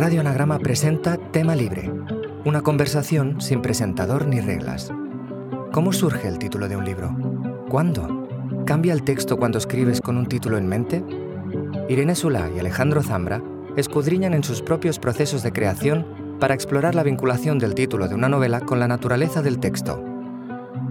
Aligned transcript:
Radio 0.00 0.22
Anagrama 0.22 0.58
presenta 0.58 1.18
Tema 1.18 1.54
Libre, 1.54 1.92
una 2.46 2.62
conversación 2.62 3.38
sin 3.38 3.60
presentador 3.60 4.26
ni 4.26 4.40
reglas. 4.40 4.90
¿Cómo 5.72 5.92
surge 5.92 6.26
el 6.26 6.38
título 6.38 6.70
de 6.70 6.76
un 6.76 6.86
libro? 6.86 7.14
¿Cuándo? 7.68 8.26
¿Cambia 8.64 8.94
el 8.94 9.02
texto 9.02 9.36
cuando 9.36 9.58
escribes 9.58 10.00
con 10.00 10.16
un 10.16 10.24
título 10.24 10.56
en 10.56 10.66
mente? 10.66 11.04
Irene 11.90 12.14
Sula 12.14 12.48
y 12.56 12.58
Alejandro 12.58 13.02
Zambra 13.02 13.42
escudriñan 13.76 14.32
en 14.32 14.42
sus 14.42 14.62
propios 14.62 14.98
procesos 14.98 15.42
de 15.42 15.52
creación 15.52 16.06
para 16.40 16.54
explorar 16.54 16.94
la 16.94 17.02
vinculación 17.02 17.58
del 17.58 17.74
título 17.74 18.08
de 18.08 18.14
una 18.14 18.30
novela 18.30 18.62
con 18.62 18.80
la 18.80 18.88
naturaleza 18.88 19.42
del 19.42 19.58
texto. 19.58 20.02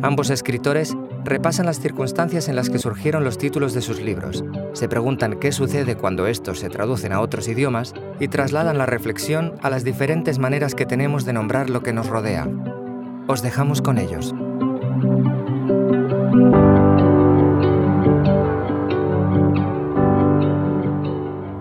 Ambos 0.03 0.29
escritores 0.29 0.95
repasan 1.23 1.65
las 1.65 1.79
circunstancias 1.79 2.47
en 2.47 2.55
las 2.55 2.69
que 2.69 2.79
surgieron 2.79 3.23
los 3.23 3.37
títulos 3.37 3.73
de 3.73 3.81
sus 3.81 4.01
libros, 4.01 4.43
se 4.73 4.87
preguntan 4.87 5.39
qué 5.39 5.51
sucede 5.51 5.95
cuando 5.95 6.27
estos 6.27 6.59
se 6.59 6.69
traducen 6.69 7.11
a 7.11 7.21
otros 7.21 7.47
idiomas 7.47 7.93
y 8.19 8.27
trasladan 8.27 8.77
la 8.77 8.85
reflexión 8.85 9.55
a 9.61 9.69
las 9.69 9.83
diferentes 9.83 10.39
maneras 10.39 10.75
que 10.75 10.85
tenemos 10.85 11.25
de 11.25 11.33
nombrar 11.33 11.69
lo 11.69 11.81
que 11.83 11.93
nos 11.93 12.07
rodea. 12.07 12.47
Os 13.27 13.41
dejamos 13.41 13.81
con 13.81 13.97
ellos. 13.97 14.33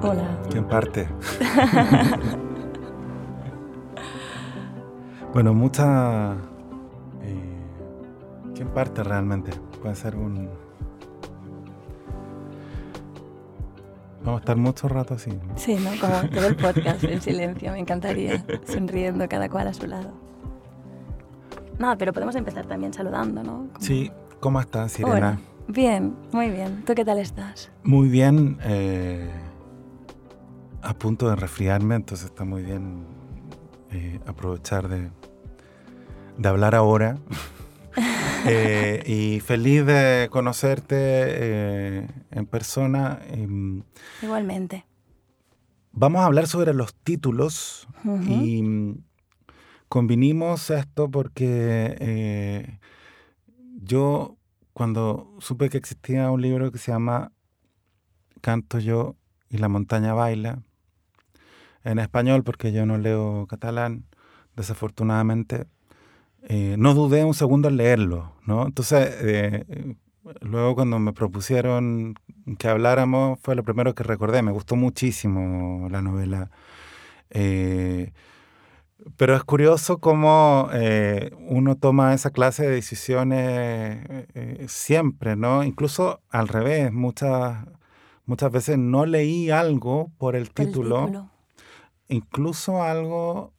Hola. 0.03 0.39
¿Quién 0.51 0.65
parte? 0.65 1.09
bueno, 5.35 5.55
mucha... 5.55 6.37
¿Quién 8.59 8.71
parte 8.71 9.05
realmente? 9.05 9.53
Puede 9.81 9.95
ser 9.95 10.17
un... 10.17 10.49
Vamos 14.25 14.39
a 14.39 14.41
estar 14.41 14.57
mucho 14.57 14.89
rato 14.89 15.15
así. 15.15 15.31
¿no? 15.31 15.57
Sí, 15.57 15.77
¿no? 15.77 15.91
Como 16.01 16.29
todo 16.29 16.49
el 16.49 16.57
podcast 16.57 17.05
en 17.05 17.23
silencio, 17.23 17.71
me 17.71 17.79
encantaría, 17.79 18.45
sonriendo 18.67 19.29
cada 19.29 19.49
cual 19.49 19.69
a 19.69 19.75
su 19.75 19.87
lado. 19.87 20.11
Nada, 21.79 21.97
pero 21.97 22.13
podemos 22.13 22.35
empezar 22.35 22.67
también 22.67 22.93
saludando, 22.93 23.45
¿no? 23.45 23.69
Como- 23.73 23.81
Sí, 23.81 24.11
¿cómo 24.41 24.61
estás, 24.61 24.91
Sirena? 24.91 25.15
Hola. 25.15 25.39
Bien, 25.69 26.17
muy 26.33 26.51
bien. 26.51 26.83
¿Tú 26.85 26.97
qué 26.97 27.05
tal 27.05 27.19
estás? 27.21 27.71
Muy 27.85 28.09
bien. 28.09 28.59
eh, 28.65 29.31
a 30.83 30.95
punto 30.95 31.31
de 31.31 31.37
resfriarme, 31.37 31.95
entonces 31.95 32.27
está 32.27 32.45
muy 32.45 32.63
bien 32.65 33.05
eh, 33.93 34.19
aprovechar 34.27 34.89
de, 34.89 35.11
de 36.39 36.49
hablar 36.49 36.75
ahora. 36.75 37.19
Eh, 38.47 39.03
y 39.05 39.41
feliz 39.41 39.85
de 39.85 40.29
conocerte 40.31 40.95
eh, 40.97 42.09
en 42.31 42.47
persona. 42.47 43.19
Em, 43.31 43.83
Igualmente. 44.23 44.87
Vamos 45.93 46.23
a 46.23 46.27
hablar 46.27 46.47
sobre 46.47 46.73
los 46.73 46.95
títulos 46.95 47.89
y 48.05 48.63
mm, 48.63 49.03
convinimos 49.89 50.71
esto 50.71 51.11
porque 51.11 51.97
eh, 51.99 52.79
yo 53.83 54.37
cuando 54.73 55.35
supe 55.41 55.69
que 55.69 55.79
existía 55.79 56.31
un 56.31 56.41
libro 56.41 56.71
que 56.71 56.79
se 56.79 56.93
llama 56.93 57.33
Canto 58.41 58.79
yo 58.79 59.17
y 59.51 59.59
la 59.59 59.69
montaña 59.69 60.15
baila, 60.15 60.63
en 61.83 61.99
español 61.99 62.45
porque 62.45 62.71
yo 62.71 62.87
no 62.87 62.99
leo 62.99 63.47
catalán, 63.49 64.05
desafortunadamente, 64.55 65.67
eh, 66.49 66.77
no 66.79 66.95
dudé 66.95 67.25
un 67.25 67.35
segundo 67.35 67.69
en 67.69 67.77
leerlo, 67.77 68.33
¿no? 68.47 68.67
Entonces, 68.67 69.15
eh, 69.21 69.95
luego 70.41 70.75
cuando 70.75 70.99
me 70.99 71.13
propusieron 71.13 72.15
que 72.59 72.69
habláramos, 72.69 73.39
fue 73.43 73.55
lo 73.55 73.63
primero 73.63 73.95
que 73.95 74.03
recordé. 74.03 74.41
Me 74.43 74.53
gustó 74.53 74.75
muchísimo 74.75 75.89
la 75.91 76.01
novela. 76.01 76.51
Eh, 77.31 78.13
pero 79.17 79.37
es 79.37 79.45
curioso 79.45 79.99
cómo 79.99 80.71
eh, 80.73 81.33
uno 81.49 81.77
toma 81.77 82.15
esa 82.15 82.31
clase 82.31 82.65
de 82.65 82.71
decisiones 82.71 84.01
eh, 84.35 84.65
siempre, 84.69 85.37
¿no? 85.37 85.63
Incluso 85.65 86.21
al 86.31 86.49
revés, 86.49 86.93
muchas, 86.93 87.67
muchas 88.25 88.51
veces 88.51 88.79
no 88.79 89.05
leí 89.05 89.51
algo 89.51 90.11
por 90.17 90.35
el 90.35 90.51
título. 90.51 91.29
incluso 92.09 92.83
algo 92.83 93.53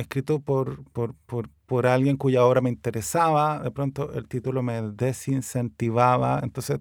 escrito 0.00 0.40
por, 0.40 0.82
por, 0.92 1.14
por, 1.26 1.48
por 1.66 1.86
alguien 1.86 2.16
cuya 2.16 2.44
obra 2.44 2.60
me 2.60 2.70
interesaba, 2.70 3.60
de 3.60 3.70
pronto 3.70 4.12
el 4.14 4.26
título 4.28 4.62
me 4.62 4.80
desincentivaba, 4.82 6.40
entonces 6.42 6.80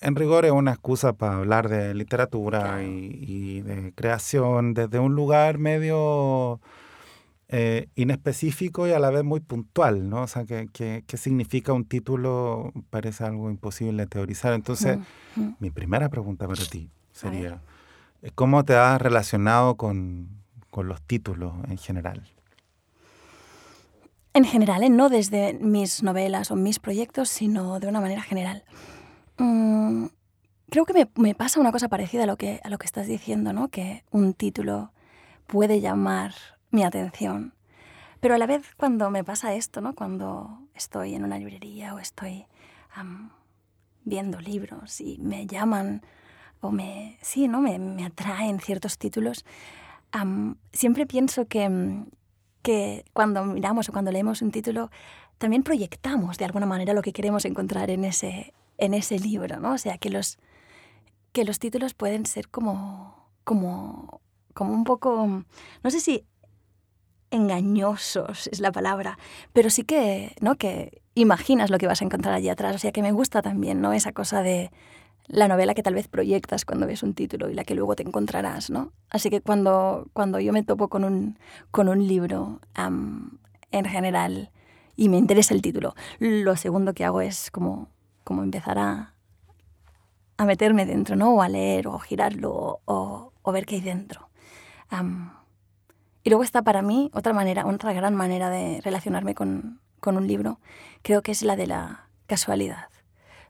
en 0.00 0.14
rigor 0.14 0.44
es 0.44 0.52
una 0.52 0.70
excusa 0.72 1.12
para 1.14 1.36
hablar 1.38 1.68
de 1.68 1.92
literatura 1.94 2.60
Claro. 2.60 2.82
y, 2.82 3.24
y 3.26 3.60
de 3.62 3.92
creación 3.94 4.72
desde 4.74 4.98
un 5.00 5.14
lugar 5.14 5.58
medio 5.58 6.60
eh, 7.48 7.88
inespecífico 7.96 8.86
y 8.86 8.92
a 8.92 8.98
la 8.98 9.10
vez 9.10 9.24
muy 9.24 9.40
puntual, 9.40 10.08
¿no? 10.10 10.22
O 10.22 10.26
sea, 10.26 10.44
que, 10.44 10.68
que- 10.72 11.02
qué 11.06 11.16
significa 11.16 11.72
un 11.72 11.84
título 11.86 12.72
parece 12.90 13.24
algo 13.24 13.50
imposible 13.50 14.02
de 14.02 14.06
teorizar. 14.06 14.52
Entonces, 14.52 14.98
mi 15.58 15.70
primera 15.70 16.08
pregunta 16.10 16.46
para 16.46 16.62
ti 16.64 16.90
sería, 17.10 17.60
¿cómo 18.34 18.64
te 18.64 18.76
has 18.76 19.00
relacionado 19.00 19.76
con, 19.76 20.28
con 20.70 20.88
los 20.88 21.02
títulos 21.02 21.54
en 21.68 21.78
general? 21.78 22.22
En 24.34 24.44
general, 24.44 24.82
¿eh? 24.82 24.90
no 24.90 25.08
desde 25.08 25.54
mis 25.54 26.02
novelas 26.02 26.50
o 26.50 26.56
mis 26.56 26.78
proyectos, 26.78 27.28
sino 27.28 27.80
de 27.80 27.88
una 27.88 28.00
manera 28.00 28.22
general. 28.22 28.64
Mm, 29.38 30.06
creo 30.70 30.84
que 30.84 30.92
me, 30.92 31.08
me 31.16 31.34
pasa 31.34 31.60
una 31.60 31.72
cosa 31.72 31.88
parecida 31.88 32.24
a 32.24 32.26
lo, 32.26 32.36
que, 32.36 32.60
a 32.62 32.68
lo 32.68 32.78
que 32.78 32.86
estás 32.86 33.06
diciendo, 33.06 33.52
¿no? 33.52 33.68
Que 33.68 34.04
un 34.10 34.34
título 34.34 34.92
puede 35.46 35.80
llamar 35.80 36.34
mi 36.70 36.84
atención. 36.84 37.54
Pero 38.20 38.34
a 38.34 38.38
la 38.38 38.46
vez 38.46 38.74
cuando 38.76 39.10
me 39.10 39.24
pasa 39.24 39.54
esto, 39.54 39.80
¿no? 39.80 39.94
Cuando 39.94 40.60
estoy 40.74 41.14
en 41.14 41.24
una 41.24 41.38
librería 41.38 41.94
o 41.94 41.98
estoy 41.98 42.46
viendo 44.04 44.40
libros 44.40 45.00
y 45.00 45.18
me 45.18 45.46
llaman 45.46 46.02
o 46.60 46.72
me, 46.72 47.18
sí, 47.22 47.46
¿no? 47.46 47.60
me, 47.60 47.78
me 47.78 48.04
atraen 48.04 48.58
ciertos 48.58 48.98
títulos, 48.98 49.44
siempre 50.72 51.06
pienso 51.06 51.46
que, 51.46 51.68
mm, 51.68 52.06
que 52.62 53.04
cuando 53.12 53.44
miramos 53.44 53.88
o 53.88 53.92
cuando 53.92 54.10
leemos 54.10 54.42
un 54.42 54.50
título, 54.50 54.90
también 55.38 55.62
proyectamos 55.62 56.38
de 56.38 56.44
alguna 56.44 56.66
manera 56.66 56.94
lo 56.94 57.02
que 57.02 57.12
queremos 57.12 57.44
encontrar 57.44 57.90
en 57.90 58.04
ese, 58.04 58.52
en 58.76 58.94
ese 58.94 59.18
libro, 59.18 59.60
¿no? 59.60 59.72
O 59.72 59.78
sea, 59.78 59.98
que 59.98 60.10
los, 60.10 60.38
que 61.32 61.44
los 61.44 61.58
títulos 61.58 61.94
pueden 61.94 62.26
ser 62.26 62.48
como, 62.48 63.30
como, 63.44 64.20
como 64.54 64.72
un 64.72 64.84
poco, 64.84 65.26
no 65.26 65.90
sé 65.90 66.00
si 66.00 66.24
engañosos 67.30 68.46
es 68.48 68.60
la 68.60 68.72
palabra, 68.72 69.18
pero 69.52 69.70
sí 69.70 69.84
que, 69.84 70.34
¿no? 70.40 70.56
Que 70.56 71.02
imaginas 71.14 71.70
lo 71.70 71.78
que 71.78 71.86
vas 71.86 72.00
a 72.00 72.04
encontrar 72.04 72.34
allí 72.34 72.48
atrás. 72.48 72.74
O 72.74 72.78
sea, 72.78 72.92
que 72.92 73.02
me 73.02 73.12
gusta 73.12 73.42
también, 73.42 73.80
¿no? 73.80 73.92
Esa 73.92 74.12
cosa 74.12 74.42
de 74.42 74.70
la 75.28 75.46
novela 75.46 75.74
que 75.74 75.82
tal 75.82 75.94
vez 75.94 76.08
proyectas 76.08 76.64
cuando 76.64 76.86
ves 76.86 77.02
un 77.02 77.14
título 77.14 77.50
y 77.50 77.54
la 77.54 77.64
que 77.64 77.74
luego 77.74 77.94
te 77.94 78.02
encontrarás, 78.02 78.70
¿no? 78.70 78.92
Así 79.10 79.30
que 79.30 79.40
cuando, 79.40 80.08
cuando 80.14 80.40
yo 80.40 80.52
me 80.52 80.62
topo 80.62 80.88
con 80.88 81.04
un, 81.04 81.38
con 81.70 81.88
un 81.88 82.06
libro, 82.06 82.60
en 82.74 83.84
general, 83.84 84.50
y 84.96 85.08
me 85.08 85.18
interesa 85.18 85.54
el 85.54 85.62
título, 85.62 85.94
lo 86.18 86.56
segundo 86.56 86.94
que 86.94 87.04
hago 87.04 87.20
es 87.20 87.50
como, 87.50 87.88
como 88.24 88.42
empezar 88.42 88.78
a, 88.78 89.14
a 90.38 90.44
meterme 90.44 90.86
dentro, 90.86 91.14
¿no? 91.14 91.34
O 91.34 91.42
a 91.42 91.48
leer, 91.48 91.88
o 91.88 91.98
girarlo, 91.98 92.80
o, 92.86 93.32
ver 93.52 93.64
qué 93.64 93.76
hay 93.76 93.80
dentro. 93.80 94.28
Y 96.22 96.30
luego 96.30 96.42
está 96.42 96.62
para 96.62 96.82
mí 96.82 97.10
otra 97.14 97.32
manera, 97.32 97.66
otra 97.66 97.92
gran 97.92 98.14
manera 98.14 98.50
de 98.50 98.80
relacionarme 98.82 99.34
con, 99.34 99.80
con 100.00 100.16
un 100.16 100.26
libro, 100.26 100.60
creo 101.02 101.22
que 101.22 101.32
es 101.32 101.42
la 101.42 101.56
de 101.56 101.66
la 101.66 102.08
casualidad. 102.26 102.88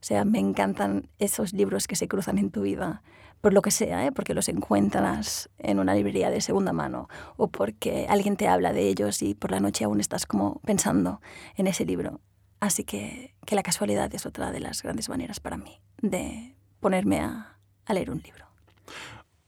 O 0.00 0.04
sea, 0.04 0.24
me 0.24 0.38
encantan 0.38 1.08
esos 1.18 1.52
libros 1.52 1.86
que 1.86 1.96
se 1.96 2.08
cruzan 2.08 2.38
en 2.38 2.50
tu 2.50 2.62
vida, 2.62 3.02
por 3.40 3.52
lo 3.52 3.62
que 3.62 3.70
sea, 3.70 4.06
¿eh? 4.06 4.12
porque 4.12 4.34
los 4.34 4.48
encuentras 4.48 5.48
en 5.58 5.78
una 5.78 5.94
librería 5.94 6.30
de 6.30 6.40
segunda 6.40 6.72
mano 6.72 7.08
o 7.36 7.48
porque 7.48 8.06
alguien 8.08 8.36
te 8.36 8.48
habla 8.48 8.72
de 8.72 8.88
ellos 8.88 9.22
y 9.22 9.34
por 9.34 9.50
la 9.50 9.60
noche 9.60 9.84
aún 9.84 10.00
estás 10.00 10.26
como 10.26 10.60
pensando 10.64 11.20
en 11.56 11.66
ese 11.66 11.84
libro. 11.84 12.20
Así 12.60 12.82
que, 12.82 13.34
que 13.46 13.54
la 13.54 13.62
casualidad 13.62 14.12
es 14.14 14.26
otra 14.26 14.50
de 14.50 14.60
las 14.60 14.82
grandes 14.82 15.08
maneras 15.08 15.38
para 15.38 15.56
mí 15.56 15.80
de 16.02 16.56
ponerme 16.80 17.20
a, 17.20 17.58
a 17.86 17.94
leer 17.94 18.10
un 18.10 18.18
libro. 18.18 18.46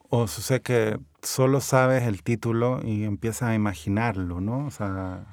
O 0.08 0.28
sucede 0.28 0.62
que 0.62 0.98
solo 1.22 1.60
sabes 1.60 2.04
el 2.04 2.22
título 2.22 2.80
y 2.84 3.04
empiezas 3.04 3.50
a 3.50 3.54
imaginarlo, 3.54 4.40
¿no? 4.40 4.66
O 4.66 4.70
sea, 4.70 5.24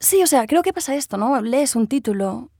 Sí, 0.00 0.22
o 0.22 0.26
sea, 0.26 0.46
creo 0.46 0.62
que 0.62 0.72
pasa 0.72 0.94
esto, 0.94 1.16
¿no? 1.16 1.40
Lees 1.40 1.74
un 1.74 1.88
título 1.88 2.50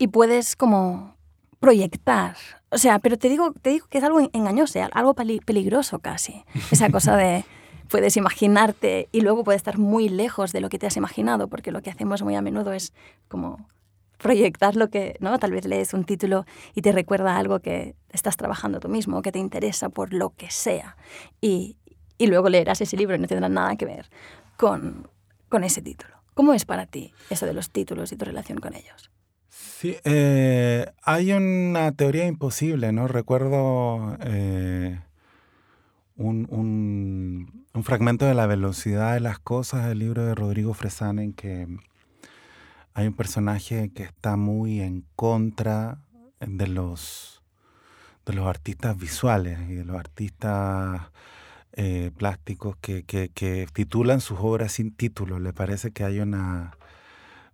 y 0.00 0.08
puedes 0.08 0.56
como 0.56 1.14
proyectar. 1.60 2.36
O 2.70 2.78
sea, 2.78 2.98
pero 2.98 3.18
te 3.18 3.28
digo, 3.28 3.52
te 3.60 3.70
digo 3.70 3.86
que 3.88 3.98
es 3.98 4.04
algo 4.04 4.20
engañoso, 4.32 4.78
¿eh? 4.78 4.88
algo 4.92 5.14
peli- 5.14 5.40
peligroso 5.40 5.98
casi. 5.98 6.42
Esa 6.70 6.90
cosa 6.90 7.16
de 7.16 7.44
puedes 7.88 8.16
imaginarte 8.16 9.08
y 9.12 9.20
luego 9.20 9.44
puedes 9.44 9.58
estar 9.60 9.76
muy 9.78 10.08
lejos 10.08 10.52
de 10.52 10.60
lo 10.60 10.68
que 10.70 10.78
te 10.78 10.86
has 10.86 10.96
imaginado, 10.96 11.48
porque 11.48 11.70
lo 11.70 11.82
que 11.82 11.90
hacemos 11.90 12.22
muy 12.22 12.34
a 12.34 12.40
menudo 12.42 12.72
es 12.72 12.92
como 13.28 13.68
proyectar 14.16 14.76
lo 14.76 14.88
que, 14.88 15.16
¿no? 15.20 15.38
Tal 15.38 15.52
vez 15.52 15.66
lees 15.66 15.92
un 15.94 16.04
título 16.04 16.44
y 16.74 16.82
te 16.82 16.92
recuerda 16.92 17.36
algo 17.36 17.60
que 17.60 17.94
estás 18.10 18.36
trabajando 18.36 18.80
tú 18.80 18.88
mismo, 18.88 19.20
que 19.22 19.32
te 19.32 19.38
interesa 19.38 19.88
por 19.90 20.12
lo 20.14 20.30
que 20.30 20.50
sea. 20.50 20.96
Y, 21.40 21.76
y 22.18 22.26
luego 22.26 22.48
leerás 22.48 22.80
ese 22.80 22.96
libro 22.96 23.16
y 23.16 23.18
no 23.18 23.26
tendrá 23.26 23.48
nada 23.48 23.76
que 23.76 23.84
ver 23.86 24.08
con, 24.56 25.08
con 25.48 25.64
ese 25.64 25.82
título. 25.82 26.14
¿Cómo 26.34 26.54
es 26.54 26.64
para 26.64 26.86
ti 26.86 27.12
eso 27.28 27.44
de 27.44 27.52
los 27.54 27.70
títulos 27.70 28.12
y 28.12 28.16
tu 28.16 28.24
relación 28.24 28.58
con 28.60 28.74
ellos? 28.74 29.10
Sí, 29.80 29.96
eh, 30.04 30.92
hay 31.02 31.32
una 31.32 31.92
teoría 31.92 32.26
imposible, 32.26 32.92
¿no? 32.92 33.08
Recuerdo 33.08 34.14
eh, 34.20 35.00
un, 36.16 36.46
un, 37.72 37.82
fragmento 37.82 38.26
de 38.26 38.34
La 38.34 38.46
velocidad 38.46 39.14
de 39.14 39.20
las 39.20 39.38
cosas 39.38 39.88
del 39.88 40.00
libro 40.00 40.26
de 40.26 40.34
Rodrigo 40.34 40.74
Fresán 40.74 41.18
en 41.18 41.32
que 41.32 41.66
hay 42.92 43.06
un 43.06 43.14
personaje 43.14 43.90
que 43.94 44.02
está 44.02 44.36
muy 44.36 44.82
en 44.82 45.06
contra 45.16 45.96
de 46.40 46.66
los, 46.66 47.42
de 48.26 48.34
los 48.34 48.46
artistas 48.46 48.98
visuales 48.98 49.60
y 49.66 49.76
de 49.76 49.86
los 49.86 49.96
artistas 49.96 51.10
eh, 51.72 52.10
plásticos 52.18 52.76
que, 52.82 53.04
que, 53.04 53.66
titulan 53.72 54.20
sus 54.20 54.40
obras 54.42 54.72
sin 54.72 54.94
título. 54.94 55.38
Le 55.38 55.54
parece 55.54 55.90
que 55.90 56.04
hay 56.04 56.20
una, 56.20 56.76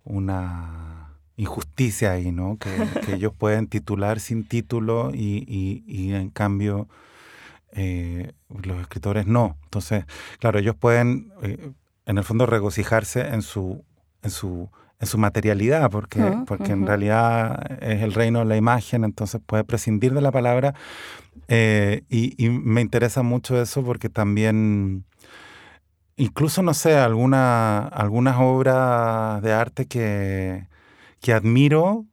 una 0.03 1.06
injusticia 1.37 2.13
ahí, 2.13 2.33
¿no? 2.33 2.59
Que, 2.59 3.15
ellos 3.15 3.33
pueden 3.37 3.67
titular 3.67 4.21
sin 4.21 4.45
título 4.47 5.11
y, 5.13 5.45
y, 5.87 6.13
en 6.15 6.31
cambio 6.31 6.89
eh, 7.73 8.33
los 8.63 8.81
escritores 8.81 9.27
no. 9.27 9.57
Entonces, 9.65 10.05
claro, 10.39 10.59
ellos 10.59 10.77
pueden 10.77 11.33
eh, 11.43 11.73
en 12.07 12.19
el 12.19 12.25
fondo 12.25 12.47
regocijarse 12.47 13.29
en 13.29 13.43
su, 13.43 13.85
en 14.23 14.31
su 14.31 14.71
en 14.99 15.07
su 15.07 15.19
materialidad, 15.19 15.91
porque, 15.91 16.23
porque 16.47 16.73
en 16.73 16.87
realidad 16.87 17.83
es 17.83 18.03
el 18.03 18.15
reino 18.15 18.39
de 18.41 18.45
la 18.47 18.57
imagen, 18.57 19.05
entonces 19.05 19.41
puede 19.45 19.65
prescindir 19.65 20.15
de 20.15 20.23
la 20.23 20.33
palabra. 20.33 20.75
Eh, 21.49 22.03
y, 22.09 22.49
me 22.49 22.81
interesa 22.81 23.23
mucho 23.23 23.61
eso 23.61 23.85
porque 23.85 24.09
también, 24.09 25.05
incluso, 26.17 26.63
no 26.63 26.73
sé, 26.73 26.97
alguna, 26.97 27.87
algunas 27.89 28.37
obras 28.39 29.43
de 29.43 29.53
arte 29.53 29.87
que, 29.87 30.67
que 31.21 31.33
admiro, 31.33 32.07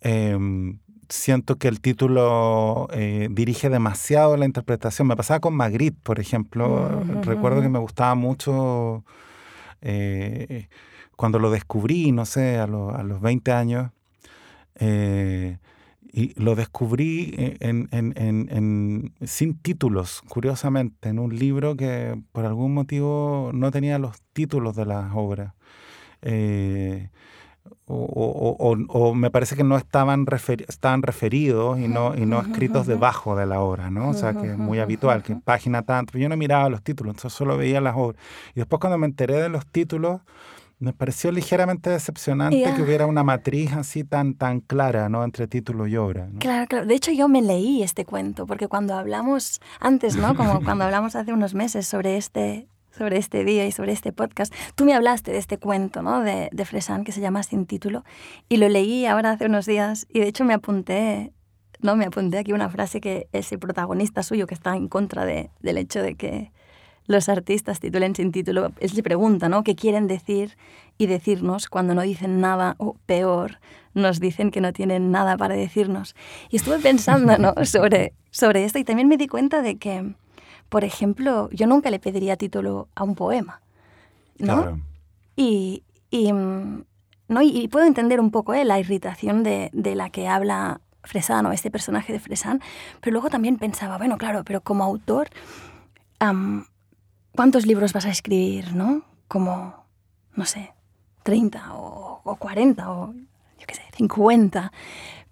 em, 0.00 0.78
siento 1.08 1.56
que 1.56 1.68
el 1.68 1.80
título 1.80 2.88
eh, 2.92 3.28
dirige 3.30 3.70
demasiado 3.70 4.36
la 4.36 4.44
interpretación. 4.44 5.08
Me 5.08 5.16
pasaba 5.16 5.40
con 5.40 5.54
Magritte, 5.54 5.98
por 6.02 6.20
ejemplo. 6.20 7.02
Recuerdo 7.22 7.62
que 7.62 7.68
me 7.68 7.78
gustaba 7.78 8.14
mucho... 8.14 9.04
Eh, 9.80 10.68
cuando 11.18 11.40
lo 11.40 11.50
descubrí, 11.50 12.12
no 12.12 12.24
sé, 12.26 12.58
a, 12.58 12.64
a 12.64 12.66
los 13.02 13.20
20 13.20 13.50
años, 13.50 13.90
eh, 14.76 15.58
y 16.12 16.40
lo 16.40 16.54
descubrí 16.54 17.34
en, 17.36 17.88
en, 17.90 18.14
en, 18.16 19.12
sin 19.26 19.58
títulos, 19.58 20.22
curiosamente, 20.28 21.08
en 21.08 21.18
un 21.18 21.36
libro 21.36 21.76
que 21.76 22.16
por 22.30 22.46
algún 22.46 22.72
motivo 22.72 23.50
no 23.52 23.72
tenía 23.72 23.98
los 23.98 24.20
títulos 24.32 24.76
de 24.76 24.86
las 24.86 25.10
obras. 25.12 25.54
Eh, 26.22 27.10
o, 27.90 28.56
o, 28.58 28.76
o, 28.88 29.14
me 29.14 29.30
parece 29.30 29.56
que 29.56 29.64
no 29.64 29.76
estaban, 29.76 30.26
estaban 30.68 31.02
referidos 31.02 31.78
y 31.78 31.88
no, 31.88 32.14
y 32.14 32.26
no 32.26 32.40
escritos 32.40 32.86
debajo 32.86 33.34
de 33.34 33.46
la 33.46 33.60
obra, 33.60 33.90
¿no? 33.90 34.10
O 34.10 34.14
sea, 34.14 34.34
que 34.34 34.52
es 34.52 34.58
muy 34.58 34.78
habitual, 34.78 35.22
que 35.22 35.34
página 35.36 35.82
tanto. 35.82 36.18
Yo 36.18 36.28
no 36.28 36.36
miraba 36.36 36.68
los 36.68 36.82
títulos, 36.82 37.12
entonces 37.12 37.32
solo 37.36 37.56
veía 37.56 37.80
las 37.80 37.96
obras. 37.96 38.20
Y 38.54 38.60
después 38.60 38.78
cuando 38.80 38.98
me 38.98 39.06
enteré 39.06 39.40
de 39.40 39.48
los 39.48 39.66
títulos, 39.66 40.20
me 40.80 40.92
pareció 40.92 41.32
ligeramente 41.32 41.90
decepcionante 41.90 42.72
que 42.76 42.82
hubiera 42.82 43.06
una 43.06 43.24
matriz 43.24 43.72
así 43.72 44.04
tan, 44.04 44.34
tan 44.34 44.60
clara, 44.60 45.08
¿no? 45.08 45.24
Entre 45.24 45.48
título 45.48 45.86
y 45.86 45.96
obra. 45.96 46.28
Claro, 46.38 46.66
claro. 46.68 46.86
De 46.86 46.94
hecho, 46.94 47.10
yo 47.10 47.26
me 47.26 47.42
leí 47.42 47.82
este 47.82 48.04
cuento, 48.04 48.46
porque 48.46 48.68
cuando 48.68 48.94
hablamos 48.94 49.60
antes, 49.80 50.16
¿no? 50.16 50.36
Como 50.36 50.62
cuando 50.62 50.84
hablamos 50.84 51.16
hace 51.16 51.32
unos 51.32 51.54
meses 51.54 51.86
sobre 51.86 52.16
este, 52.16 52.68
sobre 52.98 53.16
este 53.16 53.44
día 53.44 53.64
y 53.66 53.72
sobre 53.72 53.92
este 53.92 54.12
podcast, 54.12 54.52
tú 54.74 54.84
me 54.84 54.92
hablaste 54.92 55.30
de 55.30 55.38
este 55.38 55.58
cuento, 55.58 56.02
¿no? 56.02 56.20
De, 56.20 56.48
de 56.50 56.64
Fresan, 56.64 57.04
que 57.04 57.12
se 57.12 57.20
llama 57.20 57.44
Sin 57.44 57.64
título, 57.64 58.04
y 58.48 58.56
lo 58.56 58.68
leí 58.68 59.06
ahora 59.06 59.30
hace 59.30 59.46
unos 59.46 59.66
días, 59.66 60.06
y 60.12 60.18
de 60.18 60.26
hecho 60.26 60.44
me 60.44 60.54
apunté, 60.54 61.32
¿no? 61.80 61.94
Me 61.94 62.06
apunté 62.06 62.38
aquí 62.38 62.52
una 62.52 62.68
frase 62.68 63.00
que 63.00 63.28
ese 63.32 63.56
protagonista 63.56 64.22
suyo, 64.24 64.48
que 64.48 64.54
está 64.54 64.76
en 64.76 64.88
contra 64.88 65.24
de, 65.24 65.50
del 65.60 65.78
hecho 65.78 66.02
de 66.02 66.16
que 66.16 66.50
los 67.06 67.28
artistas 67.28 67.80
titulen 67.80 68.14
sin 68.14 68.32
título, 68.32 68.72
él 68.80 68.90
se 68.90 69.02
pregunta, 69.02 69.48
¿no? 69.48 69.64
¿Qué 69.64 69.74
quieren 69.74 70.06
decir 70.08 70.58
y 70.98 71.06
decirnos 71.06 71.68
cuando 71.68 71.94
no 71.94 72.02
dicen 72.02 72.40
nada 72.40 72.74
o 72.78 72.96
peor, 73.06 73.60
nos 73.94 74.20
dicen 74.20 74.50
que 74.50 74.60
no 74.60 74.72
tienen 74.72 75.10
nada 75.10 75.36
para 75.36 75.54
decirnos? 75.54 76.14
Y 76.50 76.56
estuve 76.56 76.78
pensando, 76.80 77.38
¿no? 77.38 77.54
sobre, 77.64 78.12
sobre 78.30 78.64
esto 78.64 78.78
y 78.78 78.84
también 78.84 79.08
me 79.08 79.16
di 79.16 79.26
cuenta 79.26 79.62
de 79.62 79.78
que, 79.78 80.14
por 80.68 80.84
ejemplo, 80.84 81.48
yo 81.50 81.66
nunca 81.66 81.90
le 81.90 81.98
pediría 81.98 82.36
título 82.36 82.88
a 82.94 83.04
un 83.04 83.14
poema, 83.14 83.60
¿no? 84.38 84.62
Claro. 84.62 84.80
Y, 85.36 85.84
y, 86.10 86.32
¿no? 86.32 87.42
y 87.42 87.68
puedo 87.68 87.86
entender 87.86 88.20
un 88.20 88.30
poco 88.30 88.54
¿eh? 88.54 88.64
la 88.64 88.78
irritación 88.78 89.42
de, 89.42 89.70
de 89.72 89.94
la 89.94 90.10
que 90.10 90.28
habla 90.28 90.80
Fresano, 91.02 91.52
este 91.52 91.70
personaje 91.70 92.12
de 92.12 92.20
Fresán, 92.20 92.60
pero 93.00 93.12
luego 93.12 93.30
también 93.30 93.56
pensaba, 93.56 93.98
bueno, 93.98 94.18
claro, 94.18 94.44
pero 94.44 94.60
como 94.60 94.84
autor, 94.84 95.28
¿cuántos 97.34 97.66
libros 97.66 97.92
vas 97.92 98.04
a 98.06 98.10
escribir, 98.10 98.74
no? 98.74 99.02
Como, 99.26 99.86
no 100.34 100.44
sé, 100.44 100.74
30 101.22 101.74
o, 101.74 102.36
40 102.38 102.90
o, 102.90 103.14
yo 103.14 103.66
qué 103.66 103.74
sé, 103.74 103.82
50. 103.96 104.72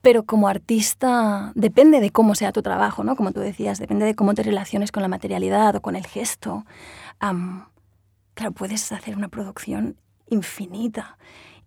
Pero 0.07 0.23
como 0.25 0.47
artista 0.47 1.51
depende 1.57 1.99
de 1.99 2.13
cómo 2.13 2.37
sea 2.37 2.53
tu 2.53 2.63
trabajo, 2.63 3.03
¿no? 3.03 3.17
Como 3.17 3.33
tú 3.33 3.41
decías, 3.41 3.81
depende 3.81 4.07
de 4.07 4.15
cómo 4.15 4.35
te 4.35 4.45
relaciones 4.45 4.93
con 4.93 5.03
la 5.03 5.09
materialidad 5.09 5.75
o 5.75 5.83
con 5.83 5.97
el 5.97 6.07
gesto. 6.07 6.65
claro, 7.19 8.53
puedes 8.55 8.93
hacer 8.93 9.17
una 9.17 9.27
producción 9.27 9.97
infinita. 10.29 11.19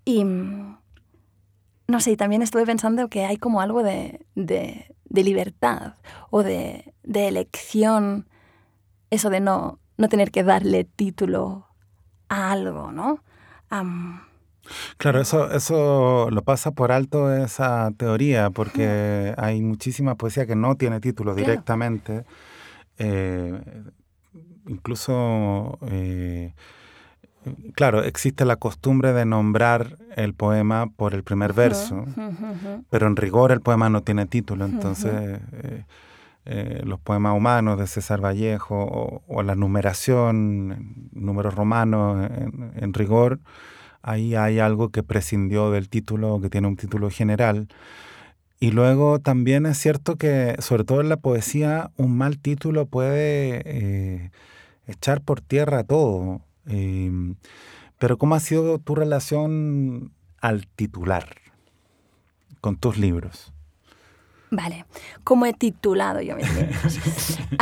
Y, 0.05 0.23
no 0.23 1.99
sé, 1.99 2.15
también 2.15 2.41
estuve 2.41 2.65
pensando 2.65 3.09
que 3.09 3.25
hay 3.25 3.35
como 3.35 3.59
algo 3.59 3.83
de, 3.83 4.25
de, 4.35 4.95
de 5.03 5.23
libertad 5.25 5.95
o 6.29 6.41
de, 6.41 6.93
de 7.03 7.27
elección, 7.27 8.29
eso 9.09 9.29
de 9.29 9.41
no, 9.41 9.79
no 9.97 10.07
tener 10.07 10.31
que 10.31 10.45
darle 10.45 10.85
título 10.85 11.67
a 12.29 12.53
algo, 12.53 12.93
¿no? 12.93 13.21
Claro, 14.97 15.21
eso, 15.21 15.51
eso 15.51 16.29
lo 16.31 16.41
pasa 16.43 16.71
por 16.71 16.91
alto 16.91 17.33
esa 17.33 17.91
teoría, 17.97 18.49
porque 18.49 19.33
hay 19.37 19.61
muchísima 19.61 20.15
poesía 20.15 20.45
que 20.45 20.55
no 20.55 20.75
tiene 20.75 20.99
título 20.99 21.35
directamente. 21.35 22.25
Eh, 22.97 23.59
incluso, 24.67 25.79
eh, 25.89 26.53
claro, 27.73 28.03
existe 28.03 28.45
la 28.45 28.57
costumbre 28.57 29.13
de 29.13 29.25
nombrar 29.25 29.97
el 30.15 30.33
poema 30.33 30.87
por 30.87 31.13
el 31.13 31.23
primer 31.23 31.53
verso, 31.53 32.05
pero 32.89 33.07
en 33.07 33.15
rigor 33.15 33.51
el 33.51 33.61
poema 33.61 33.89
no 33.89 34.03
tiene 34.03 34.25
título, 34.25 34.65
entonces... 34.65 35.39
Eh, 36.51 36.81
los 36.83 36.99
poemas 36.99 37.37
humanos 37.37 37.77
de 37.77 37.85
César 37.85 38.25
Vallejo 38.25 39.21
o, 39.27 39.43
la 39.43 39.53
numeración, 39.53 41.09
números 41.11 41.53
romanos 41.53 42.27
en, 42.75 42.93
rigor, 42.95 43.39
ahí 44.01 44.35
hay 44.35 44.59
algo 44.59 44.89
que 44.89 45.03
prescindió 45.03 45.71
del 45.71 45.89
título, 45.89 46.39
que 46.41 46.49
tiene 46.49 46.67
un 46.67 46.77
título 46.77 47.09
general. 47.09 47.67
Y 48.59 48.71
luego 48.71 49.19
también 49.19 49.65
es 49.65 49.77
cierto 49.77 50.17
que, 50.17 50.55
sobre 50.59 50.83
todo 50.83 51.01
en 51.01 51.09
la 51.09 51.17
poesía, 51.17 51.91
un 51.97 52.17
mal 52.17 52.39
título 52.39 52.85
puede 52.85 53.61
eh, 53.65 54.31
echar 54.87 55.21
por 55.21 55.39
tierra 55.41 55.83
todo. 55.83 56.41
Em, 56.65 57.35
pero 57.97 58.17
¿cómo 58.17 58.35
ha 58.35 58.39
sido 58.39 58.79
tu 58.79 58.95
relación 58.95 60.11
al 60.41 60.67
titular 60.67 61.27
con 62.61 62.75
tus 62.75 62.97
libros? 62.97 63.53
Vale, 64.51 64.85
como 65.23 65.45
he 65.45 65.53
titulado 65.53 66.21
yo 66.21 66.35
mis 66.35 66.47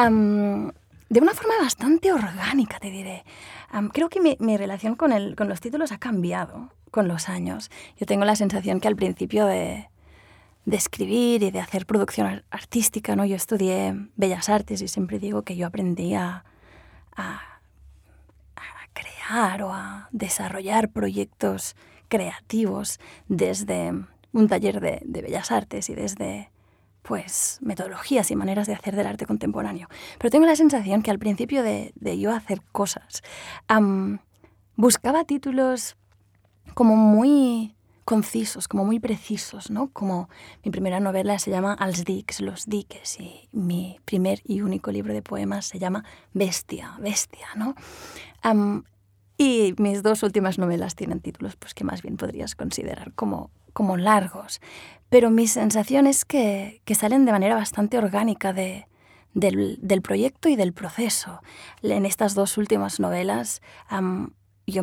de 1.10 1.22
una 1.22 1.34
forma 1.34 1.54
bastante 1.62 2.12
orgánica, 2.12 2.80
te 2.80 2.92
diré. 2.92 3.24
creo 3.94 4.10
que 4.10 4.20
mi, 4.40 4.58
relación 4.58 4.96
con, 4.96 5.12
el, 5.12 5.36
con 5.36 5.48
los 5.48 5.62
títulos 5.62 5.92
ha 5.92 5.98
cambiado 5.98 6.74
con 6.92 7.08
los 7.08 7.30
años. 7.30 7.70
Yo 7.98 8.06
tengo 8.06 8.26
la 8.26 8.36
sensación 8.36 8.80
que 8.80 8.88
al 8.88 8.96
principio 8.96 9.46
de, 9.46 9.90
escribir 10.70 11.44
y 11.44 11.52
de 11.52 11.60
hacer 11.60 11.86
producción 11.86 12.44
artística, 12.50 13.16
¿no? 13.16 13.24
yo 13.26 13.36
estudié 13.36 13.96
Bellas 14.18 14.50
Artes 14.50 14.82
y 14.82 14.88
siempre 14.90 15.18
digo 15.18 15.44
que 15.44 15.56
yo 15.56 15.68
aprendí 15.68 16.14
a, 16.14 16.44
crear 18.94 19.62
o 19.64 19.74
a 19.74 20.10
desarrollar 20.12 20.90
proyectos 20.90 21.76
creativos 22.10 23.00
desde 23.28 23.94
un 24.34 24.48
taller 24.48 24.82
de 24.82 25.22
Bellas 25.22 25.52
Artes 25.52 25.90
y 25.90 25.96
desde 25.96 26.50
pues 27.08 27.60
metodologías 27.62 28.30
y 28.32 28.36
maneras 28.36 28.68
de 28.68 28.74
hacer 28.74 28.96
del 28.98 29.08
arte 29.08 29.26
contemporáneo. 29.26 29.88
Pero 30.18 30.30
tengo 30.30 30.46
la 30.46 30.58
sensación 30.58 31.02
que 31.02 31.10
al 31.10 31.20
principio 31.20 31.64
de, 31.64 31.94
yo 32.20 32.34
hacer 32.34 32.62
cosas, 32.74 33.24
buscaba 34.76 35.24
títulos 35.24 35.96
como 36.74 36.98
muy 36.98 37.76
concisos, 38.04 38.68
como 38.68 38.84
muy 38.84 39.00
precisos, 39.00 39.72
¿no? 39.72 39.90
Como 39.92 40.30
mi 40.64 40.72
primera 40.72 41.00
novela 41.00 41.40
se 41.40 41.50
llama 41.50 41.74
Als 41.74 42.04
Dix, 42.04 42.42
Los 42.42 42.66
Diques, 42.66 43.20
y 43.20 43.48
mi 43.54 44.00
primer 44.04 44.42
y 44.44 44.62
único 44.62 44.92
libro 44.92 45.14
de 45.14 45.22
poemas 45.22 45.66
se 45.66 45.80
llama 45.80 46.04
Bestia, 46.34 46.98
Bestia, 47.00 47.48
¿no? 47.56 47.76
y 49.40 49.76
mis 49.78 50.02
dos 50.04 50.24
últimas 50.24 50.58
novelas 50.58 50.96
tienen 50.96 51.20
títulos 51.20 51.56
pues, 51.58 51.74
que 51.74 51.84
más 51.84 52.02
bien 52.02 52.18
podrías 52.18 52.56
considerar 52.56 53.14
como, 53.14 53.52
como 53.78 53.96
largos. 53.96 54.60
Pero 55.08 55.30
mi 55.30 55.46
sensación 55.46 56.08
es 56.08 56.26
que, 56.26 56.82
que 56.84 56.96
salen 56.96 57.26
de 57.26 57.32
manera 57.32 57.54
bastante 57.54 58.00
orgánica 58.00 58.52
de, 58.52 58.88
del, 59.36 59.78
del, 59.80 60.02
proyecto 60.02 60.50
y 60.50 60.56
del 60.56 60.74
proceso. 60.74 61.42
En 61.84 62.08
estas 62.08 62.34
dos 62.34 62.58
últimas 62.58 63.00
novelas 63.00 63.62
yo 64.66 64.82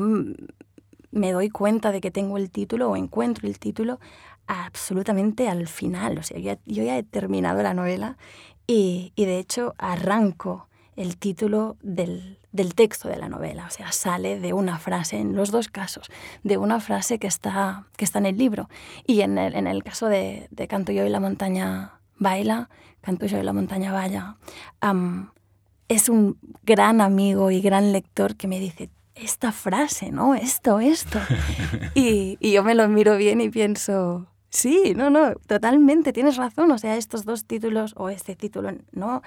me 1.10 1.32
doy 1.32 1.50
cuenta 1.50 1.90
de 1.90 2.00
que 2.00 2.12
tengo 2.12 2.36
el 2.36 2.52
título 2.52 2.88
o 2.88 2.96
encuentro 2.96 3.48
el 3.48 3.58
título 3.58 3.98
absolutamente 4.46 5.48
al 5.48 5.66
final. 5.66 6.18
O 6.18 6.22
sea, 6.22 6.38
yo 6.38 6.84
ya, 6.84 6.96
he 6.96 7.02
terminado 7.02 7.64
la 7.64 7.74
novela 7.74 8.16
y, 8.64 9.12
y, 9.16 9.24
de 9.24 9.40
hecho 9.40 9.74
arranco 9.76 10.68
el 10.96 11.16
título 11.16 11.76
del, 11.82 12.38
del, 12.52 12.74
texto 12.74 13.08
de 13.08 13.16
la 13.16 13.28
novela. 13.28 13.66
O 13.66 13.70
sea, 13.70 13.92
sale 13.92 14.40
de 14.40 14.52
una 14.52 14.78
frase, 14.78 15.18
en 15.18 15.36
los 15.36 15.50
dos 15.50 15.68
casos, 15.68 16.10
de 16.42 16.56
una 16.56 16.80
frase 16.80 17.18
que 17.18 17.26
está, 17.26 17.86
que 17.96 18.04
está 18.04 18.18
en 18.18 18.26
el 18.26 18.38
libro. 18.38 18.68
Y 19.06 19.20
en 19.22 19.38
el, 19.38 19.54
en 19.54 19.66
el 19.66 19.82
caso 19.82 20.08
de, 20.08 20.48
de, 20.50 20.68
Canto 20.68 20.92
yo 20.92 21.04
y 21.04 21.08
la 21.08 21.20
montaña 21.20 22.00
baila, 22.18 22.68
Canto 23.00 23.26
yo 23.26 23.38
y 23.38 23.42
la 23.42 23.52
montaña 23.52 23.92
vaya, 23.92 24.36
es 25.88 26.08
un 26.08 26.38
gran 26.62 27.00
amigo 27.00 27.50
y 27.50 27.60
gran 27.60 27.92
lector 27.92 28.36
que 28.36 28.48
me 28.48 28.58
dice, 28.58 28.90
esta 29.14 29.52
frase, 29.52 30.10
¿no? 30.10 30.34
Esto, 30.34 30.80
esto. 30.80 31.20
y, 31.94 32.36
y, 32.40 32.52
yo 32.52 32.64
me 32.64 32.74
lo 32.74 32.88
miro 32.88 33.16
bien 33.16 33.40
y 33.40 33.48
pienso, 33.48 34.26
sí, 34.50 34.94
no, 34.96 35.10
no, 35.10 35.34
totalmente, 35.46 36.12
tienes 36.12 36.36
razón. 36.36 36.70
O 36.70 36.78
sea, 36.78 36.96
estos 36.96 37.24
dos 37.24 37.44
títulos 37.44 37.94
o 37.96 38.08
este 38.08 38.34
título, 38.36 38.70
¿no? 38.92 39.22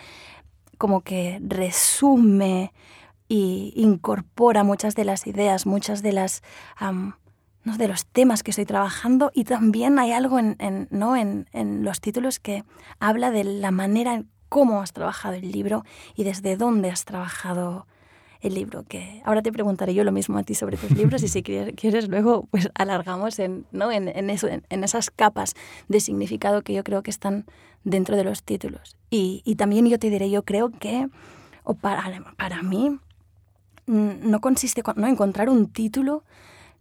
Como 0.77 1.01
que 1.01 1.39
resume 1.41 2.73
y 3.27 3.73
incorpora 3.75 4.63
muchas 4.63 4.95
de 4.95 5.05
las 5.05 5.27
ideas, 5.27 5.65
muchas 5.65 6.01
de 6.01 6.13
las... 6.13 6.43
¿no? 6.79 7.77
de 7.77 7.89
los 7.89 8.05
temas 8.05 8.43
que 8.43 8.51
estoy 8.51 8.65
trabajando 8.65 9.29
y 9.33 9.43
también 9.43 9.99
hay 9.99 10.13
algo 10.13 10.39
en, 10.39 10.55
en 10.59 10.87
¿no? 10.89 11.17
En, 11.17 11.49
en, 11.51 11.83
los 11.83 11.99
títulos 11.99 12.39
que 12.39 12.63
habla 12.97 13.29
de 13.29 13.43
la 13.43 13.71
manera 13.71 14.13
en 14.13 14.29
cómo 14.47 14.81
has 14.81 14.93
trabajado 14.93 15.35
el 15.35 15.51
libro 15.51 15.83
y 16.15 16.23
desde 16.23 16.55
dónde 16.55 16.89
has 16.89 17.03
trabajado 17.03 17.85
el 18.41 18.53
libro, 18.53 18.83
que 18.83 19.21
ahora 19.25 19.41
te 19.41 19.51
preguntaré 19.51 19.93
yo 19.93 20.03
lo 20.03 20.11
mismo 20.11 20.37
a 20.37 20.43
ti 20.43 20.55
sobre 20.55 20.77
tus 20.77 20.91
libros 20.91 21.23
y 21.23 21.27
si 21.27 21.43
quieres, 21.43 22.07
luego 22.07 22.47
pues 22.51 22.69
alargamos 22.75 23.39
en, 23.39 23.65
¿no? 23.71 23.91
en, 23.91 24.07
en 24.07 24.29
eso, 24.29 24.47
en, 24.47 24.83
esas 24.83 25.09
capas 25.09 25.55
de 25.87 25.99
significado 25.99 26.61
que 26.61 26.73
yo 26.73 26.83
creo 26.83 27.03
que 27.03 27.11
están 27.11 27.45
dentro 27.83 28.15
de 28.15 28.23
los 28.23 28.43
títulos. 28.43 28.95
Y, 29.09 29.41
y 29.45 29.55
también 29.55 29.87
yo 29.87 29.99
te 29.99 30.09
diré, 30.09 30.29
yo 30.29 30.43
creo 30.43 30.69
que, 30.69 31.07
o 31.63 31.73
para, 31.73 32.23
para 32.37 32.61
mí, 32.63 32.99
no 33.85 34.41
consiste, 34.41 34.83
no 34.95 35.07
encontrar 35.07 35.49
un 35.49 35.67
título, 35.67 36.23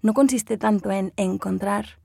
no 0.02 0.12
consiste 0.12 0.58
tanto 0.58 0.90
en 0.90 1.12
encontrar 1.16 1.98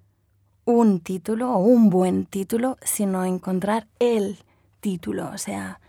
un 0.65 0.99
título 0.99 1.51
o 1.51 1.57
un 1.57 1.89
buen 1.89 2.25
título, 2.25 2.77
sino 2.83 3.25
encontrar 3.25 3.87
el 3.99 4.37
título, 4.79 5.29
o 5.33 5.37
sea, 5.37 5.79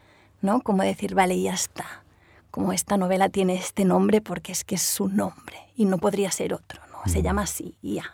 ¿no? 0.41 0.63
Como 0.63 0.83
decir, 0.83 1.15
vale, 1.15 1.41
ya 1.41 1.53
está 1.53 2.02
como 2.53 2.75
esta 2.75 2.99
novela 2.99 3.31
tiene 3.31 3.55
este 3.55 3.85
nombre 3.85 4.21
porque 4.21 4.53
es 4.53 4.63
que 4.63 4.77
es 4.77 4.83
su 4.83 5.09
nombre 5.09 5.57
y 5.75 5.87
no 5.87 5.99
podría 5.99 6.31
ser 6.31 6.53
otro, 6.53 6.81
¿no? 6.93 7.11
Se 7.11 7.23
llama 7.23 7.43
así 7.43 7.77
y 7.83 7.95
ya. 7.95 8.05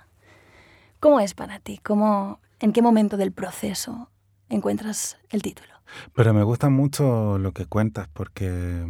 ¿Cómo 1.00 1.20
es 1.20 1.34
para 1.34 1.58
ti? 1.58 1.78
¿Cómo, 1.82 2.38
¿En 2.60 2.72
qué 2.72 2.80
momento 2.80 3.16
del 3.16 3.32
proceso 3.32 4.08
encuentras 4.48 5.18
el 5.30 5.42
título? 5.42 5.68
Pero 6.14 6.32
me 6.32 6.44
gusta 6.44 6.70
mucho 6.70 7.36
lo 7.36 7.52
que 7.52 7.66
cuentas 7.66 8.08
porque 8.12 8.86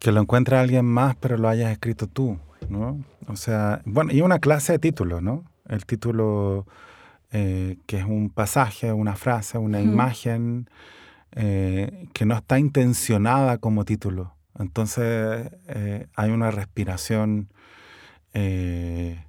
que 0.00 0.12
lo 0.12 0.20
encuentre 0.22 0.56
alguien 0.56 0.86
más 0.86 1.14
pero 1.14 1.36
lo 1.36 1.48
hayas 1.48 1.70
escrito 1.70 2.06
tú, 2.06 2.38
¿no? 2.70 3.04
O 3.28 3.36
sea, 3.36 3.82
bueno, 3.84 4.12
y 4.12 4.22
una 4.22 4.38
clase 4.38 4.72
de 4.72 4.78
título, 4.78 5.20
¿no? 5.20 5.44
El 5.68 5.84
título 5.84 6.66
eh, 7.32 7.76
que 7.84 7.98
es 7.98 8.04
un 8.06 8.30
pasaje, 8.30 8.94
una 8.94 9.14
frase, 9.14 9.58
una 9.58 9.82
imagen 9.82 10.70
eh, 11.34 12.08
que 12.12 12.26
no 12.26 12.34
está 12.36 12.58
intencionada 12.58 13.58
como 13.58 13.84
título. 13.84 14.34
Entonces 14.58 15.50
eh, 15.66 16.06
hay 16.14 16.30
una 16.30 16.50
respiración, 16.50 17.48
eh, 18.34 19.24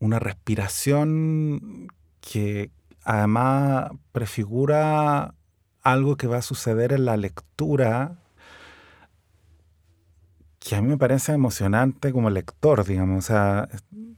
una 0.00 0.18
respiración 0.18 1.88
que 2.20 2.72
además 3.04 3.90
prefigura 4.12 5.34
algo 5.82 6.16
que 6.16 6.26
va 6.26 6.38
a 6.38 6.42
suceder 6.42 6.92
en 6.92 7.04
la 7.04 7.16
lectura 7.16 8.18
que 10.58 10.76
a 10.76 10.82
mí 10.82 10.88
me 10.88 10.98
parece 10.98 11.32
emocionante 11.32 12.12
como 12.12 12.28
lector, 12.28 12.84
digamos. 12.84 13.24
O 13.24 13.26
sea, 13.26 13.68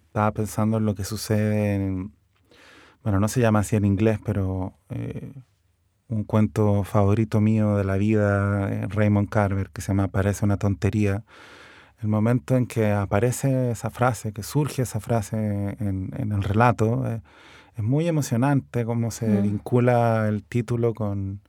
estaba 0.07 0.33
pensando 0.33 0.79
en 0.79 0.87
lo 0.87 0.95
que 0.95 1.05
sucede 1.05 1.75
en, 1.75 2.13
bueno, 3.05 3.21
no 3.21 3.29
se 3.29 3.41
llama 3.41 3.61
así 3.61 3.77
en 3.77 3.85
inglés, 3.85 4.19
pero 4.25 4.75
un 6.11 6.25
cuento 6.25 6.83
favorito 6.85 7.41
mío 7.41 7.77
de 7.77 7.85
la 7.85 7.97
vida, 7.97 8.69
eh, 8.71 8.87
Raymond 8.89 9.29
Carver, 9.29 9.71
que 9.71 9.81
se 9.81 9.89
llama 9.89 10.09
Parece 10.09 10.45
una 10.45 10.57
tontería. 10.57 11.25
El 12.03 12.09
momento 12.09 12.57
en 12.57 12.67
que 12.67 12.91
aparece 12.91 13.71
esa 13.71 13.91
frase, 13.91 14.33
que 14.33 14.43
surge 14.43 14.83
esa 14.83 15.01
frase 15.01 15.37
en, 15.79 16.11
el 16.17 16.43
relato, 16.43 17.07
eh, 17.07 17.21
es 17.77 17.85
muy 17.85 18.09
emocionante 18.09 18.85
cómo 18.85 19.11
se 19.11 19.27
mm. 19.29 19.43
vincula 19.43 20.29
el 20.29 20.43
título 20.43 20.95
con... 20.95 21.41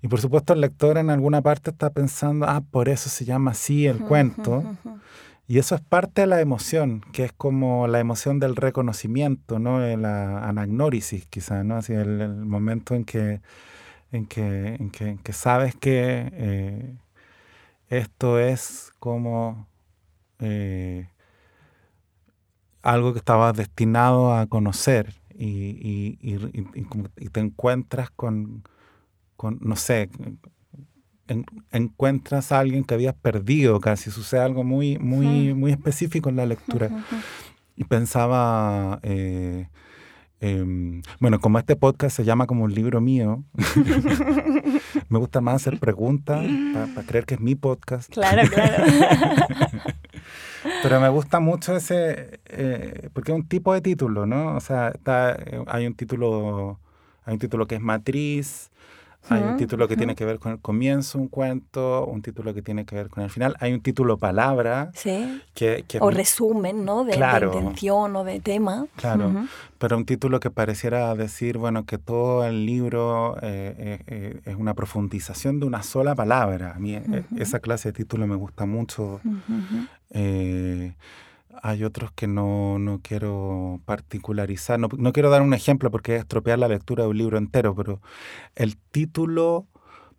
Y 0.00 0.08
por 0.08 0.20
supuesto 0.20 0.52
el 0.52 0.60
lector 0.60 0.98
en 0.98 1.10
alguna 1.10 1.42
parte 1.42 1.70
está 1.70 1.90
pensando, 1.90 2.46
ah, 2.48 2.62
por 2.70 2.88
eso 2.88 3.08
se 3.08 3.24
llama 3.24 3.52
así 3.52 3.86
el 3.86 3.98
cuento. 3.98 4.64
Y 5.46 5.58
eso 5.58 5.76
es 5.76 5.80
parte 5.80 6.22
de 6.22 6.26
la 6.26 6.40
emoción, 6.40 7.04
que 7.12 7.24
es 7.24 7.32
como 7.32 7.86
la 7.86 8.00
emoción 8.00 8.40
del 8.40 8.56
reconocimiento, 8.56 9.60
¿no? 9.60 9.78
La 9.96 10.48
anagnórisis, 10.48 11.26
quizás, 11.26 11.64
¿no? 11.64 11.76
Así 11.76 11.92
el, 11.92 12.20
el 12.20 12.34
momento 12.34 12.96
en 12.96 13.04
que 13.04 13.40
en 14.12 14.26
que, 14.26 14.74
en 14.74 15.18
que, 15.18 15.32
sabes 15.32 15.74
que 15.74 16.30
eh, 16.32 16.96
esto 17.88 18.38
es 18.38 18.92
como 18.98 19.66
eh, 20.38 21.08
algo 22.82 23.12
que 23.12 23.18
estabas 23.18 23.56
destinado 23.56 24.34
a 24.34 24.46
conocer 24.46 25.14
y, 25.34 26.16
te 27.32 27.40
encuentras 27.40 28.10
con, 28.10 28.64
no 29.60 29.76
sé, 29.76 30.10
encuentras 31.70 32.52
a 32.52 32.60
alguien 32.60 32.84
que 32.84 32.94
habías 32.94 33.14
perdido 33.14 33.80
casi, 33.80 34.10
sucede 34.10 34.40
algo 34.40 34.62
muy, 34.62 34.98
muy, 34.98 35.54
muy 35.54 35.72
específico 35.72 36.28
en 36.28 36.36
la 36.36 36.46
lectura. 36.46 36.90
Y 37.76 37.84
pensaba... 37.84 39.00
Eh, 39.02 39.68
Em, 40.44 41.02
bueno, 41.20 41.38
como 41.40 41.60
este 41.60 41.76
podcast 41.76 42.16
se 42.16 42.24
llama 42.24 42.48
como 42.48 42.64
un 42.64 42.74
libro 42.74 43.00
mío, 43.00 43.44
me 45.08 45.20
gusta 45.20 45.40
más 45.40 45.54
hacer 45.54 45.78
preguntas 45.78 46.44
para 46.96 47.06
creer 47.06 47.26
que 47.26 47.34
es 47.34 47.40
mi 47.40 47.54
podcast. 47.54 48.12
Claro, 48.12 48.42
claro. 48.50 48.84
Pero 50.82 51.00
me 51.00 51.08
gusta 51.10 51.38
mucho 51.38 51.76
ese, 51.76 52.40
eh, 52.46 53.08
porque 53.12 53.30
es 53.30 53.36
un 53.38 53.46
tipo 53.46 53.72
de 53.72 53.82
título, 53.82 54.26
¿no? 54.26 54.56
O 54.56 54.60
sea, 54.60 54.88
está, 54.88 55.30
eh, 55.34 55.62
hay 55.68 55.86
un 55.86 55.94
título, 55.94 56.80
hay 57.24 57.34
un 57.34 57.38
título 57.38 57.68
que 57.68 57.76
es 57.76 57.80
matriz, 57.80 58.71
hay 59.28 59.42
un 59.42 59.56
título 59.56 59.86
que 59.86 59.96
tiene 59.96 60.14
que 60.14 60.24
ver 60.24 60.38
con 60.38 60.52
el 60.52 60.58
comienzo, 60.58 61.18
un 61.18 61.28
cuento, 61.28 62.06
un 62.06 62.22
título 62.22 62.52
que 62.54 62.62
tiene 62.62 62.84
que 62.84 62.96
ver 62.96 63.08
con 63.08 63.22
el 63.22 63.30
final. 63.30 63.54
Hay 63.60 63.72
un 63.72 63.80
título 63.80 64.18
palabra. 64.18 64.90
Sí. 64.94 65.40
Que, 65.54 65.84
o 66.00 66.10
resumen, 66.10 66.84
¿no? 66.84 67.04
De, 67.04 67.14
intención 67.14 68.16
o 68.16 68.24
de 68.24 68.40
tema. 68.40 68.86
Claro. 68.96 69.46
Pero 69.78 69.96
un 69.96 70.04
título 70.04 70.40
que 70.40 70.50
pareciera 70.50 71.14
decir, 71.14 71.58
bueno, 71.58 71.84
que 71.86 71.98
todo 71.98 72.44
el 72.44 72.66
libro 72.66 73.36
eh, 73.42 73.74
eh, 73.78 73.98
eh, 74.06 74.40
es 74.44 74.56
una 74.56 74.74
profundización 74.74 75.60
de 75.60 75.66
una 75.66 75.82
sola 75.82 76.14
palabra. 76.14 76.74
A 76.74 76.78
mí 76.78 76.98
esa 77.36 77.60
clase 77.60 77.90
de 77.90 77.92
título 77.92 78.26
me 78.26 78.36
gusta 78.36 78.66
mucho 78.66 79.20
hay 81.62 81.84
otros 81.84 82.12
que 82.12 82.26
no, 82.26 82.78
no 82.78 83.00
quiero 83.02 83.80
particularizar. 83.84 84.78
No, 84.78 84.88
no, 84.96 85.12
quiero 85.12 85.30
dar 85.30 85.42
un 85.42 85.54
ejemplo 85.54 85.90
porque 85.90 86.16
es 86.16 86.22
estropear 86.22 86.58
la 86.58 86.68
lectura 86.68 87.04
de 87.04 87.10
un 87.10 87.18
libro 87.18 87.38
entero, 87.38 87.74
pero 87.74 88.00
el 88.54 88.76
título, 88.76 89.66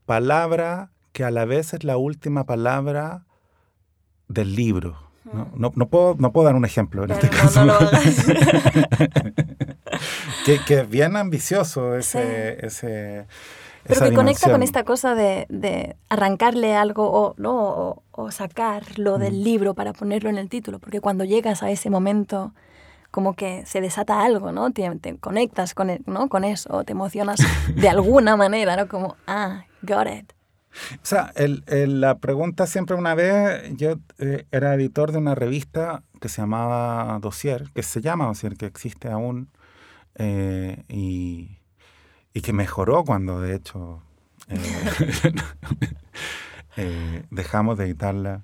palabra 0.06 0.92
que 1.12 1.24
a 1.24 1.32
la 1.32 1.46
vez 1.46 1.74
es 1.74 1.84
la 1.84 1.98
última 1.98 2.46
palabra 2.46 3.26
del 4.28 4.56
libro. 4.56 4.98
No, 5.32 5.50
no, 5.56 5.72
no 5.76 5.88
puedo, 5.88 6.16
no 6.20 6.34
puedo 6.34 6.46
dar 6.46 6.56
un 6.56 6.66
ejemplo 6.66 7.06
en 7.06 7.12
este 7.12 7.30
caso. 7.30 7.66
que, 10.46 10.60
que, 10.68 10.80
es 10.82 10.90
bien 10.90 11.16
ambicioso 11.16 11.96
ese, 11.96 12.66
ese 12.66 13.28
pero 13.88 14.02
que 14.02 14.14
conecta 14.14 14.52
con 14.52 14.64
esta 14.64 14.84
cosa 14.84 15.16
de, 15.16 15.46
de 15.50 15.96
arrancarle 16.10 16.76
algo 16.76 17.12
o, 17.12 17.36
¿no? 17.38 18.04
o, 18.12 18.32
sacarlo 18.32 19.18
del 19.18 19.34
mm. 19.34 19.44
libro 19.44 19.74
para 19.74 19.94
ponerlo 19.94 20.30
en 20.30 20.38
el 20.38 20.50
título, 20.50 20.80
porque 20.80 21.02
cuando 21.02 21.24
llegas 21.26 21.64
a 21.64 21.72
ese 21.72 21.90
momento 21.90 22.54
como 23.12 23.36
que 23.36 23.64
se 23.68 23.80
desata 23.80 24.24
algo, 24.24 24.52
¿no? 24.52 24.72
Te, 24.72 24.90
te 25.00 25.18
conectas 25.18 25.76
con, 25.76 25.92
el- 25.92 26.02
¿no? 26.08 26.30
con 26.30 26.44
eso, 26.44 26.84
te 26.84 26.94
emocionas 26.94 27.40
de 27.76 27.88
alguna 27.90 28.36
manera, 28.38 28.76
¿no? 28.76 28.88
Como, 28.88 29.16
ah, 29.28 29.66
got 29.84 30.08
it. 30.08 30.34
O 30.94 31.06
sea, 31.06 31.32
el- 31.36 31.64
el- 31.68 32.02
la 32.02 32.18
pregunta 32.18 32.66
siempre 32.66 32.96
una 32.96 33.14
vez, 33.14 33.72
yo 33.76 33.98
eh, 34.18 34.48
era 34.52 34.74
editor 34.74 35.12
de 35.12 35.20
una 35.20 35.36
revista 35.36 36.02
que 36.20 36.28
se 36.30 36.42
llamaba 36.42 37.20
Dossier, 37.20 37.70
que 37.76 37.84
se 37.84 38.02
llama 38.02 38.26
Dossier, 38.26 38.56
que 38.56 38.66
existe 38.66 39.10
aún, 39.10 39.50
eh, 40.16 40.84
y, 40.88 41.60
y 42.34 42.42
que 42.42 42.54
mejoró 42.54 43.04
cuando 43.04 43.40
de 43.42 43.56
hecho 43.56 44.02
eh, 44.48 44.58
eh, 46.78 47.24
dejamos 47.30 47.78
de 47.78 47.86
editarla. 47.86 48.44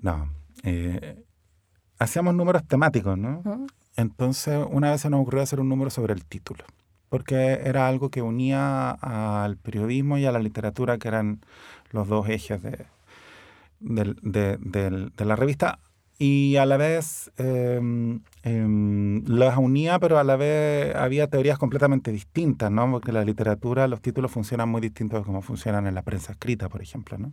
No, 0.00 0.30
eh, 0.62 1.22
hacíamos 1.98 2.34
números 2.34 2.66
temáticos, 2.66 3.18
¿no? 3.18 3.66
Entonces, 3.96 4.58
una 4.70 4.90
vez 4.92 5.02
se 5.02 5.10
nos 5.10 5.20
ocurrió 5.20 5.42
hacer 5.42 5.60
un 5.60 5.68
número 5.68 5.90
sobre 5.90 6.14
el 6.14 6.24
título, 6.24 6.64
porque 7.08 7.60
era 7.64 7.86
algo 7.88 8.10
que 8.10 8.22
unía 8.22 8.90
al 8.92 9.56
periodismo 9.56 10.16
y 10.16 10.24
a 10.26 10.32
la 10.32 10.38
literatura, 10.38 10.96
que 10.98 11.08
eran 11.08 11.40
los 11.90 12.08
dos 12.08 12.28
ejes 12.28 12.62
de, 12.62 12.86
de- 13.80 14.56
del- 14.58 15.12
de 15.16 15.24
la 15.24 15.36
revista, 15.36 15.78
y 16.18 16.56
a 16.56 16.66
la 16.66 16.76
vez 16.76 17.30
em, 18.42 19.16
em, 19.18 19.24
las 19.26 19.56
unía, 19.58 19.98
pero 19.98 20.18
a 20.18 20.24
la 20.24 20.36
vez 20.36 20.94
había 20.94 21.28
teorías 21.28 21.58
completamente 21.58 22.12
distintas, 22.12 22.70
¿no? 22.70 22.90
Porque 22.90 23.12
la 23.12 23.24
literatura, 23.24 23.88
los 23.88 24.00
títulos 24.00 24.30
funcionan 24.30 24.68
muy 24.68 24.80
distintos 24.80 25.20
de 25.20 25.24
cómo 25.24 25.42
funcionan 25.42 25.86
en 25.86 25.94
la 25.94 26.02
prensa 26.02 26.32
escrita, 26.32 26.68
por 26.68 26.82
ejemplo, 26.82 27.18
¿no? 27.18 27.32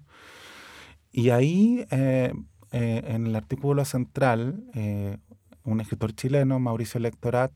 Y 1.11 1.29
ahí, 1.29 1.85
eh, 1.91 2.33
eh, 2.71 3.03
en 3.07 3.27
el 3.27 3.35
artículo 3.35 3.85
central, 3.85 4.63
eh, 4.73 5.17
un 5.63 5.81
escritor 5.81 6.13
chileno, 6.13 6.59
Mauricio 6.59 6.99
Lectorat, 6.99 7.51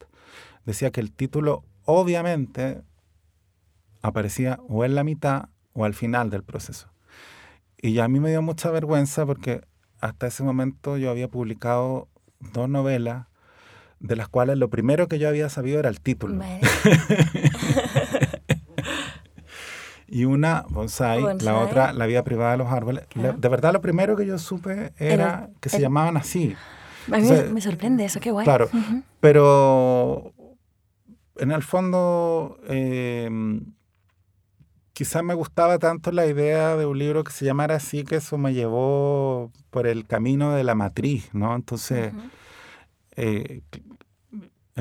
decía 0.65 0.91
que 0.91 1.01
el 1.01 1.12
título 1.12 1.63
obviamente 1.86 2.81
aparecía 4.01 4.60
o 4.67 4.84
en 4.86 4.96
la 4.96 5.03
mitad 5.03 5.50
o 5.74 5.86
al 5.86 5.93
final 5.93 6.29
del 6.29 6.43
proceso. 6.43 6.91
Y 7.77 8.00
a 8.00 8.08
mí 8.08 8.20
me 8.20 8.29
dio 8.29 8.41
mucha 8.41 8.72
vergüenza 8.72 9.25
porque 9.25 9.62
hasta 10.00 10.27
ese 10.27 10.43
momento 10.43 10.98
yo 10.98 11.10
había 11.10 11.27
publicado 11.27 12.10
dos 12.53 12.70
novelas 12.70 13.27
de 14.01 14.15
las 14.15 14.27
cuales 14.27 14.58
lo 14.58 14.70
primero 14.70 15.08
que 15.08 15.20
yo 15.20 15.29
había 15.29 15.50
sabido 15.50 15.79
era 15.79 15.89
el 15.89 16.01
título. 16.01 16.38
Vale. 16.38 16.60
Y 20.13 20.25
una, 20.25 20.65
Bonsai, 20.67 21.22
la 21.39 21.58
otra, 21.60 21.93
La 21.93 22.05
vida 22.05 22.25
privada 22.25 22.51
de 22.51 22.58
los 22.58 22.67
árboles. 22.67 23.08
Claro. 23.08 23.38
de 23.38 23.48
verdad, 23.48 23.72
lo 23.72 23.79
primero 23.79 24.17
que 24.17 24.25
yo 24.25 24.38
supe 24.38 24.91
era 24.98 25.50
que 25.62 25.70
se 25.70 25.79
llamaban 25.79 26.17
así. 26.17 26.53
A 27.10 27.17
mí 27.17 27.24
O 27.24 27.25
sea, 27.25 27.43
me, 27.46 27.62
sorprende 27.62 28.03
eso, 28.03 28.20
qué 28.20 28.29
guay. 28.29 28.43
Claro, 28.43 28.70
pero 29.22 30.34
en 31.38 31.51
el 31.51 31.63
fondo 31.63 32.60
eh, 32.67 33.29
quizás 34.91 35.24
me 35.24 35.34
gustaba 35.34 35.79
tanto 35.79 36.12
la 36.12 36.25
idea 36.25 36.75
de 36.75 36.86
un 36.86 37.00
libro 37.00 37.24
que 37.24 37.31
se 37.31 37.46
llamara 37.46 37.75
así 37.75 38.03
que 38.03 38.17
eso 38.17 38.38
me 38.38 38.53
llevó 38.53 39.50
por 39.70 39.88
el 39.88 40.05
camino 40.05 40.53
de 40.53 40.65
la 40.65 40.75
matriz, 40.75 41.29
¿no? 41.34 41.55
Entonces, 41.55 42.12
eh, 43.15 43.62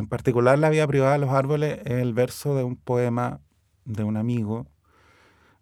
en 0.01 0.09
particular 0.09 0.59
La 0.59 0.71
vida 0.71 0.87
privada 0.87 1.13
de 1.13 1.19
los 1.21 1.31
árboles 1.31 1.79
es 1.85 1.93
el 2.03 2.13
verso 2.15 2.55
de 2.57 2.65
un 2.65 2.77
poema 2.77 3.41
de 3.85 4.05
un 4.05 4.17
amigo, 4.17 4.67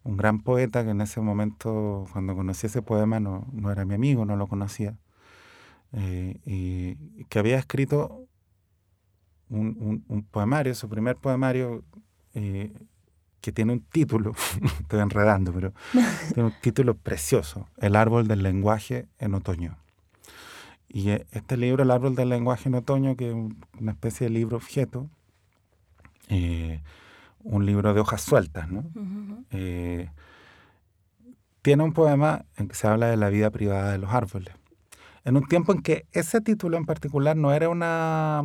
un 0.04 0.16
gran 0.16 0.40
poeta 0.40 0.84
que 0.84 0.90
en 0.90 1.00
ese 1.02 1.20
momento, 1.20 2.06
cuando 2.12 2.34
conocí 2.34 2.66
ese 2.66 2.82
poema, 2.82 3.20
no, 3.20 3.46
no 3.52 3.70
era 3.70 3.84
mi 3.84 3.94
amigo, 3.94 4.24
no 4.24 4.36
lo 4.36 4.46
conocía, 4.46 4.96
eh, 5.92 6.40
y 6.44 7.24
que 7.24 7.38
había 7.38 7.58
escrito 7.58 8.26
un, 9.48 9.76
un- 9.80 10.04
un 10.08 10.22
poemario, 10.24 10.74
su 10.74 10.88
primer 10.88 11.16
poemario, 11.16 11.84
eh, 12.34 12.72
que 13.40 13.52
tiene 13.52 13.72
un 13.72 13.80
título, 13.80 14.32
estoy 14.80 15.00
enredando, 15.00 15.52
pero 15.52 15.72
tiene 16.34 16.48
un 16.48 16.54
título 16.60 16.96
precioso, 16.96 17.68
El 17.78 17.96
árbol 17.96 18.28
del 18.28 18.42
lenguaje 18.42 19.08
en 19.18 19.34
otoño. 19.34 19.78
Y 20.88 21.10
eh, 21.10 21.26
este 21.32 21.56
libro, 21.56 21.82
El 21.82 21.90
árbol 21.90 22.14
del 22.14 22.30
lenguaje 22.30 22.68
en 22.68 22.74
otoño, 22.74 23.16
que 23.16 23.28
es 23.28 23.34
un- 23.34 23.64
una 23.80 23.92
especie 23.92 24.26
de 24.26 24.30
libro 24.32 24.56
objeto, 24.56 25.08
eh, 26.28 26.80
un 27.44 27.66
libro 27.66 27.92
de 27.94 28.00
hojas 28.00 28.22
sueltas, 28.22 28.68
¿no? 28.70 28.80
Ujú. 28.94 29.44
Eh, 29.50 30.10
tiene 31.62 31.82
un 31.82 31.92
poema 31.92 32.44
en 32.56 32.68
que 32.68 32.74
se 32.74 32.86
habla 32.86 33.06
de 33.08 33.16
la 33.16 33.28
vida 33.28 33.50
privada 33.50 33.92
de 33.92 33.98
los 33.98 34.12
árboles. 34.12 34.54
En 35.24 35.36
un 35.36 35.46
tiempo 35.46 35.72
en 35.72 35.82
que 35.82 36.06
ese 36.12 36.40
título 36.40 36.76
en 36.76 36.86
particular 36.86 37.36
no 37.36 37.52
era 37.52 37.68
una... 37.68 38.42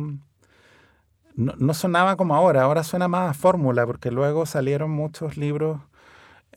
No, 1.36 1.54
no 1.58 1.74
sonaba 1.74 2.16
como 2.16 2.34
ahora, 2.36 2.62
ahora 2.62 2.84
suena 2.84 3.08
más 3.08 3.30
a 3.30 3.34
fórmula, 3.34 3.86
porque 3.86 4.10
luego 4.12 4.46
salieron 4.46 4.90
muchos 4.90 5.36
libros 5.36 5.80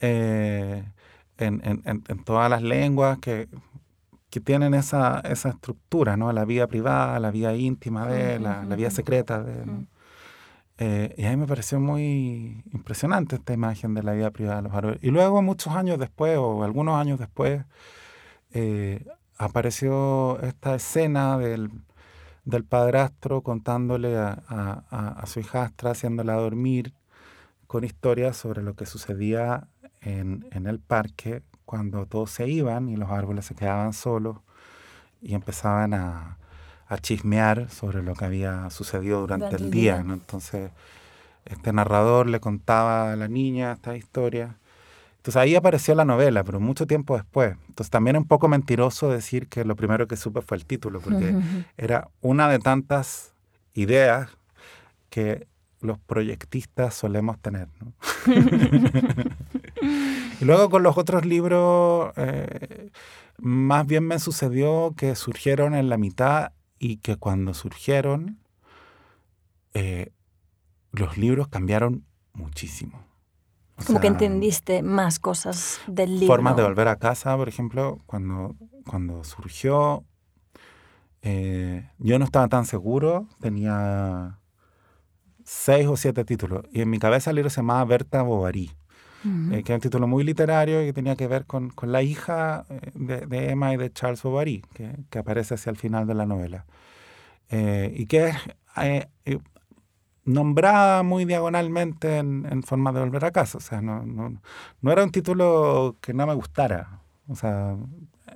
eh, 0.02 0.84
en- 1.40 1.62
en- 1.66 1.82
en 2.08 2.24
todas 2.24 2.50
las 2.50 2.62
lenguas 2.62 3.18
que, 3.18 3.48
que 4.30 4.40
tienen 4.42 4.74
esa, 4.74 5.20
esa 5.22 5.50
estructura, 5.50 6.18
¿no? 6.18 6.32
La 6.34 6.46
vida 6.46 6.68
privada, 6.68 7.20
la 7.20 7.32
vida 7.32 7.56
íntima 7.56 8.08
de, 8.08 8.40
la, 8.40 8.64
la 8.66 8.76
vida 8.76 8.90
secreta 8.92 9.42
de... 9.44 9.66
¿no? 9.66 9.86
Eh, 10.80 11.16
y 11.18 11.26
a 11.26 11.30
mí 11.32 11.38
me 11.38 11.48
pareció 11.48 11.80
muy 11.80 12.64
impresionante 12.72 13.38
esta 13.38 13.54
imagen 13.54 13.94
de 13.96 14.04
la 14.04 14.12
vida 14.14 14.30
privada 14.32 14.58
de 14.58 14.62
los 14.64 14.74
árboles. 14.74 15.00
Y 15.02 15.10
luego, 15.12 15.42
muchos 15.42 15.74
años 15.74 15.98
después, 15.98 16.38
o 16.38 16.64
algunos 16.64 17.00
años 17.00 17.18
después, 17.20 17.64
eh, 18.52 19.06
apareció 19.38 20.40
esta 20.42 20.76
escena 20.76 21.38
del, 21.38 21.72
del 22.46 22.64
padrastro 22.64 23.42
contándole 23.42 24.18
a, 24.18 24.44
a- 24.48 24.84
a- 24.90 25.08
a 25.20 25.26
su 25.26 25.40
hijastra, 25.40 25.92
haciéndola 25.92 26.34
dormir, 26.34 26.94
con 27.66 27.84
historias 27.84 28.38
sobre 28.38 28.62
lo 28.62 28.76
que 28.76 28.86
sucedía 28.86 29.68
en, 30.02 30.48
en 30.52 30.68
el 30.68 30.80
parque 30.80 31.42
cuando 31.68 32.06
todos 32.06 32.32
se 32.32 32.48
iban 32.48 32.88
y 32.88 32.96
los 32.96 33.10
árboles 33.12 33.46
se 33.46 33.54
quedaban 33.54 33.92
solos 33.92 34.38
y 35.22 35.36
empezaban 35.36 35.94
a, 35.94 36.38
a 36.88 36.98
chismear 36.98 37.70
sobre 37.70 38.02
lo 38.02 38.16
que 38.16 38.24
había 38.24 38.70
sucedido 38.70 39.20
durante, 39.20 39.48
Durante 39.48 39.66
el 39.66 39.70
día. 39.72 39.96
día. 39.96 40.04
¿no? 40.04 40.14
Entonces, 40.14 40.72
este 41.46 41.74
narrador 41.74 42.28
le 42.28 42.40
contaba 42.40 43.12
a 43.12 43.16
la 43.18 43.28
niña 43.28 43.74
esta 43.74 43.98
historia. 43.98 44.56
Entonces 45.18 45.36
ahí 45.36 45.56
apareció 45.56 45.94
la 45.94 46.06
novela, 46.06 46.46
pero 46.46 46.62
mucho 46.62 46.88
tiempo 46.88 47.16
después. 47.18 47.58
Entonces 47.68 47.90
también 47.92 48.16
es 48.16 48.22
un 48.22 48.28
poco 48.30 48.48
mentiroso 48.48 49.10
decir 49.10 49.48
que 49.50 49.66
lo 49.66 49.76
primero 49.76 50.08
que 50.08 50.16
supe 50.16 50.42
fue 50.42 50.56
el 50.56 50.66
título, 50.66 51.02
porque 51.02 51.36
era 51.78 52.08
una 52.22 52.48
de 52.48 52.60
tantas 52.60 53.34
ideas 53.74 54.30
que 55.10 55.48
los 55.82 56.00
proyectistas 56.00 56.94
solemos 56.96 57.38
tener. 57.40 57.68
¿no? 57.82 57.92
y 60.40 60.46
luego 60.46 60.70
con 60.70 60.84
los 60.84 60.98
otros 60.98 61.26
libros, 61.26 62.12
eh, 62.16 62.92
más 63.38 63.86
bien 63.86 64.06
me 64.06 64.20
sucedió 64.20 64.94
que 64.96 65.16
surgieron 65.16 65.76
en 65.76 65.90
la 65.90 65.98
mitad 65.98 66.52
y 66.80 66.98
que 66.98 67.18
cuando 67.18 67.54
surgieron, 67.54 68.40
eh, 69.74 70.12
los 70.92 71.18
libros 71.18 71.48
cambiaron 71.48 72.06
muchísimo. 72.34 73.06
O 73.80 73.86
Como 73.86 74.00
que 74.00 74.08
entendiste 74.08 74.82
más 74.82 75.20
cosas 75.20 75.80
del 75.88 76.20
libro. 76.20 76.34
Formas 76.34 76.56
de 76.56 76.64
volver 76.64 76.88
a 76.88 76.98
casa, 76.98 77.36
por 77.38 77.48
ejemplo, 77.48 78.00
cuando, 78.08 78.56
cuando 78.88 79.24
surgió, 79.24 80.04
eh, 81.22 81.90
yo 82.00 82.18
no 82.18 82.26
estaba 82.26 82.48
tan 82.48 82.66
seguro, 82.66 83.28
tenía 83.40 84.40
seis 85.44 85.88
o 85.88 85.96
siete 85.96 86.26
títulos, 86.26 86.66
y 86.72 86.82
en 86.82 86.90
mi 86.90 87.00
cabeza 87.00 87.30
el 87.30 87.36
libro 87.36 87.50
se 87.50 87.58
llamaba 87.58 87.86
Berta 87.86 88.22
Bovary, 88.24 88.72
Ujú. 89.28 89.54
eh, 89.56 89.64
que 89.64 89.74
es 89.74 89.78
un 89.78 89.82
título 89.82 90.08
muy 90.08 90.24
literario 90.24 90.82
y 90.84 90.88
que 90.88 90.94
tenía 90.94 91.16
que 91.16 91.28
ver 91.28 91.46
con, 91.46 91.70
con 91.72 91.92
la 91.92 92.02
hija 92.04 92.66
eh, 92.70 92.92
de, 92.96 93.26
de 93.28 93.50
Emma 93.52 93.74
y 93.74 93.78
de 93.78 93.92
Charles 93.92 94.24
Bovary, 94.24 94.64
que, 94.74 94.96
que 95.10 95.20
aparece 95.20 95.56
hacia 95.56 95.70
el 95.72 95.78
final 95.78 96.08
de 96.08 96.16
la 96.16 96.26
novela, 96.26 96.66
Eh, 97.50 97.94
y 97.96 98.08
que 98.08 98.28
es 98.30 98.36
eh, 98.84 99.08
eh, 99.26 99.40
nombrada 100.26 101.04
muy 101.04 101.26
diagonalmente 101.26 102.18
en, 102.18 102.48
en 102.50 102.64
forma 102.64 102.92
de 102.92 103.00
volver 103.02 103.26
a 103.26 103.32
casa. 103.32 103.58
O 103.58 103.62
sea, 103.62 103.82
no, 103.82 104.04
no, 104.06 104.42
no 104.82 104.92
era 104.92 105.04
un 105.04 105.12
título 105.12 105.98
que 106.02 106.14
no 106.14 106.28
me 106.28 106.34
gustara. 106.36 107.02
O 107.28 107.36
sea, 107.36 107.78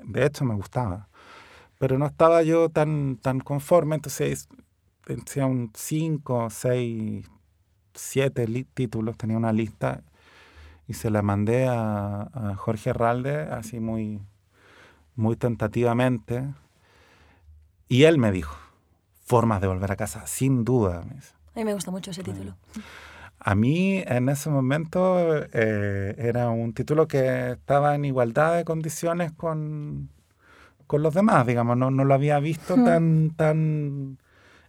de 0.06 0.26
hecho 0.26 0.46
me 0.46 0.56
gustaba. 0.56 1.10
Pero 1.80 1.98
no 1.98 2.06
estaba 2.08 2.44
yo 2.44 2.70
tan, 2.70 3.18
tan 3.18 3.40
conforme, 3.40 3.96
entonces 3.96 4.50
decía 5.08 5.46
un 5.48 5.72
5, 5.76 6.50
6, 6.50 7.28
7 7.96 8.48
títulos, 8.74 9.18
tenía 9.18 9.38
una 9.38 9.54
lista 9.54 10.04
y 10.88 10.94
se 10.94 11.10
la 11.10 11.22
mandé 11.22 11.68
a, 11.68 12.22
a 12.34 12.56
Jorge 12.56 12.90
Herralde, 12.92 13.42
así 13.44 13.80
muy, 13.80 14.20
muy 15.16 15.36
tentativamente. 15.36 16.44
Y 17.88 18.04
él 18.04 18.18
me 18.18 18.32
dijo, 18.32 18.56
formas 19.26 19.62
de 19.62 19.68
volver 19.68 19.92
a 19.92 19.96
casa, 19.96 20.26
sin 20.28 20.64
duda. 20.64 21.04
me 21.08 21.16
dice. 21.16 21.34
A 21.56 21.60
mí 21.60 21.66
me 21.66 21.74
gusta 21.74 21.92
mucho 21.92 22.12
ese 22.12 22.24
título. 22.24 22.56
A 23.40 23.56
mí 23.56 24.04
en 24.06 24.30
ese 24.30 24.50
momento 24.50 25.18
eh, 25.52 26.16
era 26.18 26.50
un 26.50 26.74
título 26.74 27.08
que 27.08 27.52
estaba 27.52 27.96
en 27.96 28.06
igualdad 28.06 28.56
de 28.56 28.64
condiciones 28.66 29.32
con, 29.32 30.10
con 30.88 31.02
los 31.02 31.14
demás, 31.14 31.48
digamos, 31.48 31.76
no, 31.76 31.90
no 31.92 32.06
lo 32.06 32.14
había 32.14 32.40
visto 32.40 32.78
Hmm. 32.78 32.86
tan, 32.86 33.30
tan 33.36 34.18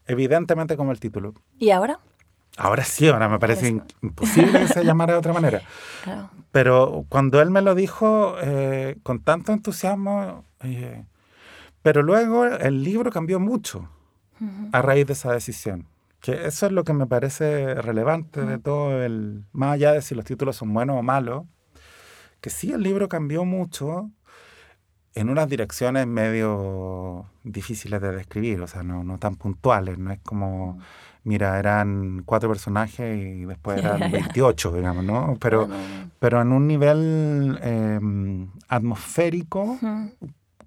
evidentemente 0.06 0.76
como 0.76 0.90
el 0.90 1.00
título. 1.00 1.34
¿Y 1.58 1.70
ahora? 1.70 2.00
Ahora 2.58 2.84
sí, 2.84 3.08
ahora 3.08 3.28
me 3.28 3.38
parece 3.38 3.68
Eso. 3.68 3.84
imposible 4.02 4.60
que 4.60 4.68
se 4.68 4.84
llamara 4.84 5.14
de 5.14 5.18
otra 5.18 5.32
manera. 5.32 5.62
Claro. 6.04 6.30
Pero 6.50 7.06
cuando 7.08 7.40
él 7.40 7.50
me 7.50 7.62
lo 7.62 7.76
dijo 7.76 8.34
eh, 8.42 8.96
con 9.04 9.20
tanto 9.20 9.52
entusiasmo, 9.52 10.44
eh, 10.64 11.04
pero 11.80 12.02
luego 12.02 12.44
el 12.44 12.82
libro 12.82 13.10
cambió 13.12 13.38
mucho 13.38 13.88
a 14.72 14.82
raíz 14.82 15.06
de 15.06 15.12
esa 15.12 15.32
decisión. 15.32 15.86
Que 16.20 16.46
eso 16.46 16.66
es 16.66 16.72
lo 16.72 16.82
que 16.82 16.92
me 16.92 17.06
parece 17.06 17.74
relevante 17.76 18.44
de 18.44 18.58
todo 18.58 19.02
el, 19.02 19.44
más 19.52 19.74
allá 19.74 19.92
de 19.92 20.02
si 20.02 20.16
los 20.16 20.24
títulos 20.24 20.56
son 20.56 20.74
buenos 20.74 20.96
o 20.98 21.02
malos, 21.02 21.44
que 22.40 22.50
sí 22.50 22.72
el 22.72 22.82
libro 22.82 23.08
cambió 23.08 23.44
mucho 23.44 24.10
en 25.14 25.28
unas 25.28 25.48
direcciones 25.48 26.06
medio 26.06 27.26
difíciles 27.44 28.00
de 28.00 28.12
describir, 28.12 28.60
o 28.62 28.66
sea, 28.66 28.82
no, 28.82 29.04
no 29.04 29.18
tan 29.18 29.36
puntuales, 29.36 29.98
no 29.98 30.10
es 30.10 30.20
como, 30.20 30.78
mira, 31.24 31.58
eran 31.58 32.22
cuatro 32.24 32.48
personajes 32.48 33.18
y 33.18 33.44
después 33.44 33.78
eran 33.84 33.98
ya, 34.00 34.06
ya. 34.06 34.12
28, 34.12 34.72
digamos, 34.72 35.04
¿no? 35.04 35.36
Pero, 35.40 35.68
pero 36.18 36.40
en 36.40 36.52
un 36.52 36.66
nivel 36.66 37.58
eh, 37.62 38.00
atmosférico 38.68 39.78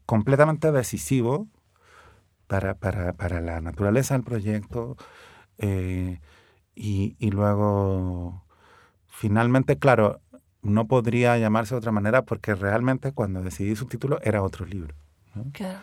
completamente 0.06 0.72
decisivo 0.72 1.48
para, 2.48 2.76
para, 2.76 3.14
para 3.14 3.42
la 3.42 3.62
naturaleza 3.62 4.14
del 4.14 4.24
proyecto. 4.24 4.98
eh, 5.58 6.20
y, 6.78 7.16
y 7.20 7.32
luego, 7.32 8.44
finalmente, 9.08 9.80
claro, 9.80 10.20
no 10.62 10.88
podría 10.88 11.38
llamarse 11.38 11.74
de 11.76 11.80
otra 11.80 11.92
manera 11.94 12.24
porque 12.24 12.54
realmente 12.54 13.14
cuando 13.14 13.42
decidí 13.42 13.76
su 13.76 13.86
título 13.86 14.20
era 14.24 14.42
otro 14.44 14.66
libro. 14.66 14.94
¿no? 15.36 15.46
Claro. 15.54 15.80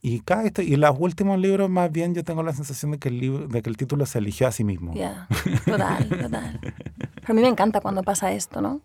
Y, 0.00 0.20
cada, 0.20 0.44
esto- 0.44 0.62
y 0.62 0.76
los 0.76 0.96
últimos 0.98 1.38
libros, 1.38 1.68
más 1.68 1.90
bien, 1.90 2.14
yo 2.14 2.22
tengo 2.24 2.42
la 2.42 2.52
sensación 2.52 2.92
de 2.92 2.98
que 2.98 3.08
el, 3.08 3.18
libro, 3.18 3.48
de 3.48 3.62
que 3.62 3.68
el 3.70 3.76
título 3.76 4.06
se 4.06 4.18
eligió 4.18 4.46
a 4.46 4.52
sí 4.52 4.62
mismo. 4.64 4.94
Ya, 4.94 5.26
total, 5.64 6.08
total. 6.08 6.60
Pero 6.60 7.26
a 7.26 7.32
mí 7.34 7.42
me 7.42 7.48
encanta 7.48 7.80
cuando 7.80 8.02
pasa 8.02 8.32
esto, 8.32 8.60
¿no? 8.60 8.80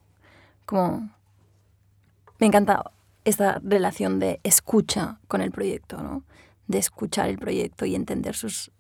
Como 0.66 1.10
me 2.40 2.48
encanta 2.48 2.92
esta 3.26 3.62
relación 3.64 4.20
de 4.20 4.40
escucha 4.44 5.20
con 5.28 5.42
el 5.42 5.52
proyecto, 5.52 6.02
¿no? 6.02 6.24
De 6.68 6.80
escuchar 6.80 7.30
el 7.30 7.38
proyecto 7.38 7.86
y 7.86 7.94
entender 7.96 8.36
sus 8.36 8.72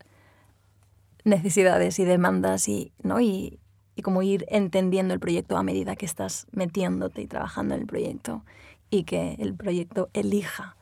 necesidades 1.23 1.99
y 1.99 2.05
demandas 2.05 2.67
y, 2.67 2.93
¿no? 3.03 3.21
Y, 3.21 3.59
y 3.95 4.01
como 4.01 4.23
ir 4.23 4.45
entendiendo 4.49 5.13
el 5.13 5.19
proyecto 5.19 5.55
a 5.55 5.63
medida 5.63 5.95
que 5.95 6.05
estás 6.05 6.47
metiéndote 6.51 7.21
y 7.21 7.27
trabajando 7.27 7.75
en 7.75 7.81
el 7.81 7.87
proyecto 7.87 8.43
y 8.89 9.03
que 9.03 9.35
el 9.39 9.53
proyecto 9.55 10.09
elija 10.13 10.75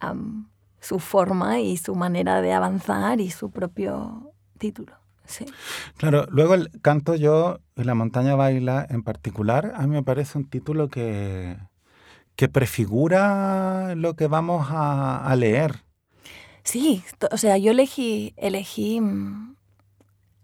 am, 0.00 0.48
su 0.82 0.98
forma 0.98 1.60
y 1.60 1.76
su 1.76 1.94
manera 1.94 2.42
de 2.42 2.52
avanzar 2.52 3.20
y 3.20 3.30
su 3.30 3.50
propio 3.50 4.32
título. 4.58 4.92
Sí. 5.24 5.46
Claro, 5.96 6.26
luego 6.28 6.54
el 6.54 6.70
canto 6.82 7.14
yo 7.14 7.60
y 7.76 7.84
la 7.84 7.94
montaña 7.94 8.34
baila 8.34 8.84
en 8.90 9.04
particular, 9.04 9.72
a 9.76 9.86
mí 9.86 9.94
me 9.94 10.02
parece 10.02 10.36
un 10.36 10.50
título 10.50 10.88
que, 10.88 11.56
que 12.34 12.48
prefigura 12.48 13.94
lo 13.94 14.16
que 14.16 14.26
vamos 14.26 14.66
a, 14.70 15.24
a 15.24 15.36
leer. 15.36 15.84
Sí, 16.64 17.04
o 17.30 17.36
sea, 17.36 17.56
yo 17.58 17.70
elegí, 17.70 18.34
elegí, 18.36 19.00
mm, 19.00 19.56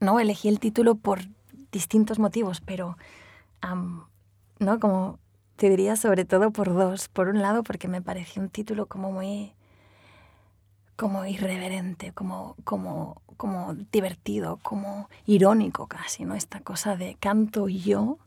no, 0.01 0.21
elegí 0.21 0.49
el 0.49 0.61
título 0.61 0.95
por 0.95 1.21
distintos 1.73 2.21
motivos, 2.21 2.61
pero, 2.61 2.97
am, 3.61 4.07
no, 4.61 4.79
como 4.79 5.19
te 5.57 5.69
diría 5.69 5.97
sobre 5.97 6.25
todo 6.25 6.53
por 6.53 6.73
dos. 6.73 7.09
Por 7.09 7.29
un 7.29 7.43
lado, 7.43 7.65
porque 7.65 7.89
me 7.89 8.01
pareció 8.01 8.41
un 8.41 8.49
título 8.49 8.87
como 8.87 9.11
muy, 9.11 9.53
como 10.99 11.25
irreverente, 11.25 12.13
como, 12.13 12.57
como, 12.65 13.23
como 13.37 13.75
divertido, 13.93 14.59
como 14.63 15.09
irónico 15.27 15.87
casi, 15.87 16.25
¿no? 16.25 16.35
Esta 16.35 16.59
cosa 16.61 16.97
de 16.97 17.15
canto 17.21 17.69
yo 17.69 18.19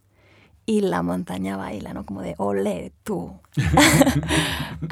y 0.65 0.79
la 0.81 1.01
montaña 1.03 1.57
baila, 1.57 1.93
¿no? 1.93 2.05
Como 2.05 2.21
de 2.21 2.33
ole 2.37 2.93
tú. 3.03 3.33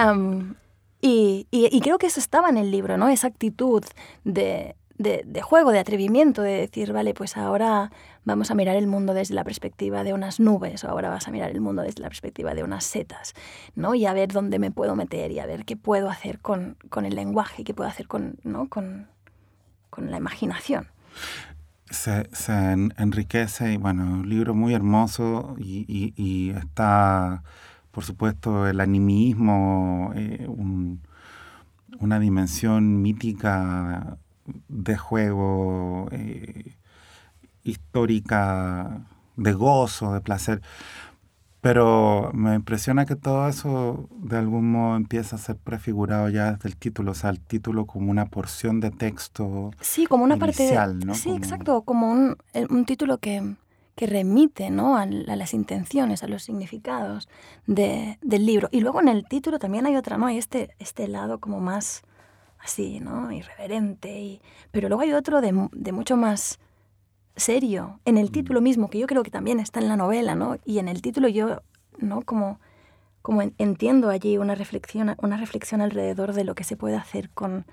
Y, 1.01 1.47
y- 1.49 1.69
y 1.73 1.79
creo 1.79 1.97
que 1.97 2.07
eso 2.07 2.19
estaba 2.19 2.49
en 2.49 2.57
el 2.57 2.71
libro, 2.71 2.97
¿no? 2.97 3.07
Esa 3.07 3.27
actitud 3.27 3.81
de, 4.25 4.75
de- 4.99 5.23
de 5.25 5.41
juego, 5.41 5.71
de 5.71 5.79
atrevimiento, 5.79 6.41
de 6.43 6.51
decir, 6.51 6.93
vale, 6.93 7.13
pues 7.15 7.37
ahora 7.37 7.89
vamos 8.25 8.51
a 8.51 8.55
mirar 8.55 8.75
el 8.75 8.85
mundo 8.85 9.13
desde 9.15 9.33
la 9.33 9.43
perspectiva 9.45 10.03
de 10.03 10.13
unas 10.13 10.39
nubes, 10.39 10.83
o 10.83 10.89
ahora 10.89 11.09
vas 11.09 11.27
a 11.27 11.31
mirar 11.31 11.49
el 11.51 11.61
mundo 11.61 11.81
desde 11.81 12.01
la 12.01 12.09
perspectiva 12.09 12.53
de 12.53 12.63
unas 12.63 12.83
setas, 12.83 13.33
¿no? 13.75 13.95
Y 13.95 14.05
a 14.05 14.13
ver 14.13 14.27
dónde 14.31 14.59
me 14.59 14.71
puedo 14.71 14.95
meter 14.95 15.31
y 15.31 15.39
a 15.39 15.45
ver 15.47 15.63
qué 15.65 15.77
puedo 15.77 16.09
hacer 16.09 16.39
con, 16.39 16.75
con 16.89 17.05
el 17.05 17.15
lenguaje, 17.15 17.63
qué 17.63 17.73
puedo 17.73 17.89
hacer 17.89 18.07
con, 18.07 18.35
¿no? 18.43 18.67
con, 18.67 19.07
con 19.89 20.11
la 20.11 20.17
imaginación. 20.17 20.87
Se, 21.89 22.29
se 22.35 22.51
en- 22.51 22.93
enriquece 22.97 23.73
y 23.73 23.77
bueno, 23.77 24.03
un 24.03 24.29
libro 24.29 24.53
muy 24.53 24.73
hermoso 24.73 25.55
y, 25.57 25.85
y- 25.87 26.13
y 26.15 26.49
está, 26.51 27.41
por 27.91 28.03
supuesto, 28.03 28.67
el 28.67 28.79
animismo, 28.81 30.11
eh, 30.15 30.45
un- 30.47 31.01
una 31.99 32.19
dimensión 32.19 33.01
mítica 33.01 34.17
de 34.67 34.97
juego, 34.97 36.07
eh, 36.11 36.75
histórica, 37.63 39.01
de 39.35 39.53
gozo, 39.53 40.13
de 40.13 40.21
placer. 40.21 40.61
Pero 41.61 42.31
me 42.33 42.55
impresiona 42.55 43.05
que 43.05 43.17
todo 43.17 43.49
eso 43.49 44.07
de 44.15 44.37
algún 44.37 44.71
modo 44.71 44.95
empieza 44.95 45.35
a 45.35 45.39
ser 45.39 45.57
prefigurado 45.57 46.29
ya 46.29 46.53
desde 46.53 46.69
el 46.69 46.77
título, 46.77 47.11
o 47.11 47.15
sea, 47.15 47.31
el 47.31 47.41
título 47.41 47.85
como 47.85 48.09
una 48.11 48.27
porción 48.27 48.79
de 48.79 48.91
texto. 48.91 49.71
Sí, 49.81 50.05
como 50.05 50.23
una 50.23 50.37
parte... 50.37 50.63
Inicial, 50.63 50.99
¿no? 50.99 51.13
Sí, 51.15 51.25
Como- 51.29 51.37
exacto, 51.37 51.81
como 51.81 52.11
un, 52.11 52.37
eh, 52.53 52.65
un 52.69 52.85
título 52.85 53.17
que, 53.17 53.55
que 53.95 54.07
remite 54.07 54.69
¿no? 54.69 54.95
a, 54.95 55.01
a 55.01 55.05
las 55.35 55.53
intenciones, 55.53 56.23
a 56.23 56.29
los 56.29 56.43
significados 56.43 57.27
de- 57.67 58.17
del 58.21 58.45
libro. 58.45 58.69
Y 58.71 58.79
luego 58.79 59.01
en 59.01 59.09
el 59.09 59.25
título 59.27 59.59
también 59.59 59.85
hay 59.85 59.97
otra, 59.97 60.17
¿no? 60.17 60.27
Hay 60.27 60.37
este, 60.37 60.69
este 60.79 61.09
lado 61.09 61.39
como 61.39 61.59
más 61.59 62.03
así, 62.59 62.99
¿no? 62.99 63.31
Irreverente. 63.31 64.19
Y, 64.19 64.41
pero 64.71 64.87
luego 64.89 65.01
hay 65.03 65.13
otro 65.13 65.41
de, 65.41 65.67
de 65.71 65.91
mucho 65.91 66.17
más 66.17 66.59
serio 67.35 67.99
en 68.05 68.17
el 68.17 68.31
título 68.31 68.61
mismo, 68.61 68.89
que 68.89 68.99
yo 68.99 69.07
creo 69.07 69.23
que 69.23 69.31
también 69.31 69.59
está 69.59 69.79
en 69.79 69.87
la 69.87 69.95
novela, 69.95 70.35
¿no? 70.35 70.57
Y 70.65 70.79
en 70.79 70.87
el 70.89 71.01
título 71.01 71.27
yo, 71.29 71.61
¿no? 71.97 72.21
Como, 72.23 72.59
como 73.21 73.41
en- 73.41 73.53
entiendo 73.57 74.09
allí 74.09 74.37
una 74.37 74.55
reflexión, 74.55 75.15
una 75.21 75.37
reflexión 75.37 75.81
alrededor 75.81 76.33
de 76.33 76.43
lo 76.43 76.53
que 76.55 76.63
se 76.65 76.75
puede 76.75 76.95
hacer 76.97 77.29
con, 77.29 77.65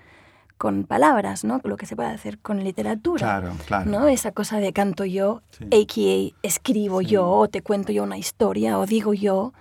con 0.56 0.84
palabras, 0.84 1.42
¿no? 1.44 1.60
Lo 1.64 1.76
que 1.76 1.86
se 1.86 1.96
puede 1.96 2.10
hacer 2.10 2.38
con 2.38 2.62
literatura. 2.62 3.18
Claro, 3.40 3.52
claro. 3.66 3.90
¿no? 3.90 4.06
Esa 4.06 4.30
cosa 4.30 4.58
de 4.58 4.72
canto 4.72 5.04
yo, 5.04 5.42
Sí. 5.50 5.64
a.k.a. 5.64 6.46
escribo 6.46 7.00
Sí. 7.00 7.06
yo, 7.08 7.28
o 7.28 7.48
te 7.48 7.60
cuento 7.62 7.90
yo 7.92 8.04
una 8.04 8.18
historia, 8.18 8.78
o 8.78 8.86
digo 8.86 9.14
yo, 9.14 9.52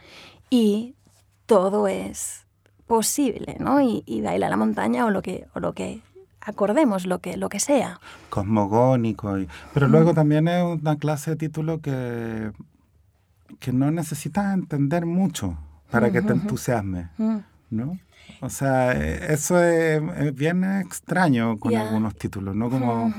y 0.51 0.93
todo 1.47 1.87
es 1.87 2.44
posible, 2.87 3.57
¿no? 3.59 3.81
Y, 3.81 4.03
y 4.05 4.21
baila 4.21 4.49
la 4.49 4.57
montaña 4.57 5.05
o 5.05 5.09
lo 5.09 5.21
que, 5.21 5.45
o 5.55 5.59
lo 5.59 5.73
que 5.73 6.01
acordemos, 6.41 7.05
lo 7.05 7.19
que, 7.19 7.37
lo 7.37 7.49
que 7.49 7.59
sea. 7.59 7.99
cosmogónico. 8.29 9.37
y- 9.39 9.47
pero 9.73 9.87
luego 9.87 10.13
también 10.13 10.47
es 10.47 10.63
una 10.63 10.95
clase 10.97 11.31
de 11.31 11.37
título 11.37 11.81
que, 11.81 12.51
que 13.59 13.73
no 13.73 13.89
necesitas 13.91 14.53
entender 14.53 15.05
mucho 15.05 15.57
para 15.89 16.11
que 16.11 16.21
te 16.21 16.33
entusiasme, 16.33 17.09
Mm. 17.17 17.37
¿no? 17.71 17.97
O 18.41 18.49
sea, 18.49 18.91
eh, 18.93 19.33
eso 19.33 19.61
es, 19.63 20.01
es 20.17 20.35
bien 20.35 20.63
extraño 20.63 21.57
con 21.57 21.75
algunos 21.75 22.15
títulos, 22.15 22.55
¿no? 22.55 22.69
Como. 22.69 23.13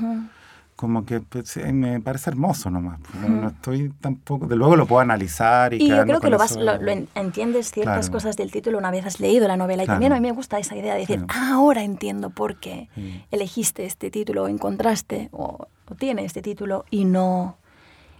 Como 0.77 1.05
que 1.05 1.19
pues, 1.19 1.57
me 1.57 1.99
parece 1.99 2.29
hermoso 2.29 2.69
nomás. 2.69 2.99
pues, 3.01 3.15
No, 3.29 3.41
no 3.41 3.47
estoy 3.49 3.89
tampoco... 3.99 4.45
De 4.47 4.55
luego 4.55 4.75
lo 4.75 4.85
puedo 4.85 5.01
analizar 5.01 5.73
y, 5.73 5.77
Y 5.83 5.87
yo 5.89 6.03
creo 6.03 6.21
que 6.21 6.29
lo, 6.29 6.37
vas, 6.37 6.55
lo, 6.55 6.77
lo 6.79 6.91
en- 6.91 7.09
entiendes 7.15 7.71
ciertas 7.71 8.05
Claro. 8.05 8.11
cosas 8.13 8.37
del 8.37 8.51
título 8.51 8.77
una 8.77 8.91
vez 8.91 9.03
has 9.05 9.19
leído 9.19 9.47
la 9.47 9.57
novela. 9.57 9.81
Y 9.83 9.85
Claro. 9.87 9.95
también 9.95 10.13
a 10.13 10.15
mí 10.15 10.21
me 10.21 10.31
gusta 10.33 10.59
esa 10.59 10.75
idea 10.77 10.93
de 10.93 10.99
decir. 11.01 11.25
"Ah, 11.29 11.53
ahora 11.55 11.83
entiendo 11.83 12.29
por 12.29 12.59
qué 12.59 12.89
Sí. 12.95 13.25
elegiste 13.31 13.85
este 13.85 14.11
título, 14.11 14.43
o 14.43 14.47
encontraste 14.47 15.29
o, 15.31 15.67
o 15.89 15.95
tiene 15.95 16.23
este 16.25 16.41
título 16.43 16.85
y 16.91 17.05
no, 17.05 17.57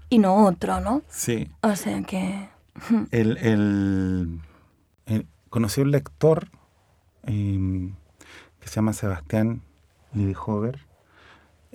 y 0.10 0.18
no 0.18 0.46
otro, 0.48 0.82
¿no? 0.82 1.04
Sí. 1.10 1.50
O 1.62 1.76
sea 1.76 2.02
que... 2.02 2.50
El, 3.12 3.38
el- 3.38 4.40
el- 5.06 5.28
conocí 5.52 5.82
un 5.82 5.92
lector 5.92 6.48
em, 7.24 7.94
que 8.60 8.68
se 8.68 8.76
llama 8.78 8.94
Sebastián 8.94 9.62
Lidihover, 10.14 10.87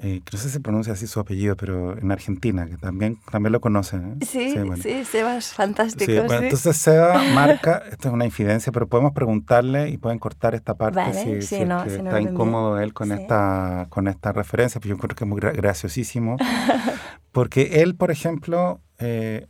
eh, 0.05 0.21
que 0.25 0.31
no 0.33 0.39
sé 0.39 0.49
si 0.49 0.55
se 0.55 0.61
pronuncia 0.61 0.93
así 0.95 1.07
su 1.07 1.21
apellido, 1.21 1.57
pero 1.57 1.97
en 1.97 2.11
Argentina, 2.11 2.67
que 2.67 2.77
también, 2.77 3.19
también 3.31 3.53
lo 3.53 3.61
conocen. 3.61 4.19
¿eh? 4.21 4.27
Sí, 4.27 4.51
sí, 4.51 4.59
bueno. 4.59 4.83
Sebas, 5.05 5.53
fantástico. 5.55 6.05
Sí, 6.11 6.17
bueno, 6.19 6.39
sí. 6.41 6.45
entonces 6.45 6.77
Seba 6.77 7.23
marca, 7.35 7.85
esto 7.91 8.09
es 8.09 8.15
una 8.15 8.25
infidencia, 8.25 8.73
pero 8.73 8.89
podemos 8.89 9.13
preguntarle 9.13 9.91
y 9.91 9.99
pueden 9.99 10.19
cortar 10.19 10.55
esta 10.57 10.75
parte 10.75 10.97
Vale, 10.99 11.23
si, 11.23 11.31
es 11.31 11.49
que 11.51 11.67
no 11.67 11.85
está 11.85 12.21
incómodo 12.21 12.79
él 12.81 12.93
con, 12.93 13.13
esta, 13.13 13.87
con 13.91 14.09
esta 14.09 14.33
referencia, 14.33 14.81
pues 14.81 14.91
yo 14.91 14.99
creo 14.99 15.15
que 15.17 15.25
es 15.25 15.29
muy 15.31 15.41
gra- 15.41 15.55
graciosísimo, 15.55 16.37
porque 17.33 17.83
él, 17.83 17.95
por 17.95 18.11
ejemplo, 18.11 18.81
eh, 18.99 19.47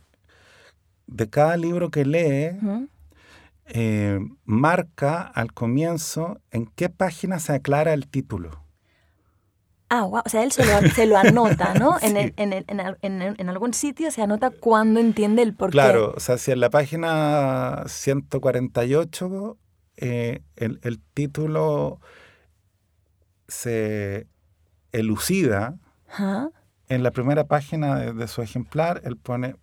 de 1.07 1.29
cada 1.29 1.57
libro 1.57 1.89
que 1.89 2.05
lee, 2.05 2.59
marca 4.45 5.21
al 5.21 5.53
comienzo 5.53 6.39
en 6.51 6.67
qué 6.67 6.89
página 6.89 7.39
se 7.39 7.53
aclara 7.53 7.93
el 7.93 8.07
título. 8.07 8.62
Ah, 9.95 10.05
wow. 10.05 10.21
O 10.25 10.29
sea, 10.29 10.41
él 10.41 10.51
se 10.51 10.65
lo, 10.65 10.89
se 10.89 11.05
lo 11.05 11.17
anota, 11.17 11.75
¿no? 11.75 11.99
Sí. 11.99 12.07
en, 12.07 12.17
el- 12.17 12.33
en, 12.37 12.53
el- 12.53 12.65
en, 12.67 12.79
en, 13.03 13.21
el- 13.21 13.35
en 13.37 13.49
algún 13.49 13.75
sitio 13.75 14.09
se 14.09 14.23
anota 14.23 14.49
cuando 14.49 14.99
entiende 14.99 15.43
el 15.43 15.53
porqué. 15.53 15.73
Claro, 15.73 16.13
o 16.17 16.19
sea, 16.19 16.37
si 16.39 16.49
en 16.51 16.59
la 16.61 16.71
página 16.71 17.83
148 17.85 19.57
eh, 19.97 20.41
el, 20.55 20.79
el 20.81 20.99
título 21.13 21.99
se 23.47 24.27
elucida, 24.91 25.75
en 26.89 27.03
la 27.03 27.11
primera 27.11 27.43
página 27.45 27.95
de, 27.99 28.13
de 28.13 28.27
su 28.27 28.41
ejemplar, 28.41 29.01
él 29.03 29.17
pone 29.17 29.55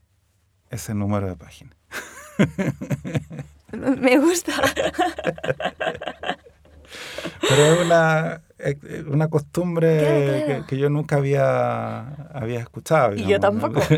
ese 0.70 0.94
número 0.94 1.26
de 1.26 1.36
página. 1.36 1.76
Me 3.72 4.18
gusta. 4.18 4.52
Pero 7.48 7.62
es 7.62 7.86
una, 7.86 8.42
eh, 8.58 9.04
una 9.08 9.28
costumbre 9.28 9.98
Claro, 9.98 10.44
claro. 10.46 10.60
Que, 10.62 10.66
que 10.66 10.78
yo 10.78 10.90
nunca 10.90 11.16
había, 11.16 12.00
había 12.32 12.60
escuchado. 12.60 13.14
Y 13.14 13.26
yo 13.26 13.40
tampoco. 13.40 13.80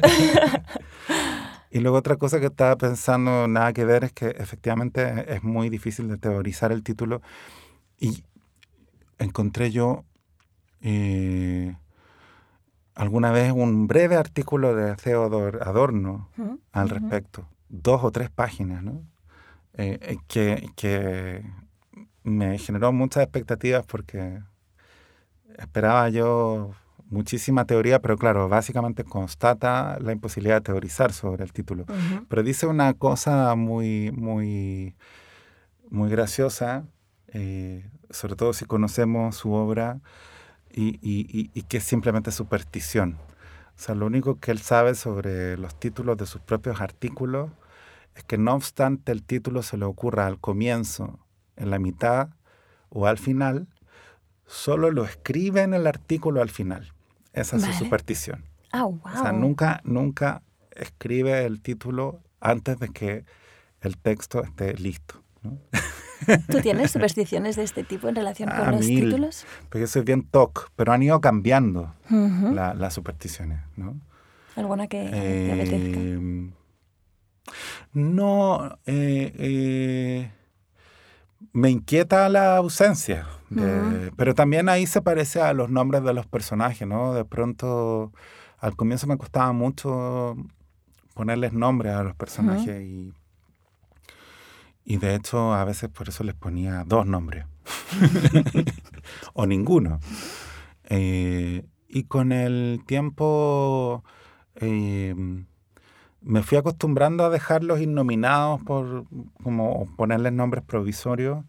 Y 1.73 1.81
luego 1.81 1.97
otra 1.97 2.17
cosa 2.17 2.39
que 2.39 2.47
estaba 2.47 2.77
pensando, 2.77 3.49
nada 3.49 3.73
que 3.73 3.87
ver, 3.87 4.05
es 4.05 4.13
que 4.13 4.27
efectivamente 4.29 5.33
es 5.35 5.43
muy 5.43 5.71
difícil 5.71 6.07
de 6.07 6.19
teorizar 6.19 6.71
el 6.71 6.83
título. 6.83 7.23
Y 7.99 8.23
encontré 9.19 9.71
yo 9.71 10.05
eh, 10.83 11.75
alguna 12.95 13.33
vez 13.33 13.53
un 13.53 13.87
breve 13.87 14.17
artículo 14.17 14.75
de 14.75 14.95
Theodor 14.97 15.61
Adorno 15.63 16.29
al 16.73 16.91
respecto, 16.91 17.49
dos 17.71 18.05
o 18.05 18.11
tres 18.11 18.29
páginas, 18.29 18.83
¿no? 18.83 19.03
Eh, 19.75 19.99
eh, 20.03 20.19
que, 20.29 20.71
que 20.77 21.43
me 22.25 22.59
generó 22.59 22.93
muchas 22.93 23.23
expectativas 23.25 23.85
porque 23.87 24.41
esperaba 25.59 26.09
yo 26.09 26.71
muchísima 27.11 27.67
teoría, 27.67 28.01
pero 28.01 28.17
claro, 28.17 28.49
básicamente 28.49 29.05
constata 29.05 29.99
la 30.01 30.13
imposibilidad 30.13 30.57
de 30.57 30.61
teorizar 30.63 31.13
sobre 31.13 31.45
el 31.45 31.53
título. 31.53 31.83
Ujú. 31.85 32.27
Pero 32.29 32.43
dice 32.43 32.67
una 32.67 32.95
cosa 32.95 33.55
muy, 33.55 34.11
muy, 34.13 34.95
muy 35.91 36.09
graciosa, 36.11 36.87
eh, 37.29 37.85
sobre 38.11 38.35
todo 38.37 38.53
si 38.55 38.65
conocemos 38.65 39.37
su 39.37 39.53
obra, 39.53 40.01
y, 40.75 40.99
y- 41.03 41.27
y- 41.29 41.51
y 41.53 41.63
que 41.65 41.77
es 41.79 41.85
simplemente 41.85 42.31
superstición. 42.31 43.19
O 43.77 43.79
sea, 43.79 43.95
lo 43.95 44.07
único 44.07 44.39
que 44.41 44.51
él 44.53 44.59
sabe 44.59 44.95
sobre 44.95 45.59
los 45.59 45.79
títulos 45.79 46.17
de 46.17 46.25
sus 46.25 46.41
propios 46.41 46.81
artículos 46.81 47.51
es 48.15 48.25
que 48.25 48.39
no 48.39 48.55
obstante 48.55 49.13
el 49.13 49.23
título 49.23 49.63
se 49.63 49.77
le 49.77 49.85
ocurra 49.85 50.27
al 50.27 50.39
comienzo, 50.39 51.19
en 51.57 51.71
la 51.71 51.79
mitad 51.79 52.29
o 52.89 53.07
al 53.07 53.19
final, 53.19 53.69
solo 54.47 54.91
lo 54.91 55.05
escribe 55.05 55.63
en 55.63 55.75
el 55.75 55.87
artículo 55.87 56.43
al 56.43 56.51
final. 56.51 56.93
Esa 57.33 57.57
es 57.57 57.63
Vale. 57.63 57.75
su 57.75 57.85
superstición. 57.85 58.45
Ah, 58.73 58.85
wow. 58.85 59.01
O 59.05 59.23
sea, 59.23 59.33
nunca, 59.33 59.81
nunca 59.85 60.43
escribe 60.73 61.45
el 61.45 61.61
título 61.61 62.21
antes 62.41 62.79
de 62.79 62.89
que 62.89 63.25
el 63.81 63.97
texto 63.99 64.43
esté 64.43 64.75
listo. 64.75 65.23
¿no? 65.43 65.59
¿Tú 66.49 66.61
tienes 66.63 66.91
supersticiones 66.91 67.57
de 67.57 67.65
este 67.65 67.83
tipo 67.85 68.09
en 68.09 68.15
relación 68.15 68.49
con 68.51 68.61
Ah, 68.61 68.71
los 68.73 68.81
mil. 68.87 69.05
títulos? 69.05 69.45
Porque 69.71 69.87
soy 69.87 70.03
bien 70.03 70.23
TOC, 70.23 70.71
pero 70.77 70.93
han 70.93 71.03
ido 71.03 71.21
cambiando 71.21 71.95
Ujú. 72.11 72.53
la- 72.55 72.75
las 72.75 72.95
supersticiones. 72.95 73.61
¿no? 73.77 73.99
¿Alguna 74.57 74.87
que 74.87 75.09
te 75.09 75.53
apetezca? 75.53 75.99
Eh, 76.01 76.51
no, 77.95 78.79
eh, 78.87 79.33
eh, 79.39 80.31
me 81.53 81.71
inquieta 81.71 82.29
la 82.29 82.57
ausencia, 82.57 83.27
de- 83.51 84.13
pero 84.17 84.35
también 84.35 84.69
ahí 84.69 84.87
se 84.87 85.03
parece 85.03 85.41
a 85.43 85.53
los 85.53 85.69
nombres 85.71 86.03
de 86.03 86.15
los 86.15 86.27
personajes, 86.27 86.87
¿no? 86.89 87.13
De 87.13 87.25
pronto, 87.25 88.13
al 88.59 88.75
comienzo 88.77 89.07
me 89.07 89.19
costaba 89.19 89.53
mucho 89.53 90.37
ponerles 91.15 91.53
nombres 91.53 91.93
a 91.95 92.03
los 92.03 92.15
personajes 92.15 92.83
y, 92.83 93.13
y 94.85 94.97
de 94.97 95.15
hecho 95.15 95.53
a 95.53 95.65
veces 95.65 95.91
por 95.91 96.09
eso 96.09 96.25
les 96.25 96.35
ponía 96.35 96.85
dos 96.87 97.07
nombres 97.07 97.45
o 99.35 99.47
ninguno. 99.47 100.01
Eh, 100.85 101.65
y 101.89 102.05
con 102.05 102.33
el 102.33 102.81
tiempo 102.87 104.03
eh, 104.57 105.15
me 106.25 106.43
fui 106.43 106.59
acostumbrando 106.59 107.25
a 107.25 107.31
dejarlos 107.31 107.81
innominados 107.81 108.63
por 108.63 109.05
como 109.43 109.89
ponerles 109.97 110.33
nombres 110.33 110.65
provisorios, 110.65 111.45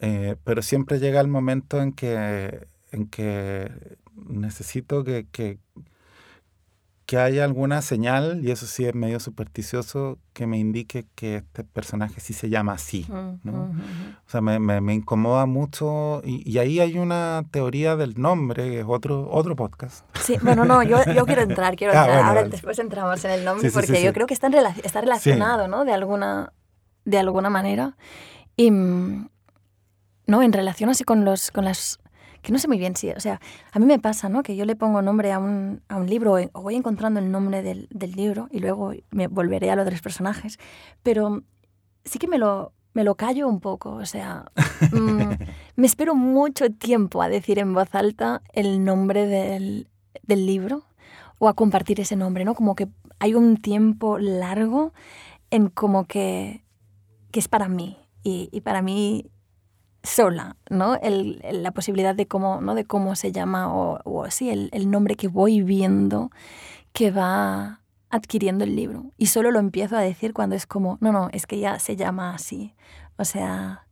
eh, 0.00 0.36
pero 0.44 0.62
siempre 0.62 0.98
llega 0.98 1.20
el 1.20 1.28
momento 1.28 1.80
en 1.80 1.92
que, 1.92 2.66
en 2.92 3.06
que 3.08 3.70
necesito 4.28 5.04
que, 5.04 5.26
que, 5.30 5.58
que 7.08 7.16
haya 7.16 7.42
alguna 7.42 7.80
señal, 7.80 8.42
y 8.44 8.50
eso 8.50 8.66
sí 8.66 8.84
es 8.84 8.94
medio 8.94 9.18
supersticioso, 9.18 10.18
que 10.34 10.46
me 10.46 10.58
indique 10.58 11.06
que 11.14 11.36
este 11.36 11.64
personaje 11.64 12.20
sí 12.20 12.34
se 12.34 12.50
llama 12.50 12.74
así. 12.74 13.06
¿no? 13.44 13.70
O 14.26 14.30
sea, 14.30 14.42
me, 14.42 14.58
me- 14.58 14.82
me 14.82 14.92
incomoda 14.92 15.46
mucho 15.46 16.20
y, 16.22 16.46
y 16.46 16.58
ahí 16.58 16.80
hay 16.80 16.98
una 16.98 17.44
teoría 17.50 17.96
del 17.96 18.20
nombre, 18.20 18.64
que 18.68 18.80
es 18.80 18.86
otro, 18.86 19.26
otro 19.30 19.56
podcast. 19.56 20.04
Sí, 20.20 20.36
bueno, 20.42 20.66
no, 20.66 20.82
yo, 20.82 20.98
yo 21.14 21.24
quiero 21.24 21.40
entrar, 21.40 21.76
quiero 21.76 21.92
Ah, 21.96 22.00
entrar. 22.00 22.08
bueno, 22.16 22.28
Ahora 22.28 22.40
vale. 22.42 22.50
después 22.50 22.78
entramos 22.78 23.24
en 23.24 23.30
el 23.30 23.42
nombre 23.46 23.66
Sí, 23.70 23.72
porque 23.72 23.86
sí, 23.96 24.02
yo 24.02 24.10
sí. 24.10 24.12
creo 24.14 24.26
que 24.26 24.34
está, 24.34 24.48
rela- 24.50 24.78
está 24.84 25.00
relacionado, 25.00 25.66
¿no? 25.66 25.86
De 25.86 25.94
alguna, 25.94 26.52
de 27.06 27.18
alguna 27.18 27.48
manera. 27.48 27.96
Y, 28.54 28.70
mm, 28.70 29.28
no, 30.26 30.42
en 30.42 30.52
relación 30.52 30.90
así 30.90 31.04
con 31.04 31.24
los, 31.24 31.50
con 31.52 31.64
las, 31.64 31.98
que 32.42 32.52
no 32.52 32.58
sé 32.58 32.68
muy 32.68 32.78
bien 32.78 32.96
si, 32.96 33.10
o 33.10 33.20
sea, 33.20 33.40
a 33.72 33.78
mí 33.78 33.86
me 33.86 33.98
pasa, 33.98 34.28
¿no? 34.28 34.42
Que 34.42 34.56
yo 34.56 34.64
le 34.64 34.76
pongo 34.76 35.02
nombre 35.02 35.32
a 35.32 35.38
un, 35.38 35.82
a 35.88 35.96
un 35.96 36.08
libro 36.08 36.36
o 36.52 36.62
voy 36.62 36.76
encontrando 36.76 37.20
el 37.20 37.30
nombre 37.30 37.62
del, 37.62 37.88
del 37.90 38.12
libro 38.12 38.48
y 38.50 38.60
luego 38.60 38.92
me 39.10 39.26
volveré 39.26 39.70
a 39.70 39.76
los 39.76 40.00
personajes, 40.00 40.58
pero 41.02 41.42
sí 42.04 42.18
que 42.18 42.28
me 42.28 42.38
lo, 42.38 42.72
me 42.94 43.04
lo 43.04 43.16
callo 43.16 43.48
un 43.48 43.60
poco, 43.60 43.92
o 43.92 44.06
sea, 44.06 44.46
mm, 44.92 45.32
me 45.76 45.86
espero 45.86 46.14
mucho 46.14 46.70
tiempo 46.70 47.22
a 47.22 47.28
decir 47.28 47.58
en 47.58 47.74
voz 47.74 47.94
alta 47.94 48.42
el 48.52 48.84
nombre 48.84 49.26
del, 49.26 49.88
del 50.22 50.46
libro 50.46 50.84
o 51.38 51.48
a 51.48 51.54
compartir 51.54 52.00
ese 52.00 52.16
nombre, 52.16 52.44
¿no? 52.44 52.54
Como 52.54 52.74
que 52.74 52.88
hay 53.20 53.34
un 53.34 53.56
tiempo 53.56 54.18
largo 54.18 54.92
en 55.50 55.68
como 55.68 56.06
que, 56.06 56.64
que 57.30 57.40
es 57.40 57.48
para 57.48 57.68
mí 57.68 57.98
y, 58.22 58.48
y 58.52 58.60
para 58.60 58.82
mí 58.82 59.30
sola, 60.02 60.56
¿no? 60.70 60.96
El, 60.96 61.42
la 61.50 61.72
posibilidad 61.72 62.14
de 62.14 62.26
cómo, 62.26 62.60
¿no? 62.60 62.74
de 62.74 62.84
cómo 62.84 63.16
se 63.16 63.32
llama 63.32 63.74
o, 63.74 64.00
o 64.04 64.26
el, 64.26 64.70
el 64.72 64.90
nombre 64.90 65.16
que 65.16 65.28
voy 65.28 65.62
viendo 65.62 66.30
que 66.92 67.10
va 67.10 67.80
adquiriendo 68.10 68.64
el 68.64 68.74
libro. 68.74 69.12
Y 69.16 69.26
solo 69.26 69.50
lo 69.50 69.58
empiezo 69.58 69.96
a 69.96 70.00
decir 70.00 70.32
cuando 70.32 70.56
es 70.56 70.66
como, 70.66 70.98
no, 71.00 71.12
no, 71.12 71.28
es 71.32 71.46
que 71.46 71.58
ya 71.58 71.78
se 71.78 71.96
llama 71.96 72.34
así. 72.34 72.74
O 73.16 73.24
sea, 73.24 73.86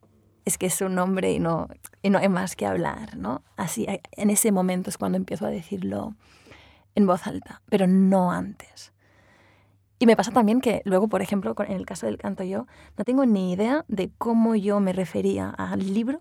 es 0.44 0.58
que 0.58 0.66
es 0.66 0.80
un 0.80 0.94
nombre 0.94 1.32
y 1.32 1.38
no, 1.38 1.68
y 2.02 2.10
no 2.10 2.18
hay 2.18 2.28
más 2.28 2.56
que 2.56 2.66
hablar, 2.66 3.16
¿no? 3.16 3.42
Así, 3.56 3.86
en 4.12 4.30
ese 4.30 4.52
momento 4.52 4.90
es 4.90 4.98
cuando 4.98 5.18
empiezo 5.18 5.46
a 5.46 5.50
decirlo 5.50 6.14
en 6.94 7.06
voz 7.06 7.26
alta, 7.26 7.62
pero 7.68 7.86
no 7.86 8.30
antes. 8.30 8.92
Y 9.98 10.06
me 10.06 10.16
pasa 10.16 10.30
también 10.30 10.60
que 10.60 10.82
luego, 10.84 11.08
por 11.08 11.22
ejemplo, 11.22 11.54
en 11.66 11.72
el 11.76 11.86
caso 11.86 12.06
del 12.06 12.18
canto 12.18 12.44
yo, 12.44 12.66
no 12.98 13.04
tengo 13.04 13.24
ni 13.24 13.52
idea 13.52 13.84
de 13.88 14.10
cómo 14.18 14.54
yo 14.54 14.78
me 14.80 14.92
refería 14.92 15.48
al 15.50 15.94
libro 15.94 16.20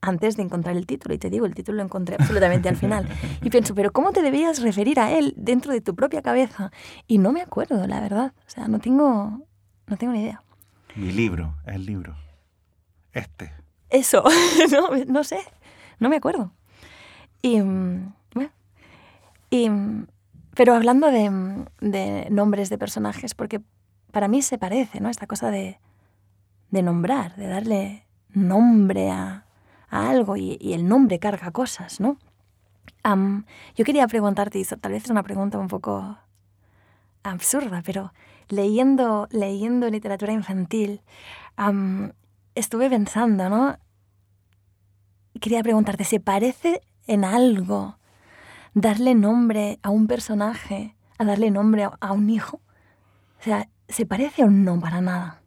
antes 0.00 0.36
de 0.36 0.42
encontrar 0.42 0.76
el 0.76 0.86
título. 0.86 1.14
Y 1.14 1.18
te 1.18 1.28
digo, 1.28 1.46
el 1.46 1.54
título 1.54 1.76
lo 1.76 1.82
encontré 1.82 2.16
absolutamente 2.18 2.68
al 2.68 2.76
final. 2.76 3.08
Y 3.42 3.50
pienso, 3.50 3.74
pero 3.74 3.92
¿cómo 3.92 4.12
te 4.12 4.22
debías 4.22 4.62
referir 4.62 4.98
a 5.00 5.12
él 5.12 5.34
dentro 5.36 5.72
de 5.72 5.80
tu 5.80 5.94
propia 5.94 6.22
cabeza? 6.22 6.72
Y 7.06 7.18
no 7.18 7.32
me 7.32 7.42
acuerdo, 7.42 7.86
la 7.86 8.00
verdad. 8.00 8.32
O 8.46 8.50
sea, 8.50 8.68
no 8.68 8.78
tengo, 8.78 9.40
no 9.86 9.96
tengo 9.98 10.12
ni 10.12 10.22
idea. 10.22 10.42
Mi 10.96 11.12
libro, 11.12 11.54
el 11.66 11.84
libro. 11.84 12.16
Este. 13.12 13.52
Eso, 13.90 14.24
no, 14.70 14.90
no 15.06 15.24
sé, 15.24 15.40
no 15.98 16.08
me 16.08 16.16
acuerdo. 16.16 16.52
Y, 17.42 17.60
mm, 17.60 18.12
bueno, 18.34 18.50
y, 19.50 19.68
mm, 19.68 20.06
pero 20.54 20.74
hablando 20.74 21.10
de, 21.10 22.26
nombres 22.30 22.70
de 22.70 22.78
personajes, 22.78 23.34
porque 23.34 23.60
para 24.10 24.28
mí 24.28 24.42
se 24.42 24.58
parece, 24.58 25.00
¿no? 25.00 25.08
Esta 25.08 25.26
cosa 25.26 25.50
de, 25.50 25.78
de 26.70 26.82
nombrar, 26.82 27.36
de 27.36 27.46
darle 27.46 28.06
nombre 28.32 29.10
a, 29.10 29.46
algo 29.88 30.36
y, 30.36 30.58
el 30.72 30.86
nombre 30.86 31.18
carga 31.18 31.50
cosas, 31.50 32.00
¿no? 32.00 32.16
Yo 33.76 33.84
quería 33.84 34.06
preguntarte, 34.06 34.58
y 34.58 34.64
tal 34.64 34.92
vez 34.92 35.04
es 35.04 35.10
una 35.10 35.22
pregunta 35.22 35.58
un 35.58 35.68
poco 35.68 36.18
absurda, 37.22 37.82
pero 37.84 38.12
leyendo, 38.48 39.26
leyendo 39.30 39.88
literatura 39.88 40.32
infantil, 40.32 41.00
estuve 42.54 42.90
pensando, 42.90 43.48
¿no? 43.48 43.78
Quería 45.40 45.62
preguntarte, 45.62 46.04
¿se 46.04 46.20
parece 46.20 46.82
en 47.06 47.24
algo 47.24 47.96
darle 48.74 49.14
nombre 49.14 49.78
a 49.82 49.90
un 49.90 50.06
personaje, 50.06 50.96
a 51.18 51.24
darle 51.24 51.50
nombre 51.50 51.84
a, 51.84 51.92
a 52.00 52.12
un 52.12 52.30
hijo? 52.30 52.60
O 53.40 53.42
sea, 53.42 53.68
¿se 53.88 54.06
parece 54.06 54.44
o 54.44 54.50
no 54.50 54.78
para 54.80 55.00
nada? 55.00 55.42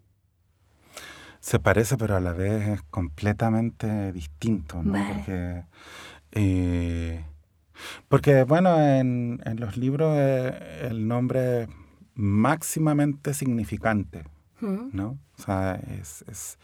Se 1.40 1.60
parece, 1.60 1.98
pero 1.98 2.16
a 2.16 2.20
la 2.22 2.32
vez 2.34 2.68
es 2.70 2.82
completamente 2.84 4.12
distinto, 4.14 4.82
¿no? 4.82 4.94
Vale. 4.94 5.14
Porque 5.16 5.64
eh, 6.32 7.26
Porque, 8.08 8.44
bueno, 8.44 8.80
en, 8.80 9.42
en 9.46 9.60
los 9.60 9.76
libros 9.78 10.16
eh, 10.18 10.88
el 10.90 11.08
nombre 11.08 11.64
es 11.64 11.70
máximamente 12.16 13.34
significante, 13.34 14.24
Mm. 14.62 14.92
¿no? 14.94 15.18
O 15.38 15.42
sea, 15.42 15.76
es, 15.76 16.24
es 16.30 16.58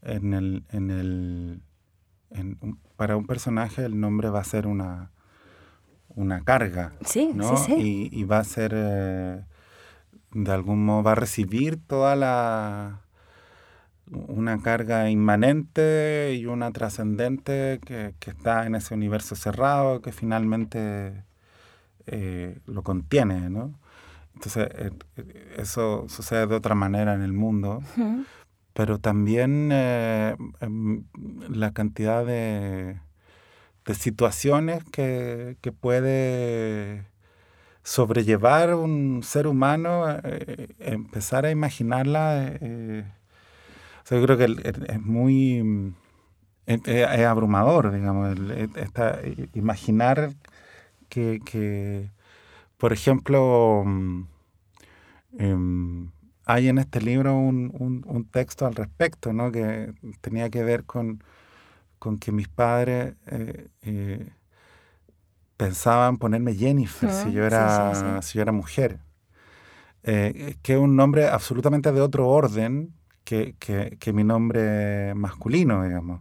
en 0.00 0.32
el, 0.32 0.64
en 0.70 0.90
el, 0.90 1.60
en 2.30 2.56
para 2.96 3.16
un 3.18 3.26
personaje 3.26 3.84
el 3.84 4.00
nombre 4.00 4.30
va 4.30 4.40
a 4.40 4.44
ser 4.44 4.66
una, 4.66 5.10
una 6.16 6.40
carga, 6.42 6.94
Sí, 7.04 7.30
¿no? 7.32 7.56
sí, 7.56 7.64
sí. 7.66 8.10
Y, 8.12 8.20
y 8.20 8.24
va 8.24 8.38
a 8.38 8.44
ser, 8.44 8.72
eh, 8.74 9.44
de 10.32 10.50
algún 10.52 10.84
modo, 10.84 11.02
va 11.04 11.12
a 11.12 11.14
recibir 11.14 11.78
toda 11.86 12.16
la, 12.16 13.00
una 14.10 14.58
carga 14.62 15.08
inmanente 15.10 16.34
y 16.34 16.46
una 16.46 16.70
trascendente 16.72 17.80
que, 17.84 18.14
que 18.18 18.30
está 18.30 18.66
en 18.66 18.74
ese 18.74 18.94
universo 18.94 19.36
cerrado 19.36 20.00
que 20.00 20.10
finalmente 20.12 21.22
eh, 22.06 22.58
lo 22.66 22.82
contiene, 22.82 23.48
¿no? 23.50 23.74
Entonces, 24.34 24.68
eh, 24.74 24.90
eso 25.56 26.06
sucede 26.08 26.46
de 26.46 26.54
otra 26.54 26.74
manera 26.74 27.14
en 27.14 27.22
el 27.22 27.32
mundo, 27.32 27.82
pero 28.74 28.98
también 28.98 29.70
em, 29.72 31.04
la 31.48 31.72
cantidad 31.72 32.24
de, 32.26 33.00
de 33.86 33.94
situaciones 33.94 34.84
que, 34.92 35.56
que 35.62 35.72
puede 35.72 37.06
sobrellevar 37.84 38.74
un 38.74 39.22
ser 39.24 39.46
humano, 39.48 40.06
eh, 40.24 40.68
empezar 40.80 41.46
a 41.46 41.50
imaginarla. 41.52 42.48
eh, 42.60 43.04
sea, 44.04 44.18
yo 44.18 44.24
creo 44.26 44.38
que 44.38 44.44
es 44.88 45.00
muy. 45.00 45.62
mm, 45.62 45.94
Es, 46.66 46.80
abrumador, 47.26 47.92
digamos, 47.92 48.36
esta- 48.76 49.20
imaginar 49.54 50.34
que, 51.10 51.40
que, 51.44 52.10
por 52.78 52.92
ejemplo, 52.92 53.84
mm, 53.86 54.24
em, 55.38 56.10
hay 56.44 56.68
en 56.68 56.78
este 56.78 57.00
libro 57.00 57.36
un, 57.36 57.72
un- 57.78 58.04
un 58.06 58.24
texto 58.26 58.66
al 58.66 58.74
respecto, 58.74 59.32
¿no? 59.32 59.50
que 59.52 59.92
tenía 60.20 60.48
que 60.50 60.62
ver 60.62 60.84
con, 60.84 61.22
con 61.98 62.18
que 62.18 62.32
mis 62.32 62.48
padres 62.48 63.14
eh, 63.26 63.68
eh, 63.82 64.30
pensaban 65.56 66.16
ponerme 66.18 66.54
Jennifer 66.54 67.10
si 67.10 67.32
yo 67.32 67.44
era, 67.44 67.94
sí, 67.94 68.22
sí. 68.22 68.28
si 68.28 68.34
yo 68.38 68.42
era 68.42 68.52
mujer. 68.52 69.00
Eh, 70.02 70.56
que 70.62 70.74
es 70.74 70.78
un 70.78 70.94
nombre 70.96 71.28
absolutamente 71.28 71.90
de 71.92 72.00
otro 72.00 72.28
orden 72.28 72.94
que, 73.24 73.56
que- 73.58 73.96
que 73.98 74.12
mi 74.12 74.22
nombre 74.24 75.14
masculino, 75.14 75.82
digamos. 75.84 76.20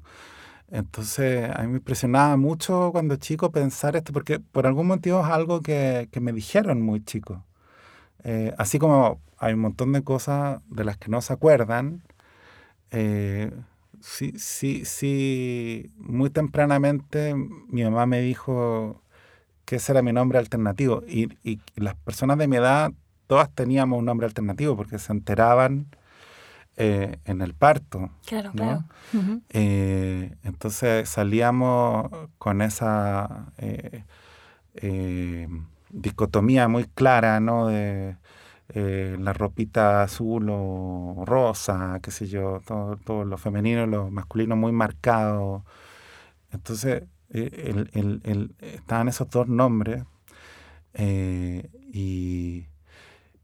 Entonces, 0.69 1.49
a 1.55 1.63
mí 1.63 1.69
me 1.69 1.77
impresionaba 1.79 2.37
mucho 2.37 2.91
cuando 2.91 3.17
chico 3.17 3.51
pensar 3.51 3.95
esto, 3.97 4.13
porque 4.13 4.39
por 4.39 4.67
algún 4.67 4.87
motivo 4.87 5.21
es 5.21 5.27
algo 5.27 5.61
que, 5.61 6.09
que 6.11 6.21
me 6.21 6.33
dijeron 6.33 6.81
muy 6.81 7.03
chico. 7.03 7.45
Eh, 8.23 8.53
así 8.57 8.79
como 8.79 9.21
hay 9.39 9.53
un 9.55 9.61
montón 9.61 9.93
de 9.93 10.03
cosas 10.03 10.61
de 10.69 10.85
las 10.85 10.97
que 10.97 11.09
no 11.11 11.21
se 11.21 11.33
acuerdan, 11.33 12.03
sí, 14.05 14.33
sí, 14.37 14.85
sí, 14.85 15.91
muy 15.97 16.29
tempranamente 16.29 17.33
mi 17.33 17.83
mamá 17.83 18.05
me 18.05 18.21
dijo 18.21 19.01
que 19.65 19.77
ese 19.77 19.93
era 19.93 20.01
mi 20.03 20.13
nombre 20.13 20.37
alternativo. 20.37 21.03
Y, 21.07 21.33
y 21.43 21.59
las 21.75 21.95
personas 21.95 22.37
de 22.37 22.47
mi 22.47 22.57
edad, 22.57 22.91
todas 23.27 23.49
teníamos 23.53 23.97
un 23.99 24.05
nombre 24.05 24.27
alternativo 24.27 24.77
porque 24.77 24.99
se 24.99 25.11
enteraban 25.11 25.87
eh, 26.77 27.17
en 27.25 27.41
el 27.41 27.55
parto. 27.55 28.11
Claro, 28.25 28.51
¿no? 28.53 28.85
claro. 29.11 29.41
Eh, 29.49 30.35
entonces 30.43 31.09
salíamos 31.09 32.11
con 32.37 32.61
esa 32.61 33.53
eh, 33.57 35.47
dicotomía 35.89 36.67
muy 36.67 36.83
clara, 36.83 37.39
¿no? 37.39 37.67
De 37.67 38.17
eh, 38.69 39.17
la 39.19 39.33
ropita 39.33 40.03
azul 40.03 40.47
o 40.51 41.23
rosa, 41.25 41.99
qué 42.03 42.11
sé 42.11 42.27
yo, 42.27 42.61
todo, 42.65 42.97
todo 42.97 43.25
lo 43.25 43.37
femenino 43.37 43.85
lo 43.87 44.09
masculino 44.11 44.55
muy 44.55 44.71
marcado. 44.71 45.65
Entonces 46.51 47.03
eh, 47.31 47.51
el- 47.67 47.89
el- 47.93 48.21
el- 48.25 48.55
estaban 48.61 49.07
esos 49.09 49.29
dos 49.29 49.47
nombres 49.47 50.03
eh, 50.93 51.69
y, 51.93 52.67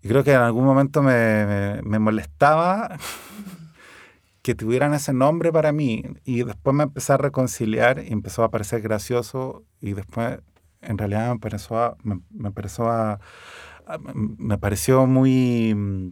creo 0.03 0.23
que 0.23 0.33
en 0.33 0.41
algún 0.41 0.65
momento 0.65 1.01
me, 1.03 1.81
me- 1.83 1.99
molestaba 1.99 2.97
que 4.41 4.55
tuvieran 4.55 4.93
ese 4.93 5.13
nombre 5.13 5.51
para 5.51 5.71
mí 5.71 6.03
y 6.25 6.43
después 6.43 6.75
me 6.75 6.83
empecé 6.83 7.13
a 7.13 7.17
reconciliar 7.17 8.03
y 8.03 8.11
empezó 8.13 8.43
a 8.43 8.51
parecer 8.51 8.81
gracioso 8.81 9.63
y 9.79 9.93
después 9.93 10.39
en 10.81 10.97
realidad 10.97 11.31
me 11.33 11.39
pareció 11.39 11.77
a- 11.77 11.97
me, 12.03 12.21
a- 12.85 13.11
a- 13.13 13.19
me 13.99 14.57
pareció 14.57 15.05
muy 15.07 15.73
mm, 15.75 16.11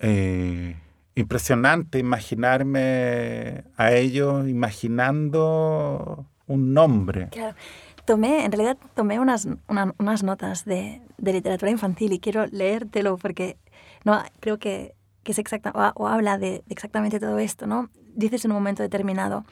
eh, 0.00 0.76
impresionante 1.14 1.98
imaginarme 1.98 3.64
a 3.76 3.92
ellos 3.92 4.48
imaginando 4.48 6.26
un 6.46 6.72
nombre 6.74 7.28
Claro. 7.30 7.56
Tomé, 8.04 8.44
en 8.46 8.52
realidad 8.52 8.78
tomé 8.94 9.20
unas, 9.20 9.46
una- 9.68 9.94
unas 9.98 10.22
notas 10.22 10.64
de, 10.64 11.02
de 11.18 11.32
literatura 11.34 11.70
infantil 11.70 12.12
y 12.14 12.20
quiero 12.20 12.46
leértelo 12.46 13.18
porque 13.18 13.58
no, 14.04 14.22
creo 14.40 14.58
que, 14.58 14.94
que 15.24 15.32
es 15.32 15.38
exacta, 15.38 15.72
o, 15.74 16.04
o 16.04 16.08
habla 16.08 16.38
de, 16.38 16.50
de 16.52 16.62
exactamente 16.70 17.20
todo 17.20 17.38
esto, 17.38 17.66
¿no? 17.66 17.90
Dices 18.14 18.46
en 18.46 18.52
un 18.52 18.56
momento 18.56 18.82
determinado, 18.82 19.44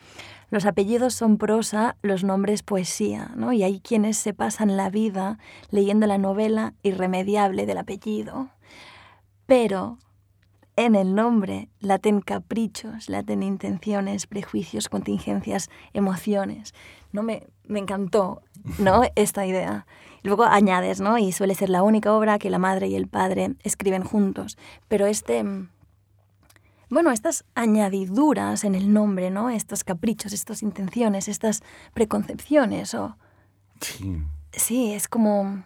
los 0.49 0.65
apellidos 0.65 1.13
son 1.13 1.37
prosa, 1.37 1.97
los 2.01 2.23
nombres 2.23 2.63
poesía, 2.63 3.31
¿no? 3.35 3.51
Y 3.51 3.63
hay 3.63 3.79
quienes 3.79 4.17
se 4.17 4.33
pasan 4.33 4.77
la 4.77 4.89
vida 4.89 5.39
leyendo 5.71 6.07
la 6.07 6.17
novela 6.17 6.73
irremediable 6.83 7.65
del 7.65 7.77
apellido. 7.77 8.49
Pero 9.45 9.97
en 10.77 10.95
el 10.95 11.15
nombre 11.15 11.69
laten 11.79 12.21
caprichos, 12.21 13.09
laten 13.09 13.43
intenciones, 13.43 14.27
prejuicios, 14.27 14.89
contingencias, 14.89 15.69
emociones. 15.93 16.73
No 17.11 17.23
me, 17.23 17.47
me 17.65 17.79
encantó, 17.79 18.41
¿no? 18.77 19.01
Esta 19.15 19.45
idea. 19.45 19.85
Luego 20.23 20.43
añades, 20.43 21.01
¿no? 21.01 21.17
Y 21.17 21.31
suele 21.31 21.55
ser 21.55 21.69
la 21.69 21.83
única 21.83 22.13
obra 22.13 22.39
que 22.39 22.49
la 22.49 22.59
madre 22.59 22.87
y 22.87 22.95
el 22.95 23.07
padre 23.07 23.55
escriben 23.63 24.03
juntos. 24.03 24.57
Pero 24.87 25.07
este, 25.07 25.43
bueno, 26.89 27.11
estas 27.11 27.43
añadiduras 27.55 28.63
en 28.63 28.75
el 28.75 28.93
nombre, 28.93 29.29
¿no? 29.29 29.49
Estos 29.49 29.83
caprichos, 29.83 30.33
estas 30.33 30.63
intenciones, 30.63 31.27
estas 31.27 31.63
preconcepciones, 31.93 32.93
o 32.93 33.15
Sí. 33.79 34.23
sí, 34.51 34.93
es 34.93 35.07
como 35.07 35.63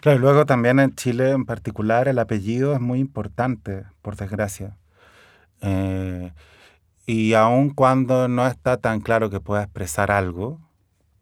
Claro, 0.00 0.18
y 0.18 0.20
luego 0.20 0.46
también 0.46 0.78
en 0.78 0.94
Chile 0.94 1.30
en 1.30 1.44
particular 1.44 2.08
el 2.08 2.18
apellido 2.18 2.74
es 2.74 2.80
muy 2.80 3.00
importante, 3.00 3.84
por 4.02 4.16
desgracia. 4.16 4.76
Eh, 5.60 6.32
y 7.06 7.34
aun 7.34 7.70
cuando 7.70 8.28
no 8.28 8.46
está 8.46 8.76
tan 8.76 9.00
claro 9.00 9.30
que 9.30 9.40
pueda 9.40 9.64
expresar 9.64 10.10
algo, 10.10 10.60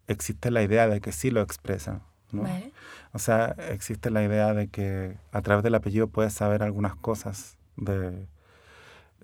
existe 0.06 0.50
la 0.50 0.62
idea 0.62 0.88
de 0.88 1.00
que 1.00 1.12
sí 1.12 1.30
lo 1.30 1.40
expresa. 1.40 2.02
¿no? 2.30 2.42
Vale. 2.42 2.72
O 3.12 3.18
sea, 3.18 3.56
existe 3.70 4.10
la 4.10 4.22
idea 4.22 4.54
de 4.54 4.68
que 4.68 5.16
a 5.32 5.42
través 5.42 5.62
del 5.62 5.74
apellido 5.74 6.08
puedes 6.08 6.32
saber 6.32 6.62
algunas 6.62 6.94
cosas 6.96 7.56
de, 7.76 8.26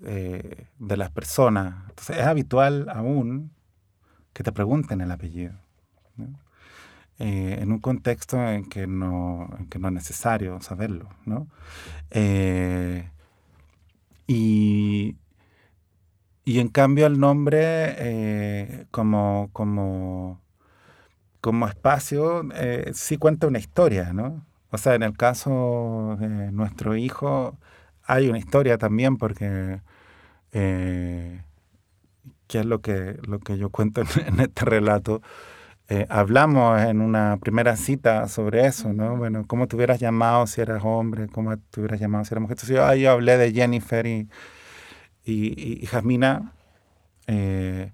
eh, 0.03 0.67
de 0.79 0.97
las 0.97 1.09
personas. 1.11 1.75
Entonces 1.89 2.17
es 2.17 2.25
habitual 2.25 2.87
aún 2.89 3.51
que 4.33 4.43
te 4.43 4.51
pregunten 4.51 5.01
el 5.01 5.11
apellido. 5.11 5.53
Eh, 7.21 7.57
en 7.61 7.71
un 7.73 7.79
contexto 7.79 8.41
en 8.41 8.69
que 8.69 8.87
no, 8.87 9.49
que 9.69 9.77
no 9.77 9.89
es 9.89 9.93
necesario 9.93 10.61
saberlo. 10.61 11.09
¿no? 11.25 11.47
Eh, 12.11 13.09
y, 14.25 15.17
y 16.45 16.59
en 16.59 16.69
cambio 16.69 17.07
el 17.07 17.19
nombre 17.19 18.87
como, 18.91 19.49
como, 19.51 20.41
como 21.41 21.67
espacio 21.67 22.43
sí 22.93 23.17
cuenta 23.17 23.47
una 23.47 23.59
historia, 23.59 24.13
¿no? 24.13 24.45
O 24.71 24.77
sea, 24.77 24.93
en 24.93 25.03
el 25.03 25.17
caso 25.17 26.15
de 26.19 26.51
nuestro 26.51 26.95
hijo 26.95 27.57
hay 28.09 28.27
una 28.27 28.39
historia 28.39 28.77
también 28.79 29.17
porque 29.17 29.81
eh, 30.51 31.41
que 32.47 32.59
es 32.59 32.65
lo 32.65 32.81
que, 32.81 33.19
lo 33.27 33.39
que 33.39 33.57
yo 33.57 33.69
cuento 33.69 34.01
en, 34.25 34.39
este 34.39 34.65
relato. 34.65 35.21
Eh, 35.89 36.07
hablamos 36.09 36.81
en 36.81 37.01
una 37.01 37.37
primera 37.37 37.75
cita 37.75 38.27
sobre 38.27 38.65
eso, 38.65 38.93
¿no? 38.93 39.15
Bueno, 39.15 39.45
¿cómo 39.47 39.67
te 39.67 39.75
hubieras 39.75 39.99
llamado 39.99 40.47
si 40.47 40.59
eras 40.61 40.81
hombre? 40.83 41.27
¿Cómo 41.27 41.55
te 41.57 41.79
hubieras 41.79 41.99
llamado 41.99 42.25
si 42.25 42.33
eras 42.33 42.41
mujer? 42.41 42.57
Entonces 42.57 42.75
yo, 42.75 42.85
ah, 42.85 42.95
yo 42.95 43.11
hablé 43.11 43.37
de 43.37 43.53
Jennifer 43.53 44.05
y, 44.07 44.27
y, 45.23 45.81
y- 45.83 45.85
Jasmina, 45.85 46.53
eh, 47.27 47.91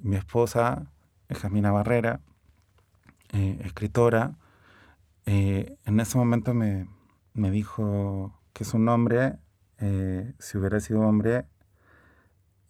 mi 0.00 0.16
esposa, 0.16 0.86
Jasmina 1.30 1.70
Barrera, 1.70 2.20
eh, 3.32 3.58
escritora, 3.64 4.32
en 5.26 6.00
ese 6.00 6.18
momento 6.18 6.52
me, 6.52 6.86
me 7.32 7.50
dijo 7.50 8.32
que 8.54 8.64
su 8.64 8.78
nombre, 8.78 9.36
eh, 9.78 10.32
si 10.38 10.56
hubiera 10.56 10.80
sido 10.80 11.00
hombre, 11.00 11.44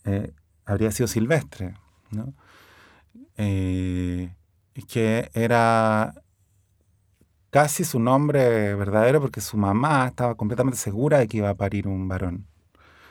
eh, 0.05 0.33
habría 0.65 0.91
sido 0.91 1.07
Silvestre, 1.07 1.75
¿no? 2.11 2.35
Eh, 3.37 4.35
que 4.89 5.31
era 5.35 6.15
casi 7.51 7.85
su 7.85 8.01
nombre 8.01 8.75
verdadero 8.75 9.21
porque 9.21 9.41
su 9.41 9.57
mamá 9.57 10.09
estaba 10.09 10.35
completamente 10.35 10.79
segura 10.79 11.19
de 11.19 11.29
que 11.29 11.37
iba 11.37 11.51
a 11.51 11.55
parir 11.55 11.87
un 11.87 12.09
varón. 12.09 12.47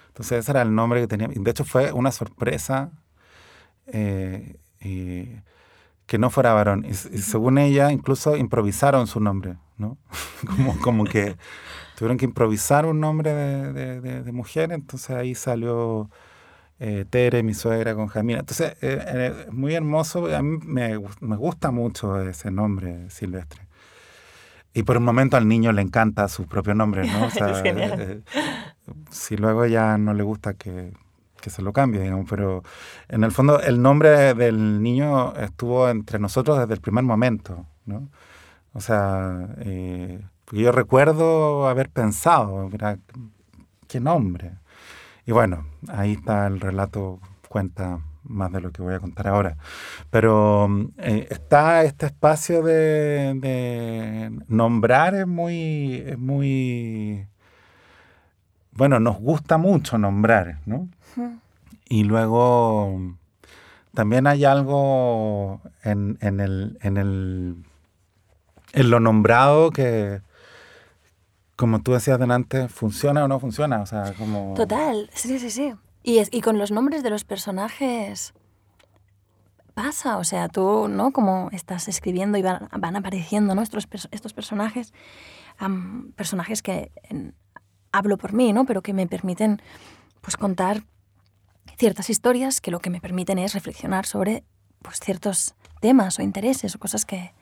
Entonces 0.07 0.39
ese 0.39 0.51
era 0.51 0.63
el 0.63 0.75
nombre 0.75 1.01
que 1.01 1.07
tenía. 1.07 1.29
De 1.29 1.51
hecho 1.51 1.63
fue 1.63 1.91
una 1.93 2.11
sorpresa 2.11 2.91
eh, 3.87 4.57
que 6.13 6.19
no 6.19 6.29
fuera 6.29 6.53
varón. 6.53 6.85
Y, 6.85 6.93
según 6.93 7.57
ella, 7.57 7.91
incluso 7.91 8.37
improvisaron 8.37 9.07
su 9.07 9.19
nombre, 9.19 9.57
¿no? 9.79 9.97
como, 10.45 10.79
como 10.79 11.03
que 11.05 11.37
tuvieron 11.97 12.19
que 12.19 12.25
improvisar 12.25 12.85
un 12.85 12.99
nombre 12.99 13.33
de, 13.33 13.99
de, 13.99 14.31
mujer, 14.31 14.71
entonces 14.71 15.09
ahí 15.09 15.33
salió 15.33 16.11
eh, 16.79 17.05
Tere, 17.09 17.41
mi 17.41 17.55
suegra, 17.55 17.95
con 17.95 18.05
Jamina. 18.09 18.41
Entonces, 18.41 18.73
es 18.73 18.93
eh, 18.93 19.05
eh, 19.07 19.47
muy 19.49 19.73
hermoso, 19.73 20.27
a 20.27 20.43
mí 20.43 20.59
me, 20.63 20.99
me, 21.19 21.35
gusta 21.35 21.71
mucho 21.71 22.21
ese 22.21 22.51
nombre 22.51 23.09
silvestre. 23.09 23.65
Y 24.71 24.83
por 24.83 24.97
un 24.97 25.05
momento 25.05 25.35
al 25.35 25.47
niño 25.47 25.71
le 25.71 25.81
encanta 25.81 26.27
su 26.27 26.45
propio 26.45 26.75
nombre, 26.75 27.07
¿no? 27.07 27.25
O 27.25 27.29
sea, 27.31 27.63
si 29.09 29.35
luego 29.35 29.65
ya 29.65 29.97
no 29.97 30.13
le 30.13 30.21
gusta 30.21 30.53
que, 30.53 30.93
que 31.43 31.49
se 31.49 31.61
lo 31.61 31.73
cambie, 31.73 32.01
digamos, 32.01 32.25
pero 32.29 32.63
en 33.09 33.25
el 33.25 33.31
fondo 33.33 33.59
el 33.59 33.81
nombre 33.81 34.33
del 34.33 34.81
niño 34.81 35.35
estuvo 35.35 35.89
entre 35.89 36.17
nosotros 36.17 36.57
desde 36.57 36.73
el 36.73 36.79
primer 36.79 37.03
momento, 37.03 37.65
¿no? 37.85 38.07
O 38.73 38.79
sea, 38.79 39.49
eh, 39.59 40.21
yo 40.53 40.71
recuerdo 40.71 41.67
haber 41.67 41.89
pensado, 41.89 42.69
mira, 42.69 42.97
qué 43.89 43.99
nombre. 43.99 44.53
Y 45.25 45.33
bueno, 45.33 45.65
ahí 45.89 46.13
está 46.13 46.47
el 46.47 46.61
relato, 46.61 47.19
cuenta 47.49 47.99
más 48.23 48.51
de 48.53 48.61
lo 48.61 48.71
que 48.71 48.81
voy 48.81 48.93
a 48.93 49.01
contar 49.01 49.27
ahora. 49.27 49.57
Pero 50.09 50.69
eh, 50.97 51.27
está 51.29 51.83
este 51.83 52.05
espacio 52.05 52.63
de, 52.63 54.31
nombrar, 54.47 55.13
es 55.15 55.27
muy, 55.27 56.03
es 56.07 56.17
muy, 56.17 57.27
bueno, 58.71 58.99
nos 59.01 59.19
gusta 59.19 59.57
mucho 59.57 59.97
nombrar, 59.97 60.59
¿no? 60.65 60.87
Y 61.89 62.03
luego 62.03 62.99
también 63.93 64.27
hay 64.27 64.45
algo 64.45 65.61
en, 65.83 66.17
en, 66.21 66.39
el, 66.39 66.77
en, 66.81 66.97
el, 66.97 67.55
en 68.73 68.89
lo 68.89 68.99
nombrado 68.99 69.69
que, 69.69 70.21
como 71.55 71.81
tú 71.81 71.93
decías 71.93 72.19
delante, 72.19 72.67
funciona 72.69 73.23
o 73.23 73.27
no 73.27 73.39
funciona. 73.39 73.81
O 73.81 73.85
sea, 73.85 74.13
como... 74.13 74.53
Total, 74.55 75.09
sí, 75.13 75.37
sí, 75.39 75.49
sí. 75.51 75.73
Y, 76.01 76.21
y 76.35 76.41
con 76.41 76.57
los 76.57 76.71
nombres 76.71 77.03
de 77.03 77.09
los 77.09 77.23
personajes 77.23 78.33
pasa, 79.73 80.17
o 80.17 80.23
sea, 80.23 80.49
tú, 80.49 80.87
¿no? 80.87 81.11
Como 81.11 81.49
estás 81.51 81.87
escribiendo 81.87 82.37
y 82.37 82.41
van, 82.41 82.69
van 82.77 82.95
apareciendo, 82.95 83.55
¿no? 83.55 83.61
Estos 83.61 84.33
personajes, 84.33 84.93
personajes 86.15 86.61
que 86.61 86.91
hablo 87.91 88.17
por 88.17 88.33
mí, 88.33 88.53
¿no? 88.53 88.65
Pero 88.65 88.81
que 88.81 88.93
me 88.93 89.07
permiten, 89.07 89.61
pues, 90.21 90.37
contar 90.37 90.83
ciertas 91.77 92.09
historias 92.09 92.61
que 92.61 92.71
lo 92.71 92.79
que 92.79 92.89
me 92.89 93.01
permiten 93.01 93.39
es 93.39 93.53
reflexionar 93.53 94.05
sobre, 94.05 94.43
pues, 94.81 94.99
ciertos 94.99 95.55
temas 95.81 96.19
o 96.19 96.21
intereses 96.21 96.75
o 96.75 96.79
cosas 96.79 97.05
que, 97.05 97.33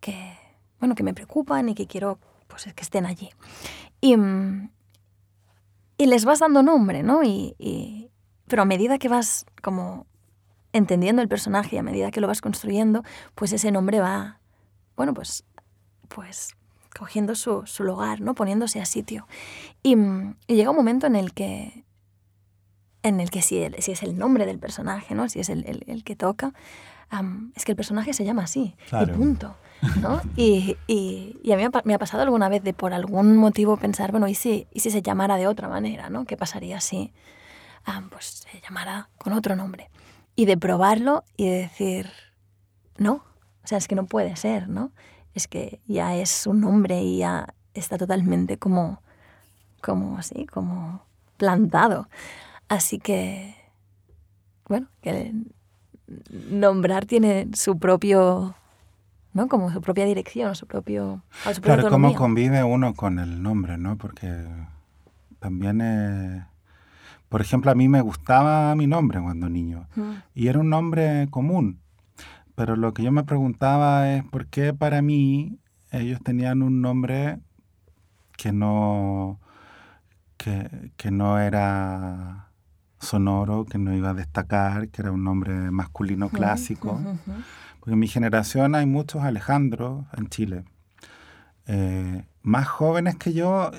que 0.00 0.36
bueno, 0.80 0.94
que 0.94 1.02
me 1.02 1.14
preocupan 1.14 1.68
y 1.68 1.74
que 1.74 1.86
quiero 1.86 2.18
pues, 2.48 2.64
que 2.74 2.82
estén 2.82 3.06
allí. 3.06 3.30
Y, 4.00 4.16
y 5.98 6.06
les 6.06 6.24
vas 6.24 6.40
dando 6.40 6.62
nombre, 6.62 7.02
¿no? 7.02 7.22
Y, 7.22 8.10
pero 8.48 8.62
a 8.62 8.64
medida 8.64 8.98
que 8.98 9.08
vas 9.08 9.46
como 9.62 10.06
entendiendo 10.72 11.22
el 11.22 11.28
personaje 11.28 11.76
y 11.76 11.78
a 11.78 11.82
medida 11.82 12.10
que 12.10 12.20
lo 12.20 12.26
vas 12.26 12.40
construyendo, 12.40 13.04
pues 13.34 13.52
ese 13.52 13.70
nombre 13.70 14.00
va, 14.00 14.40
bueno, 14.96 15.14
pues, 15.14 15.44
pues 16.08 16.56
cogiendo 16.96 17.34
su, 17.34 17.66
su 17.66 17.84
lugar, 17.84 18.20
¿no? 18.20 18.34
Poniéndose 18.34 18.80
a 18.80 18.84
sitio. 18.84 19.26
Y, 19.82 19.96
llega 20.46 20.70
un 20.70 20.76
momento 20.76 21.06
en 21.06 21.16
el 21.16 21.32
que, 21.32 21.84
en 23.02 23.20
el 23.20 23.30
que 23.30 23.42
si, 23.42 23.66
si 23.78 23.92
es 23.92 24.02
el 24.02 24.18
nombre 24.18 24.46
del 24.46 24.58
personaje, 24.58 25.14
¿no? 25.14 25.28
Si 25.28 25.40
es 25.40 25.48
el, 25.48 25.84
el, 25.86 26.04
que 26.04 26.16
toca, 26.16 26.52
es 27.56 27.64
que 27.64 27.72
el 27.72 27.76
personaje 27.76 28.12
se 28.12 28.24
llama 28.24 28.44
así, 28.44 28.74
y 28.92 29.06
punto. 29.06 29.56
¿no? 30.00 30.20
Y, 30.36 30.76
y, 30.86 31.52
a 31.52 31.56
mí 31.56 31.64
me 31.84 31.94
ha 31.94 31.98
pasado 31.98 32.22
alguna 32.22 32.48
vez 32.48 32.62
de 32.62 32.74
por 32.74 32.92
algún 32.92 33.36
motivo 33.36 33.76
pensar, 33.76 34.10
bueno, 34.10 34.28
¿y 34.28 34.34
si, 34.34 34.66
y 34.72 34.80
si 34.80 34.90
se 34.90 35.02
llamara 35.02 35.36
de 35.36 35.46
otra 35.46 35.68
manera? 35.68 36.10
¿no? 36.10 36.26
¿Qué 36.26 36.36
pasaría 36.36 36.80
si 36.80 37.12
ah, 37.86 38.02
pues 38.10 38.44
se 38.50 38.60
llamara 38.60 39.08
con 39.18 39.32
otro 39.32 39.56
nombre? 39.56 39.90
Y 40.36 40.44
de 40.44 40.56
probarlo 40.56 41.24
y 41.36 41.48
de 41.48 41.58
decir, 41.58 42.10
no, 42.98 43.24
o 43.64 43.66
sea, 43.66 43.78
es 43.78 43.88
que 43.88 43.94
no 43.94 44.06
puede 44.06 44.36
ser, 44.36 44.68
¿no? 44.68 44.92
Es 45.34 45.48
que 45.48 45.80
ya 45.86 46.16
es 46.16 46.46
un 46.46 46.60
nombre 46.60 47.02
y 47.02 47.18
ya 47.18 47.54
está 47.74 47.98
totalmente 47.98 48.58
como, 48.58 49.02
como 49.80 50.18
así, 50.18 50.46
como 50.46 51.04
plantado. 51.36 52.08
Así 52.70 53.00
que, 53.00 53.56
bueno, 54.68 54.86
que 55.02 55.34
nombrar 56.50 57.04
tiene 57.04 57.48
su 57.52 57.80
propio 57.80 58.54
¿no? 59.32 59.48
Como 59.48 59.72
su 59.72 59.80
propia 59.80 60.04
dirección, 60.04 60.54
su 60.54 60.66
propio... 60.68 61.24
Su 61.52 61.60
claro, 61.60 61.88
cómo 61.88 62.14
convive 62.14 62.62
uno 62.62 62.94
con 62.94 63.18
el 63.18 63.42
nombre, 63.42 63.76
¿no? 63.76 63.98
Porque 63.98 64.46
también, 65.40 66.46
por 67.28 67.40
ejemplo, 67.40 67.72
a 67.72 67.74
mí 67.74 67.88
me 67.88 68.02
gustaba 68.02 68.72
mi 68.76 68.86
nombre 68.86 69.20
cuando 69.20 69.48
niño 69.48 69.88
y 70.34 70.46
era 70.46 70.60
un 70.60 70.70
nombre 70.70 71.26
común, 71.30 71.80
pero 72.54 72.76
lo 72.76 72.94
que 72.94 73.02
yo 73.02 73.10
me 73.10 73.24
preguntaba 73.24 74.12
es 74.12 74.22
por 74.24 74.46
qué 74.46 74.74
para 74.74 75.02
mí 75.02 75.58
ellos 75.90 76.20
tenían 76.22 76.62
un 76.62 76.80
nombre 76.80 77.40
que 78.36 78.52
no, 78.52 79.40
que, 80.36 80.92
que 80.96 81.10
no 81.10 81.40
era 81.40 82.49
sonoro, 83.00 83.64
que 83.64 83.78
no 83.78 83.94
iba 83.94 84.10
a 84.10 84.14
destacar, 84.14 84.88
que 84.88 85.02
era 85.02 85.10
un 85.10 85.24
nombre 85.24 85.70
masculino 85.70 86.28
clásico. 86.28 87.00
Porque 87.80 87.94
en 87.94 87.98
mi 87.98 88.08
generación 88.08 88.74
hay 88.74 88.86
muchos 88.86 89.22
Alejandros 89.22 90.04
en 90.16 90.28
Chile. 90.28 90.64
Eh, 91.66 92.24
más 92.42 92.68
jóvenes 92.68 93.16
que 93.16 93.32
yo, 93.32 93.70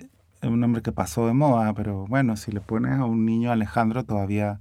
es 0.41 0.49
un 0.49 0.59
nombre 0.59 0.81
que 0.81 0.91
pasó 0.91 1.27
de 1.27 1.33
moda, 1.33 1.73
pero 1.73 2.07
bueno, 2.07 2.35
si 2.35 2.51
le 2.51 2.61
pones 2.61 2.93
a 2.99 3.05
un 3.05 3.25
niño 3.25 3.51
Alejandro 3.51 4.03
todavía 4.03 4.59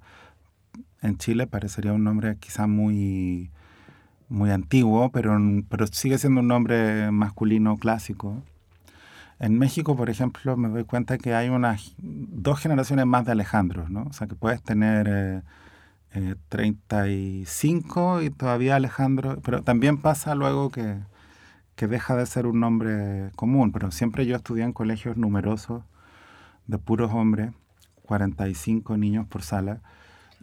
en 1.02 1.16
Chile 1.16 1.46
parecería 1.46 1.92
un 1.92 2.04
nombre 2.04 2.36
quizá 2.36 2.66
muy, 2.66 3.50
muy 4.28 4.50
antiguo, 4.50 5.10
pero, 5.10 5.38
pero 5.68 5.86
sigue 5.86 6.18
siendo 6.18 6.40
un 6.40 6.48
nombre 6.48 7.10
masculino 7.10 7.76
clásico. 7.78 8.42
En 9.40 9.58
México, 9.58 9.96
por 9.96 10.10
ejemplo, 10.10 10.56
me 10.56 10.68
doy 10.68 10.84
cuenta 10.84 11.18
que 11.18 11.34
hay 11.34 11.48
unas 11.48 11.94
dos 11.98 12.60
generaciones 12.60 13.06
más 13.06 13.24
de 13.24 13.32
Alejandros, 13.32 13.90
¿no? 13.90 14.04
O 14.04 14.12
sea, 14.12 14.26
que 14.26 14.36
puedes 14.36 14.62
tener... 14.62 15.08
Eh, 15.08 15.42
35 16.48 18.20
eh, 18.20 18.24
y 18.24 18.30
todavía 18.30 18.76
Alejandro, 18.76 19.38
pero 19.42 19.62
también 19.62 19.98
pasa 19.98 20.34
luego 20.34 20.70
que, 20.70 20.98
que, 21.76 21.86
deja 21.86 22.16
de 22.16 22.26
ser 22.26 22.46
un 22.46 22.60
nombre 22.60 23.30
común, 23.36 23.72
pero 23.72 23.90
siempre 23.90 24.26
yo 24.26 24.36
estudié 24.36 24.64
en 24.64 24.72
colegios 24.72 25.16
numerosos 25.16 25.84
de 26.66 26.78
puros 26.78 27.12
hombres, 27.12 27.52
45 28.02 28.96
niños 28.96 29.26
por 29.26 29.42
sala, 29.42 29.80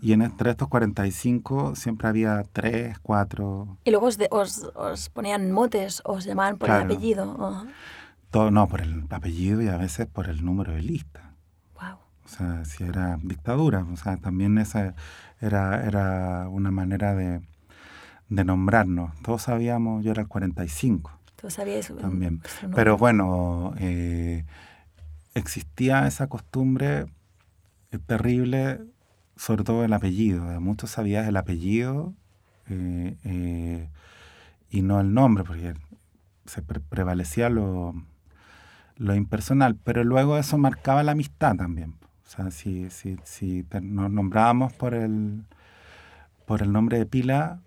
y 0.01 0.13
en 0.13 0.21
entre 0.21 0.51
estos 0.51 0.67
45 0.67 1.75
siempre 1.75 2.07
había 2.07 2.43
3, 2.53 2.99
4... 2.99 3.77
¿Y 3.83 3.91
luego 3.91 4.07
os, 4.07 4.69
os, 4.75 5.09
ponían 5.09 5.51
motes, 5.51 6.01
os 6.05 6.23
llamaban 6.23 6.57
por 6.57 6.69
el 6.69 6.83
apellido? 6.83 7.65
Todo, 8.31 8.51
no, 8.51 8.67
por 8.67 8.81
el 8.81 9.05
apellido 9.09 9.61
y 9.61 9.67
a 9.67 9.77
veces 9.77 10.07
por 10.07 10.29
el 10.29 10.43
número 10.43 10.73
de 10.73 10.81
lista. 10.81 11.33
Wow. 11.75 11.97
O 12.25 12.27
sea, 12.27 12.65
si 12.65 12.83
era 12.83 13.17
dictadura, 13.23 13.85
o 13.91 13.95
sea, 13.95 14.17
también 14.17 14.57
esa 14.57 14.95
era, 15.39 15.85
era 15.85 16.47
una 16.49 16.71
manera 16.71 17.15
de, 17.15 17.41
de 18.29 18.43
nombrarnos. 18.43 19.15
Todos 19.21 19.43
sabíamos, 19.43 20.03
yo 20.03 20.11
era 20.11 20.21
el 20.21 20.27
45. 20.27 21.11
Todos 21.35 21.53
sabías 21.53 21.85
eso. 21.85 21.95
También. 21.95 22.41
Pero 22.75 22.97
bueno, 22.97 23.73
eh, 23.77 24.45
existía 25.33 26.07
esa 26.07 26.27
costumbre 26.27 27.05
terrible, 28.05 28.81
sobre 29.35 29.63
todo 29.63 29.85
el 29.85 29.93
apellido. 29.93 30.43
Muchos 30.59 30.91
sabías 30.91 31.27
el 31.27 31.37
apellido 31.37 32.13
eh, 32.69 33.15
eh, 33.23 33.89
y 34.69 34.81
no 34.81 34.99
el 34.99 35.13
nombre, 35.13 35.43
porque 35.43 35.73
se 36.45 36.61
prevalecía 36.61 37.49
lo, 37.49 37.93
lo 38.97 39.15
impersonal. 39.15 39.75
Pero 39.75 40.03
luego 40.03 40.37
eso 40.37 40.57
marcaba 40.57 41.03
la 41.03 41.13
amistad 41.13 41.55
también. 41.55 41.95
O 42.25 42.29
sea, 42.29 42.51
si, 42.51 42.89
si, 42.89 43.17
si 43.23 43.65
nos 43.81 44.11
nombrábamos 44.11 44.73
por 44.73 44.93
el, 44.93 45.43
por 46.45 46.61
el 46.61 46.71
nombre 46.71 46.97
de 46.97 47.05
pila, 47.05 47.59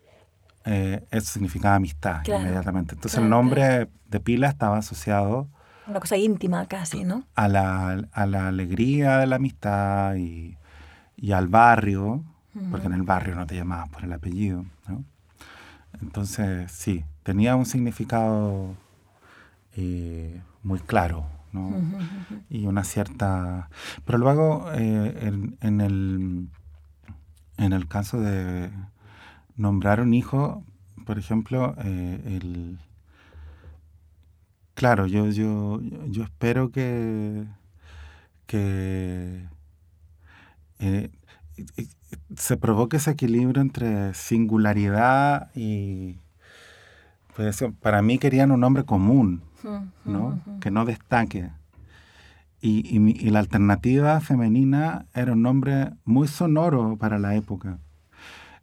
eh, 0.64 1.04
eso 1.10 1.32
significaba 1.32 1.76
amistad 1.76 2.22
inmediatamente. 2.26 2.94
Entonces 2.94 3.20
el 3.20 3.28
nombre 3.28 3.88
de 4.06 4.20
pila 4.20 4.48
estaba 4.48 4.78
asociado... 4.78 5.48
Una 5.86 6.00
cosa 6.00 6.16
íntima 6.16 6.66
casi, 6.66 7.04
¿no? 7.04 7.24
A 7.34 7.48
la, 7.48 8.06
a 8.12 8.26
la 8.26 8.48
alegría 8.48 9.18
de 9.18 9.26
la 9.26 9.36
amistad 9.36 10.14
y, 10.16 10.56
y 11.16 11.32
al 11.32 11.48
barrio, 11.48 12.22
porque 12.70 12.86
en 12.86 12.92
el 12.92 13.02
barrio 13.02 13.34
no 13.34 13.46
te 13.46 13.56
llamabas 13.56 13.88
por 13.88 14.04
el 14.04 14.12
apellido, 14.12 14.64
¿no? 14.88 15.04
entonces, 16.00 16.70
sí, 16.70 17.04
tenía 17.22 17.56
un 17.56 17.66
significado 17.66 18.74
eh, 19.76 20.40
muy 20.62 20.78
claro, 20.80 21.26
¿no? 21.52 21.74
Y 22.48 22.66
una 22.66 22.84
cierta... 22.84 23.68
Pero 24.04 24.18
luego, 24.18 24.70
eh, 24.72 25.18
en, 25.22 25.56
en, 25.60 25.80
el, 25.80 26.48
en 27.58 27.72
el 27.72 27.88
caso 27.88 28.20
de 28.20 28.70
nombrar 29.56 30.00
un 30.00 30.14
hijo, 30.14 30.64
por 31.06 31.18
ejemplo, 31.18 31.74
eh, 31.84 32.20
el... 32.26 32.78
Claro, 34.74 35.06
yo, 35.06 35.28
yo, 35.28 35.80
yo 36.08 36.24
espero 36.24 36.70
que, 36.70 37.44
que 38.46 39.46
se 42.36 42.56
provoque 42.56 42.96
ese 42.96 43.10
equilibrio 43.12 43.62
entre 43.62 44.14
singularidad 44.14 45.50
y... 45.54 46.18
Pues, 47.36 47.64
para 47.80 48.02
mí 48.02 48.18
querían 48.18 48.50
un 48.50 48.60
nombre 48.60 48.84
común, 48.84 49.42
¿no? 50.04 50.40
Que 50.60 50.70
no 50.70 50.84
destaque. 50.84 51.50
Y, 52.62 52.98
y, 52.98 53.30
la 53.30 53.38
alternativa 53.38 54.20
femenina 54.20 55.06
era 55.14 55.32
un 55.32 55.42
nombre 55.42 55.92
muy 56.04 56.28
sonoro 56.28 56.96
para 56.96 57.18
la 57.18 57.34
época. 57.34 57.78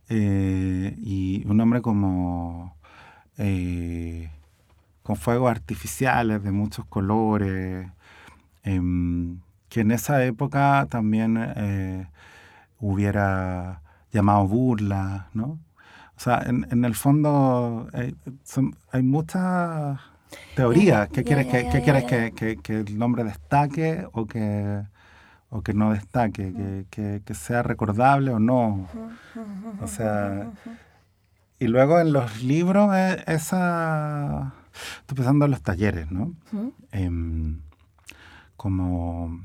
Eh, 0.09 0.95
y 0.99 1.43
un 1.47 1.57
nombre 1.57 1.81
como 1.81 2.75
eh, 3.37 4.29
con 5.03 5.15
fuegos 5.15 5.49
artificiales 5.51 6.43
de 6.43 6.51
muchos 6.51 6.85
colores, 6.85 7.87
em, 8.63 9.39
que 9.69 9.81
en 9.81 9.91
esa 9.91 10.23
época 10.25 10.87
también 10.89 11.37
eh, 11.37 12.07
hubiera 12.79 13.81
llamado 14.11 14.47
burla, 14.47 15.29
¿no? 15.33 15.59
O 16.15 16.19
sea, 16.19 16.43
en, 16.45 16.67
en 16.71 16.85
el 16.85 16.95
fondo 16.95 17.89
hay, 17.93 18.15
hay 18.91 19.03
muchas 19.03 19.99
teorías. 20.55 21.09
¿Qué 21.09 21.23
quieres, 21.23 21.47
que, 21.47 21.81
quieres 21.81 22.05
que, 22.05 22.57
que, 22.61 22.79
el 22.79 22.97
nombre 22.97 23.23
destaque 23.23 24.07
o 24.11 24.25
que, 24.25 24.83
o 25.49 25.61
que 25.61 25.73
no 25.73 25.91
destaque? 25.93 26.85
Que, 26.89 27.21
que, 27.23 27.33
sea 27.33 27.63
recordable 27.63 28.31
o 28.31 28.39
no. 28.39 28.87
O 29.81 29.87
sea, 29.87 30.51
y 31.59 31.67
luego 31.67 31.99
en 31.99 32.13
los 32.13 32.43
libros, 32.43 32.91
eh, 32.95 33.23
esa... 33.27 34.53
Estoy 34.99 35.15
pensando 35.15 35.45
en 35.45 35.51
los 35.51 35.61
talleres, 35.63 36.11
¿no? 36.11 36.33
Em, 36.91 37.61
como 38.55 39.39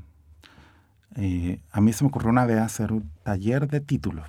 eh, 1.15 1.59
a 1.71 1.81
mí 1.81 1.93
se 1.93 2.03
me 2.03 2.09
ocurrió 2.09 2.29
una 2.29 2.45
vez 2.45 2.59
hacer 2.59 2.91
un 2.91 3.09
taller 3.23 3.67
de 3.67 3.79
títulos, 3.79 4.25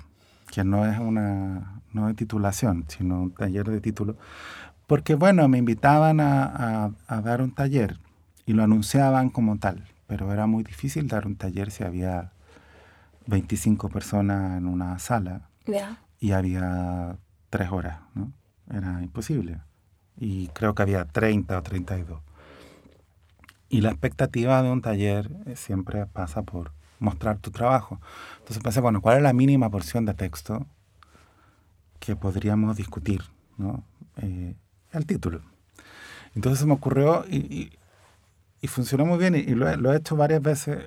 que 0.51 0.63
no 0.63 0.85
es 0.85 0.99
una, 0.99 1.81
no 1.93 2.07
de 2.07 2.13
titulación, 2.13 2.85
sino 2.87 3.23
un 3.23 3.31
taller 3.31 3.69
de 3.69 3.81
títulos, 3.81 4.15
porque 4.87 5.15
bueno, 5.15 5.47
me 5.47 5.57
invitaban 5.57 6.19
a, 6.19 6.91
a, 7.07 7.21
dar 7.21 7.41
un 7.41 7.51
taller 7.51 7.99
y 8.45 8.53
lo 8.53 8.63
anunciaban 8.63 9.29
como 9.29 9.57
tal, 9.57 9.83
pero 10.07 10.31
era 10.31 10.45
muy 10.47 10.63
difícil 10.63 11.07
dar 11.07 11.25
un 11.25 11.35
taller 11.35 11.71
si 11.71 11.83
había 11.83 12.31
25 13.27 13.89
personas 13.89 14.57
en 14.57 14.67
una 14.67 14.99
sala 14.99 15.49
y 16.19 16.31
había 16.31 17.17
tres 17.49 17.71
horas, 17.71 17.99
¿no? 18.13 18.31
Era 18.69 19.01
imposible. 19.01 19.59
Y 20.17 20.47
creo 20.49 20.75
que 20.75 20.81
había 20.83 21.05
30 21.05 21.57
o 21.57 21.63
32. 21.63 22.21
Y 23.69 23.81
la 23.81 23.89
expectativa 23.89 24.61
de 24.61 24.69
un 24.69 24.81
taller 24.81 25.29
eh, 25.45 25.55
siempre 25.55 26.05
pasa 26.05 26.43
por 26.43 26.71
mostrar 26.99 27.39
tu 27.39 27.51
trabajo. 27.51 27.99
Entonces 28.39 28.63
pensé, 28.63 28.79
bueno, 28.79 29.01
¿cuál 29.01 29.17
es 29.17 29.23
la 29.23 29.33
mínima 29.33 29.69
porción 29.69 30.05
de 30.05 30.13
texto 30.13 30.65
que 31.99 32.15
podríamos 32.15 32.77
discutir? 32.77 33.23
¿no? 33.57 33.83
Eh, 34.17 34.55
el 34.97 35.05
título. 35.05 35.41
Entonces 36.35 36.59
se 36.59 36.65
me 36.65 36.73
ocurrió 36.73 37.25
y, 37.29 37.71
y, 38.61 38.67
funcionó 38.67 39.05
muy 39.05 39.17
bien 39.17 39.35
y, 39.35 39.43
lo, 39.53 39.69
he, 39.69 39.77
lo, 39.77 39.93
he, 39.93 39.97
hecho 39.97 40.15
varias 40.15 40.41
veces. 40.41 40.85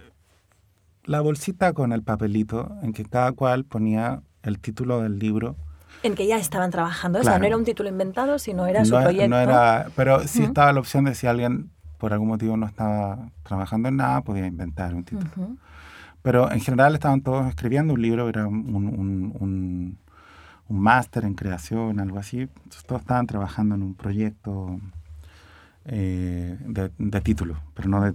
La 1.04 1.20
bolsita 1.20 1.72
con 1.72 1.92
el 1.92 2.02
papelito 2.02 2.70
en 2.82 2.92
que 2.92 3.04
cada 3.04 3.32
cual 3.32 3.64
ponía 3.64 4.20
el 4.42 4.58
título 4.58 5.00
del 5.00 5.18
libro. 5.18 5.56
En 6.02 6.14
que 6.14 6.26
ya 6.26 6.36
estaban 6.36 6.70
trabajando, 6.70 7.20
o 7.20 7.22
sea, 7.22 7.38
no 7.38 7.46
era 7.46 7.56
un 7.56 7.64
título 7.64 7.88
inventado, 7.88 8.38
sino 8.38 8.66
era 8.66 8.84
su 8.84 8.90
proyecto. 8.90 9.28
No 9.28 9.38
era, 9.38 9.88
pero 9.96 10.26
sí 10.26 10.42
estaba 10.42 10.72
la 10.72 10.80
opción 10.80 11.04
de 11.04 11.14
si 11.14 11.26
alguien 11.26 11.70
por 11.98 12.12
algún 12.12 12.28
motivo 12.28 12.56
no 12.56 12.66
estaba 12.66 13.30
trabajando 13.42 13.88
en 13.88 13.96
nada, 13.96 14.22
podía 14.22 14.46
inventar 14.46 14.94
un 14.94 15.04
título. 15.04 15.56
Pero 16.22 16.50
en 16.50 16.60
general 16.60 16.94
estaban 16.94 17.22
todos 17.22 17.48
escribiendo 17.48 17.94
un 17.94 18.02
libro, 18.02 18.28
era 18.28 18.46
un, 18.46 18.74
un, 18.74 19.36
un, 19.38 19.98
un 20.68 20.80
máster 20.80 21.24
en 21.24 21.34
creación, 21.34 22.00
algo 22.00 22.18
así. 22.18 22.48
Todos 22.86 23.02
estaban 23.02 23.26
trabajando 23.26 23.74
en 23.74 23.82
un 23.82 23.94
proyecto 23.94 24.80
eh, 25.84 26.56
de, 26.60 26.90
de, 26.98 27.20
título, 27.20 27.60
pero 27.74 27.88
no 27.88 28.02
de, 28.02 28.12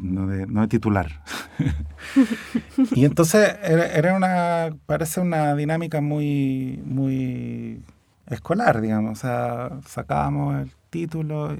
no 0.47 0.61
de, 0.61 0.67
titular. 0.67 1.23
y 2.91 3.05
entonces 3.05 3.55
era, 3.63 3.87
era, 3.87 4.15
una, 4.15 4.75
parece 4.85 5.19
una 5.19 5.55
dinámica 5.55 6.01
muy, 6.01 6.81
muy 6.85 7.83
escolar, 8.27 8.81
digamos. 8.81 9.19
O 9.19 9.21
sea, 9.21 9.71
sacábamos 9.87 10.61
el 10.61 10.71
título 10.89 11.57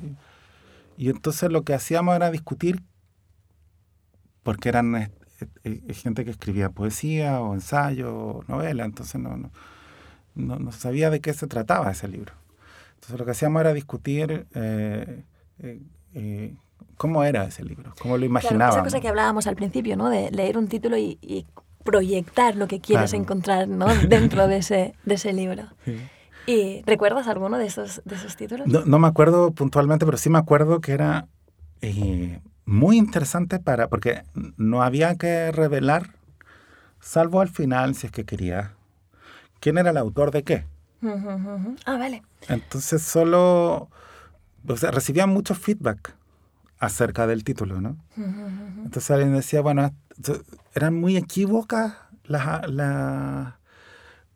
y 0.98 1.10
entonces 1.10 1.52
lo 1.52 1.64
que 1.64 1.74
hacíamos 1.74 2.16
era 2.16 2.30
discutir, 2.32 2.84
porque 4.44 4.70
eran 4.70 4.96
eh, 4.96 5.12
eh, 5.64 5.94
gente 5.94 6.26
que 6.26 6.32
escribía 6.32 6.70
poesía 6.70 7.42
o 7.42 7.54
ensayo 7.54 8.16
o 8.16 8.44
novela, 8.48 8.86
entonces 8.86 9.20
no, 9.20 9.52
no, 10.36 10.72
sabía 10.72 11.10
de 11.10 11.22
qué 11.22 11.34
se 11.34 11.48
trataba 11.48 11.92
ese 11.92 12.08
libro. 12.08 12.34
Entonces 12.96 13.20
lo 13.20 13.26
que 13.26 13.32
hacíamos 13.32 13.60
era 13.62 13.74
discutir 13.74 14.48
eh, 14.54 15.24
cómo 16.98 17.24
era 17.24 17.46
ese 17.46 17.64
libro, 17.64 17.94
cómo 18.00 18.18
lo 18.18 18.26
imaginábamos. 18.26 18.76
esa 18.76 18.84
cosa 18.84 19.02
que 19.02 19.08
hablábamos 19.08 19.48
al 19.48 19.56
principio, 19.56 19.98
¿no? 19.98 20.10
De 20.10 20.32
leer 20.32 20.58
un 20.58 20.68
título 20.68 20.98
y, 20.98 21.46
proyectar 21.84 22.56
lo 22.56 22.70
que 22.70 22.80
quieres 22.80 23.12
encontrar 23.12 23.68
¿no? 23.68 23.88
dentro 24.08 24.48
de 24.48 24.56
ese, 24.60 24.96
de 25.04 25.16
ese 25.16 25.34
libro. 25.34 25.64
Sí. 25.84 25.98
¿Y 26.46 26.82
recuerdas 26.86 27.28
alguno 27.28 27.58
de 27.58 27.66
esos, 27.66 28.02
de 28.06 28.16
esos 28.16 28.36
títulos? 28.36 28.68
No, 28.68 28.86
no 28.86 29.00
me 29.00 29.08
acuerdo 29.08 29.52
puntualmente, 29.52 30.06
pero 30.06 30.18
sí 30.18 30.30
me 30.30 30.40
acuerdo 30.40 30.82
que 30.82 30.94
era 30.94 31.28
eh, 31.82 32.40
muy 32.66 32.98
interesante 32.98 33.60
para, 33.60 33.88
porque 33.88 34.24
no 34.58 34.84
había 34.84 35.16
que 35.16 35.52
revelar, 35.52 36.12
salvo 37.00 37.42
al 37.42 37.50
final, 37.50 37.96
si 37.96 38.08
es 38.08 38.12
que 38.12 38.26
quería, 38.26 38.74
quién 39.64 39.78
era 39.78 39.92
el 39.92 39.98
autor 39.98 40.32
de 40.32 40.44
qué. 40.44 40.66
Ah, 41.86 41.98
vale. 41.98 42.22
Entonces 42.50 43.02
solo, 43.02 43.90
o 44.68 44.78
sea, 44.78 44.92
recibían 44.92 45.30
mucho 45.30 45.56
feedback 45.56 46.16
acerca 46.80 47.28
del 47.28 47.46
título, 47.46 47.80
¿no? 47.80 47.96
Entonces 48.18 49.10
alguien 49.10 49.34
decía, 49.34 49.62
bueno, 49.62 49.90
eran 50.76 50.96
muy 50.96 51.16
equívocas 51.16 51.94
las... 52.26 52.70
La, 52.70 53.60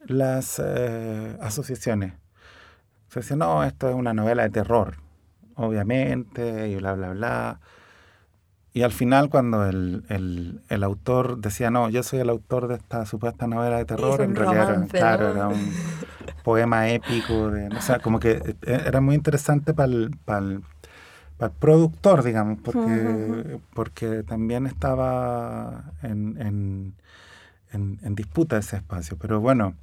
las 0.05 0.61
eh, 0.63 1.37
asociaciones. 1.41 2.13
Se 3.09 3.19
dice, 3.19 3.35
no, 3.35 3.65
esto 3.65 3.89
es 3.89 3.95
una 3.95 4.13
novela 4.13 4.43
de 4.43 4.49
terror, 4.49 4.95
obviamente, 5.55 6.69
y 6.69 6.77
bla, 6.77 6.93
bla, 6.93 7.09
bla. 7.09 7.59
Y 8.73 8.83
al 8.83 8.91
final, 8.91 9.29
cuando 9.29 9.65
el, 9.65 10.03
el, 10.09 10.61
el, 10.69 10.83
autor 10.83 11.39
decía, 11.39 11.71
no, 11.71 11.89
yo 11.89 12.03
soy 12.03 12.19
el 12.19 12.29
autor 12.29 12.67
de 12.67 12.75
esta 12.75 13.05
supuesta 13.05 13.47
novela 13.47 13.77
de 13.77 13.85
terror, 13.85 14.21
en 14.21 14.35
realidad 14.35 14.69
era, 14.69 14.85
claro, 14.85 15.31
era 15.31 15.47
un 15.47 15.71
poema 16.43 16.89
épico. 16.89 17.49
De, 17.49 17.67
o 17.69 17.81
sea, 17.81 17.99
como 17.99 18.19
que 18.19 18.31
eh, 18.31 18.83
era 18.85 19.01
muy 19.01 19.15
interesante 19.15 19.73
para 19.73 19.91
el, 19.91 20.11
el, 20.27 20.61
productor, 21.59 22.23
digamos, 22.23 22.59
porque, 22.63 23.59
porque 23.73 24.23
también 24.23 24.67
estaba 24.67 25.93
en, 26.03 26.39
en 26.39 26.93
en, 27.71 28.15
disputa 28.15 28.57
ese 28.57 28.77
espacio. 28.77 29.17
Pero 29.17 29.39
bueno, 29.39 29.75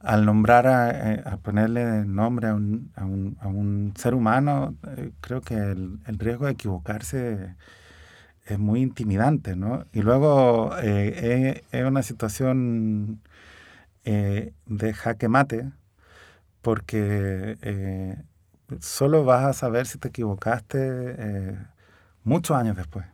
al 0.00 0.24
nombrar, 0.24 0.66
a, 0.66 1.12
eh, 1.12 1.22
ponerle 1.42 2.04
nombre 2.04 2.48
a 2.48 2.54
un, 2.54 2.90
a 2.96 3.04
un, 3.04 3.36
a 3.40 3.48
un 3.48 3.92
ser 3.96 4.14
humano, 4.14 4.74
eh, 4.96 5.12
creo 5.20 5.40
que 5.40 5.54
el, 5.54 6.00
riesgo 6.06 6.46
de 6.46 6.52
equivocarse 6.52 7.54
es 8.54 8.58
muy 8.58 8.80
intimidante, 8.80 9.56
¿no? 9.56 9.86
Y 9.92 10.02
luego 10.02 10.70
eh, 10.82 11.62
es, 11.72 11.84
una 11.84 12.02
situación 12.02 13.22
de 14.04 14.94
jaque 14.94 15.28
mate, 15.28 15.70
porque 16.62 18.16
solo 18.80 19.24
vas 19.24 19.44
a 19.44 19.52
saber 19.52 19.86
si 19.86 19.98
te 19.98 20.08
equivocaste 20.08 21.56
muchos 22.24 22.56
años 22.56 22.76
después. 22.76 23.06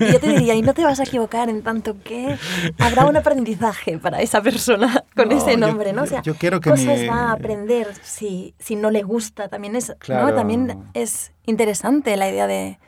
Y 0.00 0.12
yo 0.12 0.20
te 0.20 0.28
diría, 0.28 0.54
y 0.54 0.62
no 0.62 0.74
te 0.74 0.84
vas 0.84 1.00
a 1.00 1.04
equivocar 1.04 1.48
en 1.48 1.62
tanto 1.62 1.96
que 2.02 2.36
habrá 2.78 3.06
un 3.06 3.16
aprendizaje 3.16 3.98
para 3.98 4.20
esa 4.20 4.42
persona 4.42 5.04
con 5.16 5.32
ese 5.32 5.56
nombre, 5.56 5.92
¿no? 5.92 6.02
O 6.02 6.06
sea, 6.06 6.22
yo 6.22 6.34
quiero 6.34 6.60
que 6.60 6.70
cosas 6.70 7.00
va 7.08 7.28
a 7.28 7.32
aprender 7.32 7.88
si, 8.02 8.54
si 8.58 8.76
no 8.76 8.90
le 8.90 9.02
gusta. 9.02 9.48
También 9.48 9.76
es, 9.76 9.94
¿no? 10.08 10.34
También 10.34 10.84
es 10.94 11.32
interesante 11.46 12.16
la 12.16 12.28
idea 12.28 12.46
de, 12.46 12.78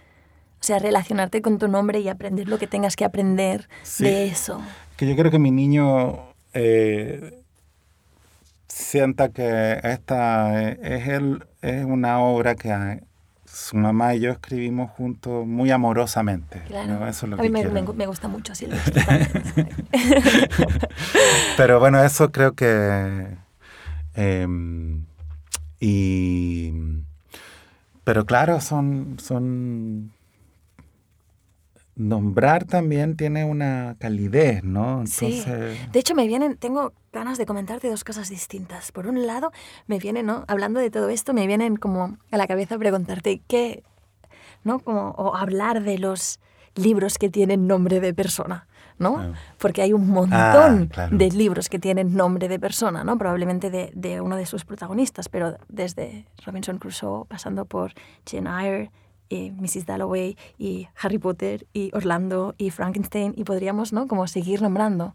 o 0.62 0.64
sea, 0.64 0.78
relacionarte 0.78 1.42
con 1.42 1.58
tu 1.58 1.66
nombre 1.66 1.98
y 1.98 2.08
aprender 2.08 2.46
lo 2.46 2.56
que 2.56 2.68
tengas 2.68 2.94
que 2.94 3.04
aprender 3.04 3.68
de 3.98 4.26
eso. 4.26 4.62
Que 4.96 5.08
yo 5.08 5.16
creo 5.16 5.32
que 5.32 5.40
mi 5.40 5.50
niño... 5.50 6.20
Eh, 6.54 7.42
sienta 8.68 9.30
que 9.30 9.80
esta 9.82 10.70
es, 10.70 11.08
el, 11.08 11.44
es 11.62 11.84
una 11.84 12.20
obra 12.20 12.54
que 12.54 13.02
su 13.44 13.76
mamá 13.76 14.14
y 14.14 14.20
yo 14.20 14.30
escribimos 14.30 14.92
juntos 14.92 15.44
muy 15.46 15.72
amorosamente. 15.72 16.62
Claro. 16.68 17.06
Eso 17.08 17.26
es 17.26 17.30
lo 17.30 17.38
a 17.38 17.42
mí 17.42 17.50
me, 17.50 17.64
me, 17.64 18.06
gusta 18.06 18.28
mucho 18.28 18.52
así. 18.52 18.66
Pero 21.56 21.80
bueno, 21.80 22.02
eso 22.04 22.30
creo 22.30 22.54
que... 22.54 23.36
Em, 24.14 25.04
y, 25.80 26.72
pero 28.04 28.24
claro, 28.26 28.60
son, 28.60 29.16
son 29.18 30.12
nombrar 31.94 32.64
también 32.64 33.16
tiene 33.16 33.44
una 33.44 33.96
calidez, 33.98 34.64
¿no? 34.64 35.00
Entonces... 35.00 35.44
Sí. 35.44 35.88
De 35.92 35.98
hecho, 35.98 36.14
me 36.14 36.26
vienen, 36.26 36.56
tengo 36.56 36.92
ganas 37.12 37.38
de 37.38 37.46
comentarte 37.46 37.88
dos 37.88 38.04
cosas 38.04 38.30
distintas. 38.30 38.92
Por 38.92 39.06
un 39.06 39.26
lado, 39.26 39.52
me 39.86 39.98
vienen, 39.98 40.26
¿no? 40.26 40.44
Hablando 40.48 40.80
de 40.80 40.90
todo 40.90 41.10
esto, 41.10 41.34
me 41.34 41.46
vienen 41.46 41.76
como 41.76 42.16
a 42.30 42.36
la 42.36 42.46
cabeza 42.46 42.78
preguntarte 42.78 43.42
qué, 43.46 43.82
¿no? 44.64 44.78
Como, 44.78 45.10
o 45.10 45.36
hablar 45.36 45.82
de 45.82 45.98
los 45.98 46.40
libros 46.74 47.18
que 47.18 47.28
tienen 47.28 47.66
nombre 47.66 48.00
de 48.00 48.14
persona, 48.14 48.66
¿no? 48.98 49.18
Ah. 49.18 49.32
Porque 49.58 49.82
hay 49.82 49.92
un 49.92 50.08
montón 50.08 50.90
ah, 50.96 51.08
de 51.10 51.30
libros 51.30 51.68
que 51.68 51.78
tienen 51.78 52.14
nombre 52.14 52.48
de 52.48 52.58
persona, 52.58 53.04
¿no? 53.04 53.18
Probablemente 53.18 53.70
de, 53.70 53.90
de, 53.94 54.22
uno 54.22 54.36
de 54.36 54.46
sus 54.46 54.64
protagonistas, 54.64 55.28
pero 55.28 55.58
desde 55.68 56.26
Robinson 56.44 56.78
Crusoe, 56.78 57.26
pasando 57.26 57.66
por 57.66 57.92
Jane 58.24 58.48
Eyre, 58.48 58.90
y 59.32 59.50
Mrs. 59.50 59.86
Dalloway 59.86 60.36
y 60.58 60.88
Harry 61.00 61.18
Potter 61.18 61.66
y 61.72 61.90
Orlando 61.94 62.54
y 62.58 62.70
Frankenstein 62.70 63.32
y 63.36 63.44
podríamos, 63.44 63.92
¿no? 63.92 64.06
Como 64.06 64.26
seguir 64.26 64.60
nombrando. 64.60 65.14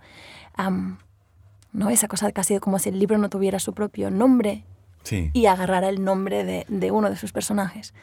¿no? 1.71 1.89
Esa 1.89 2.07
cosa 2.07 2.31
casi 2.31 2.59
como 2.59 2.79
si 2.79 2.89
el 2.89 2.99
libro 2.99 3.19
no 3.19 3.29
tuviera 3.29 3.59
su 3.59 3.73
propio 3.73 4.09
nombre 4.09 4.63
y 5.11 5.45
agarrara 5.45 5.87
el 5.87 6.03
nombre 6.03 6.43
de, 6.43 6.65
de, 6.67 6.91
uno 6.91 7.09
de 7.09 7.15
sus 7.15 7.31
personajes. 7.31 7.93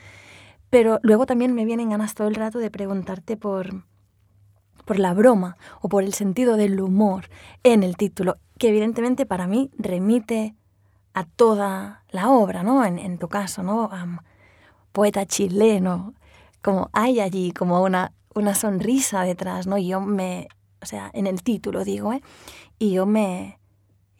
Pero 0.70 1.00
luego 1.02 1.26
también 1.26 1.52
me 1.52 1.64
vienen 1.64 1.90
ganas 1.90 2.14
todo 2.14 2.28
el 2.28 2.34
rato 2.36 2.58
de 2.58 2.70
preguntarte 2.70 3.36
por, 3.36 3.84
por 4.84 4.98
la 4.98 5.12
broma 5.12 5.56
o 5.80 5.88
por 5.88 6.04
el 6.04 6.14
sentido 6.14 6.56
del 6.56 6.80
humor 6.80 7.28
en 7.64 7.82
el 7.82 7.96
título, 7.96 8.38
que 8.58 8.68
evidentemente 8.68 9.26
para 9.26 9.46
mí 9.46 9.70
remite 9.76 10.54
a 11.12 11.24
toda 11.24 12.04
la 12.10 12.30
obra, 12.30 12.62
¿no? 12.62 12.84
En, 12.84 12.98
en 12.98 13.18
tu 13.18 13.28
caso, 13.28 13.62
¿no? 13.62 13.90
Poeta 14.94 15.26
chileno, 15.26 16.14
como 16.62 16.88
hay 16.92 17.18
allí 17.18 17.50
como 17.50 17.82
una, 17.82 18.12
una 18.32 18.54
sonrisa 18.54 19.22
detrás, 19.22 19.66
¿no? 19.66 19.76
Y 19.76 19.88
yo 19.88 20.00
me, 20.00 20.46
o 20.80 20.86
sea, 20.86 21.10
en 21.12 21.26
el 21.26 21.42
título 21.42 21.84
digo, 21.84 22.12
¿eh? 22.12 22.22
Y 22.78 22.92
yo 22.92 23.04
me, 23.04 23.58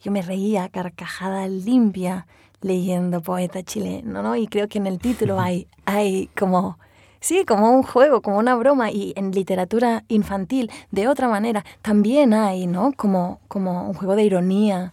yo 0.02 0.10
me 0.10 0.20
reía 0.20 0.68
carcajada 0.68 1.46
limpia 1.46 2.26
leyendo 2.60 3.22
poeta 3.22 3.62
chileno, 3.62 4.20
¿no? 4.20 4.34
Y 4.34 4.48
creo 4.48 4.66
que 4.68 4.78
en 4.78 4.88
el 4.88 4.98
título 4.98 5.38
hay, 5.38 5.68
hay 5.84 6.28
como, 6.36 6.76
sí, 7.20 7.44
como 7.44 7.70
un 7.70 7.84
juego, 7.84 8.20
como 8.20 8.38
una 8.38 8.56
broma. 8.56 8.90
Y 8.90 9.12
en 9.14 9.30
literatura 9.30 10.02
infantil, 10.08 10.72
de 10.90 11.06
otra 11.06 11.28
manera, 11.28 11.64
también 11.82 12.34
hay, 12.34 12.66
¿no? 12.66 12.92
Como, 12.96 13.40
como 13.46 13.86
un 13.86 13.94
juego 13.94 14.16
de 14.16 14.24
ironía 14.24 14.92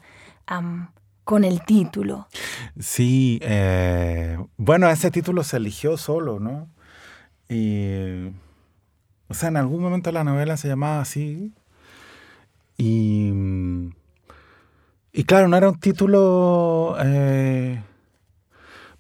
con 1.24 1.44
el 1.44 1.64
título. 1.64 2.28
Sí, 2.80 3.40
eh, 3.42 4.38
bueno, 4.58 4.90
ese 4.90 5.12
título 5.12 5.44
se 5.44 5.58
eligió 5.58 5.98
solo, 5.98 6.40
¿no? 6.40 6.70
O 9.28 9.34
sea, 9.34 9.50
en 9.50 9.58
algún 9.58 9.82
momento 9.82 10.12
la 10.12 10.24
novela 10.24 10.58
se 10.58 10.68
llamaba 10.68 11.02
así. 11.02 11.54
Y, 12.78 13.32
y 15.14 15.24
claro, 15.26 15.48
no 15.48 15.58
era 15.58 15.70
un 15.70 15.80
título... 15.80 16.96
Eh, 17.04 17.82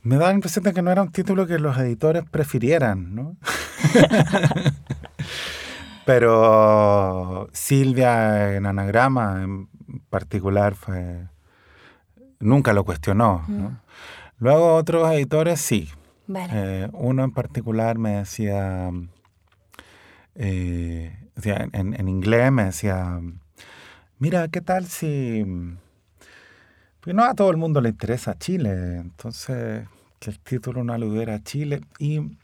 me 0.03 0.17
da 0.17 0.27
la 0.27 0.33
impresión 0.33 0.63
de 0.63 0.73
que 0.73 0.81
no 0.81 0.91
era 0.91 1.03
un 1.03 1.11
título 1.11 1.45
que 1.47 1.59
los 1.59 1.77
editores 1.77 2.23
prefirieran, 2.29 3.15
¿no? 3.15 3.37
Pero 6.05 7.49
Silvia 7.53 8.55
en 8.55 8.65
anagrama 8.65 9.43
en 9.43 9.67
particular 10.09 10.75
fue 10.75 11.27
nunca 12.41 12.73
lo 12.73 12.83
cuestionó. 12.83 13.45
Luego 14.39 14.75
otros 14.75 15.11
editores 15.13 15.61
sí. 15.61 15.89
Eh, 16.35 16.87
uno 16.93 17.23
en 17.23 17.31
particular 17.31 17.97
me 17.97 18.17
decía, 18.17 18.89
eh, 20.35 21.17
en, 21.43 22.07
inglés 22.07 22.51
me 22.51 22.65
decía, 22.65 23.19
mira, 24.17 24.47
¿qué 24.47 24.61
tal 24.61 24.85
si... 24.85 25.45
Pues 27.01 27.15
no 27.15 27.23
a 27.23 27.33
todo 27.33 27.49
el 27.49 27.57
mundo 27.57 27.81
le 27.81 27.89
interesa 27.89 28.37
Chile, 28.37 28.97
entonces 28.97 29.87
que 30.19 30.29
el 30.29 30.39
título 30.39 30.83
no 30.83 30.93
aludiera 30.93 31.33
a 31.35 31.43
Chile. 31.43 31.81
Y 31.97 32.37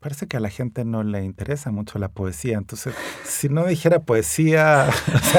parece 0.00 0.26
que 0.26 0.36
a 0.36 0.40
la 0.40 0.50
gente 0.50 0.84
no 0.84 1.02
le 1.02 1.24
interesa 1.24 1.70
mucho 1.70 1.98
la 1.98 2.08
poesía. 2.08 2.58
Entonces, 2.58 2.94
si 3.24 3.48
no 3.48 3.66
dijera 3.66 4.00
poesía... 4.00 4.88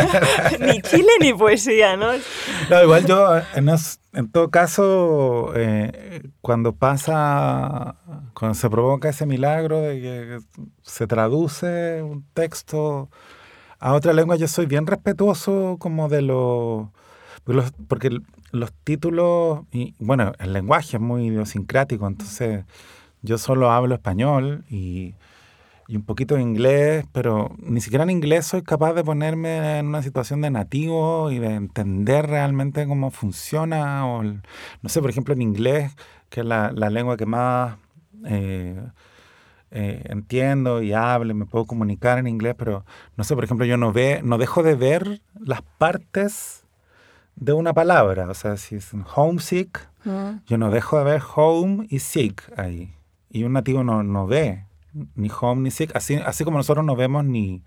ni 0.60 0.82
Chile 0.82 1.10
ni 1.22 1.34
poesía, 1.34 1.96
¿no? 1.96 2.12
No, 2.70 2.84
igual 2.84 3.06
yo, 3.06 3.30
en, 3.56 4.32
todo 4.32 4.50
caso, 4.50 5.54
eh, 5.56 6.22
cuando 6.42 6.74
pasa, 6.74 7.96
cuando 8.34 8.56
se 8.56 8.70
provoca 8.70 9.10
ese 9.10 9.26
milagro 9.26 9.82
de 9.82 10.02
que 10.02 10.40
se 10.82 11.08
traduce 11.08 12.02
un 12.02 12.26
texto 12.34 13.10
a 13.80 13.94
otra 13.94 14.14
lengua, 14.14 14.36
yo 14.36 14.48
soy 14.48 14.66
bien 14.66 14.88
respetuoso 14.88 15.78
como 15.80 16.10
de 16.10 16.22
lo... 16.22 16.92
Porque 17.88 18.10
los 18.52 18.74
títulos, 18.84 19.62
y 19.72 19.96
bueno, 20.00 20.34
el 20.40 20.52
lenguaje 20.52 20.98
es 20.98 21.02
muy 21.02 21.28
idiosincrático, 21.28 22.06
entonces 22.06 22.66
yo 23.22 23.38
solo 23.38 23.72
hablo 23.72 23.96
español 23.96 24.64
y, 24.70 25.16
un 25.90 26.04
poquito 26.04 26.36
de 26.36 26.42
inglés, 26.42 27.06
pero 27.14 27.56
ni 27.60 27.80
siquiera 27.80 28.04
en 28.04 28.10
inglés 28.10 28.46
soy 28.46 28.62
capaz 28.62 28.94
de 28.94 29.06
ponerme 29.06 29.80
en 29.80 29.88
una 29.88 30.04
situación 30.04 30.42
de 30.42 30.50
nativo 30.50 31.32
y 31.32 31.40
de 31.40 31.56
entender 31.56 32.28
realmente 32.28 32.86
cómo 32.86 33.10
funciona. 33.10 34.06
O, 34.06 34.22
no 34.22 34.90
sé, 34.90 35.00
por 35.00 35.10
ejemplo, 35.10 35.34
en 35.34 35.42
inglés, 35.42 35.96
que 36.30 36.42
es 36.42 36.46
la, 36.46 36.72
lengua 36.72 37.16
que 37.16 37.26
más 37.26 37.78
eh, 38.26 38.86
eh, 39.72 40.04
entiendo 40.10 40.82
y 40.82 40.92
hablo, 40.92 41.34
me 41.34 41.46
puedo 41.46 41.66
comunicar 41.66 42.18
en 42.18 42.28
inglés, 42.28 42.56
pero 42.58 42.84
no 43.16 43.24
sé, 43.24 43.34
por 43.36 43.46
ejemplo, 43.46 43.66
yo 43.66 43.78
no, 43.78 43.94
ve, 43.94 44.20
no 44.26 44.38
dejo 44.38 44.64
de 44.64 44.76
ver 44.76 45.22
las 45.40 45.62
partes 45.78 46.66
de 47.38 47.54
una 47.54 47.72
palabra. 47.74 48.28
O 48.30 48.34
sea, 48.34 48.58
si 48.58 48.76
es 48.76 48.92
homesick, 49.16 49.88
mm. 50.04 50.40
yo 50.48 50.58
no 50.58 50.70
dejo 50.70 50.98
de 50.98 51.06
ver 51.06 51.22
home 51.34 51.88
y 51.90 52.00
sick 52.00 52.44
ahí 52.58 52.97
y 53.30 53.44
un 53.44 53.54
nativo 53.54 53.84
no, 53.84 54.04
no 54.04 54.28
ve 54.28 54.66
ni 55.16 55.30
home 55.30 55.62
ni 55.64 55.72
sick, 55.72 55.96
así, 55.96 56.16
así 56.16 56.44
como 56.44 56.58
nosotros 56.58 56.86
no 56.86 56.96
vemos 56.96 57.26
ni, 57.26 57.64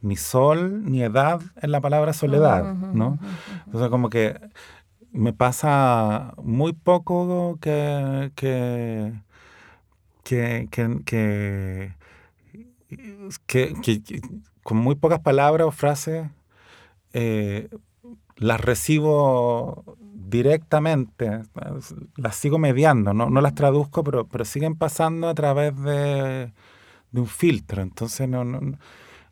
ni 0.00 0.16
sol 0.16 0.84
ni 0.84 1.02
edad 1.02 1.40
en 1.60 1.72
la 1.72 1.80
palabra 1.80 2.12
soledad, 2.12 2.74
¿no? 2.74 3.18
Entonces 3.66 3.90
como 3.90 4.08
que 4.08 4.40
me 5.12 5.32
pasa 5.32 6.34
muy 6.42 6.72
poco 6.72 7.58
que, 7.60 8.32
que, 8.34 9.12
que, 10.22 10.68
que, 10.70 11.04
que, 13.46 14.22
con 14.62 14.78
muy 14.78 14.94
pocas 14.94 15.20
palabras 15.20 15.66
o 15.66 15.70
frases 15.72 16.28
eh, 17.12 17.68
las 18.36 18.60
recibo 18.60 19.96
directamente, 20.30 21.42
las 22.16 22.36
sigo 22.36 22.58
mediando, 22.58 23.12
no, 23.12 23.28
no 23.28 23.40
las 23.40 23.54
traduzco, 23.54 24.04
pero, 24.04 24.26
pero 24.26 24.44
siguen 24.44 24.76
pasando 24.76 25.28
a 25.28 25.34
través 25.34 25.76
de, 25.82 26.52
de 27.10 27.20
un 27.20 27.26
filtro. 27.26 27.82
Entonces, 27.82 28.28
no, 28.28 28.44
no, 28.44 28.78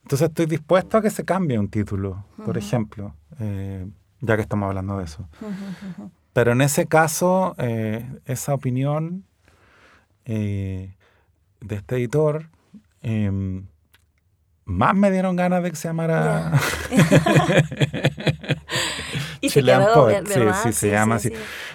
entonces 0.08 0.28
estoy 0.28 0.46
dispuesto 0.46 0.96
a 0.96 1.02
que 1.02 1.10
se 1.10 1.24
cambie 1.24 1.58
un 1.58 1.68
título, 1.68 2.24
por 2.44 2.56
ejemplo, 2.56 3.14
eh, 3.40 3.86
ya 4.20 4.36
que 4.36 4.42
estamos 4.42 4.66
hablando 4.66 4.96
de 4.96 5.04
eso. 5.04 5.28
Pero 6.32 6.52
en 6.52 6.62
ese 6.62 6.86
caso, 6.86 7.54
eh, 7.58 8.08
esa 8.24 8.54
opinión 8.54 9.24
eh, 10.24 10.94
de 11.60 11.74
este 11.76 11.96
editor 11.96 12.48
em, 13.02 13.66
más 14.64 14.94
me 14.94 15.10
dieron 15.10 15.36
ganas 15.36 15.62
de 15.62 15.70
que 15.70 15.76
se 15.76 15.88
llamara 15.88 16.52
y 19.40 19.48
se 19.50 19.62
quedó, 19.62 20.08
Sí, 20.26 20.40
sí, 20.62 20.72
se 20.72 20.90
llama 20.90 21.16
así. 21.16 21.32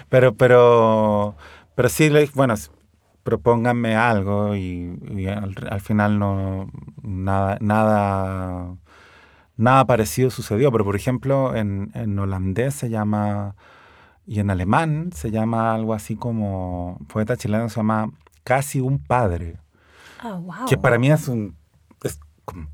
Pero, 0.08 0.34
pero, 0.34 1.34
pero 1.74 1.88
sí, 1.88 2.10
bueno, 2.34 2.54
propónganme 3.22 3.96
algo 3.96 4.54
y, 4.54 5.26
al, 5.26 5.80
final 5.80 6.18
no, 6.18 6.70
nada, 7.02 7.58
nada, 7.60 8.76
nada 9.56 9.84
parecido 9.86 10.30
sucedió. 10.30 10.70
Pero, 10.70 10.84
por 10.84 10.96
ejemplo, 10.96 11.54
en, 11.56 11.90
en 11.94 12.18
holandés 12.18 12.74
se 12.74 12.90
llama, 12.90 13.56
y 14.26 14.40
en 14.40 14.50
alemán 14.50 15.10
se 15.12 15.30
llama 15.30 15.74
algo 15.74 15.94
así 15.94 16.16
como, 16.16 16.98
poeta 17.12 17.36
chileno 17.36 17.68
se 17.68 17.76
llama 17.76 18.10
Casi 18.44 18.80
un 18.80 18.98
padre. 18.98 19.56
Oh, 20.22 20.38
wow. 20.38 20.66
Que 20.68 20.76
para 20.76 20.98
mí 20.98 21.10
es 21.10 21.28
un 21.28 21.56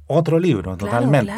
otro 0.06 0.38
libro, 0.38 0.76
totalmente. 0.76 1.32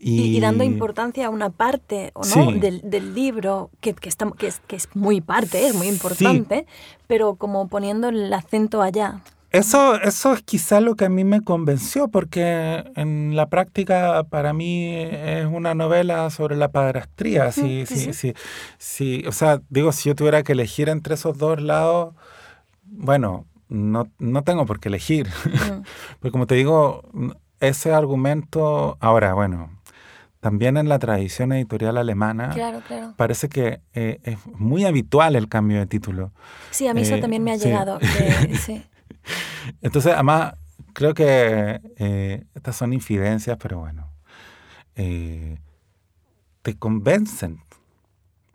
Y, 0.00 0.38
dando 0.38 0.62
importancia 0.62 1.26
a 1.26 1.30
una 1.30 1.50
parte 1.50 2.12
¿o 2.14 2.24
no? 2.24 2.52
del, 2.52 2.80
del, 2.88 3.14
libro, 3.14 3.70
que, 3.80 3.94
que, 3.94 4.08
está, 4.08 4.30
que, 4.30 4.46
es, 4.46 4.60
que 4.68 4.76
es 4.76 4.88
muy 4.94 5.20
parte, 5.20 5.66
es 5.66 5.74
muy 5.74 5.88
importante, 5.88 6.66
pero 7.08 7.34
como 7.34 7.66
poniendo 7.66 8.08
el 8.08 8.32
acento 8.32 8.80
allá. 8.80 9.20
Eso, 9.50 9.98
eso 10.00 10.34
es 10.34 10.42
quizá 10.42 10.80
lo 10.80 10.94
que 10.94 11.06
a 11.06 11.08
mí 11.08 11.24
me 11.24 11.42
convenció, 11.42 12.08
porque 12.08 12.84
en 12.96 13.34
la 13.34 13.48
práctica 13.48 14.24
para 14.24 14.52
mí 14.52 14.92
es 14.94 15.46
una 15.46 15.74
novela 15.74 16.28
sobre 16.28 16.54
la 16.54 16.68
padrastría. 16.68 17.50
Sí, 17.50 17.84
sí, 17.86 18.12
sí, 18.12 18.34
sí, 18.76 19.24
O 19.26 19.32
sea, 19.32 19.62
digo, 19.70 19.90
si 19.92 20.10
yo 20.10 20.14
tuviera 20.14 20.42
que 20.42 20.52
elegir 20.52 20.90
entre 20.90 21.14
esos 21.14 21.38
dos 21.38 21.62
lados, 21.62 22.14
bueno, 22.84 23.46
no, 23.68 24.10
no 24.18 24.42
tengo 24.42 24.66
por 24.66 24.80
qué 24.80 24.88
elegir. 24.88 25.28
Porque 26.20 26.30
como 26.30 26.46
te 26.46 26.54
digo, 26.54 27.02
ese 27.60 27.92
argumento, 27.92 28.98
ahora, 29.00 29.32
bueno, 29.32 29.70
también 30.40 30.76
en 30.76 30.88
la 30.88 30.98
tradición 30.98 31.52
editorial 31.52 31.96
alemana 31.96 32.54
parece 33.16 33.48
que 33.48 33.80
eh, 33.94 34.20
es 34.22 34.38
muy 34.46 34.84
habitual 34.84 35.34
el 35.36 35.48
cambio 35.48 35.78
de 35.78 35.86
título. 35.86 36.32
Sí, 36.70 36.86
a 36.86 36.94
mí 36.94 37.02
eso 37.02 37.16
eh, 37.16 37.20
también 37.20 37.42
me 37.42 37.52
ha 37.52 37.56
llegado. 37.56 37.98
Entonces, 39.82 40.12
además, 40.14 40.54
creo 40.92 41.12
que 41.12 41.80
eh, 41.96 42.44
estas 42.54 42.76
son 42.76 42.92
infidencias, 42.92 43.58
pero 43.60 43.80
bueno, 43.80 44.12
te 44.94 45.58
convencen. 46.78 47.60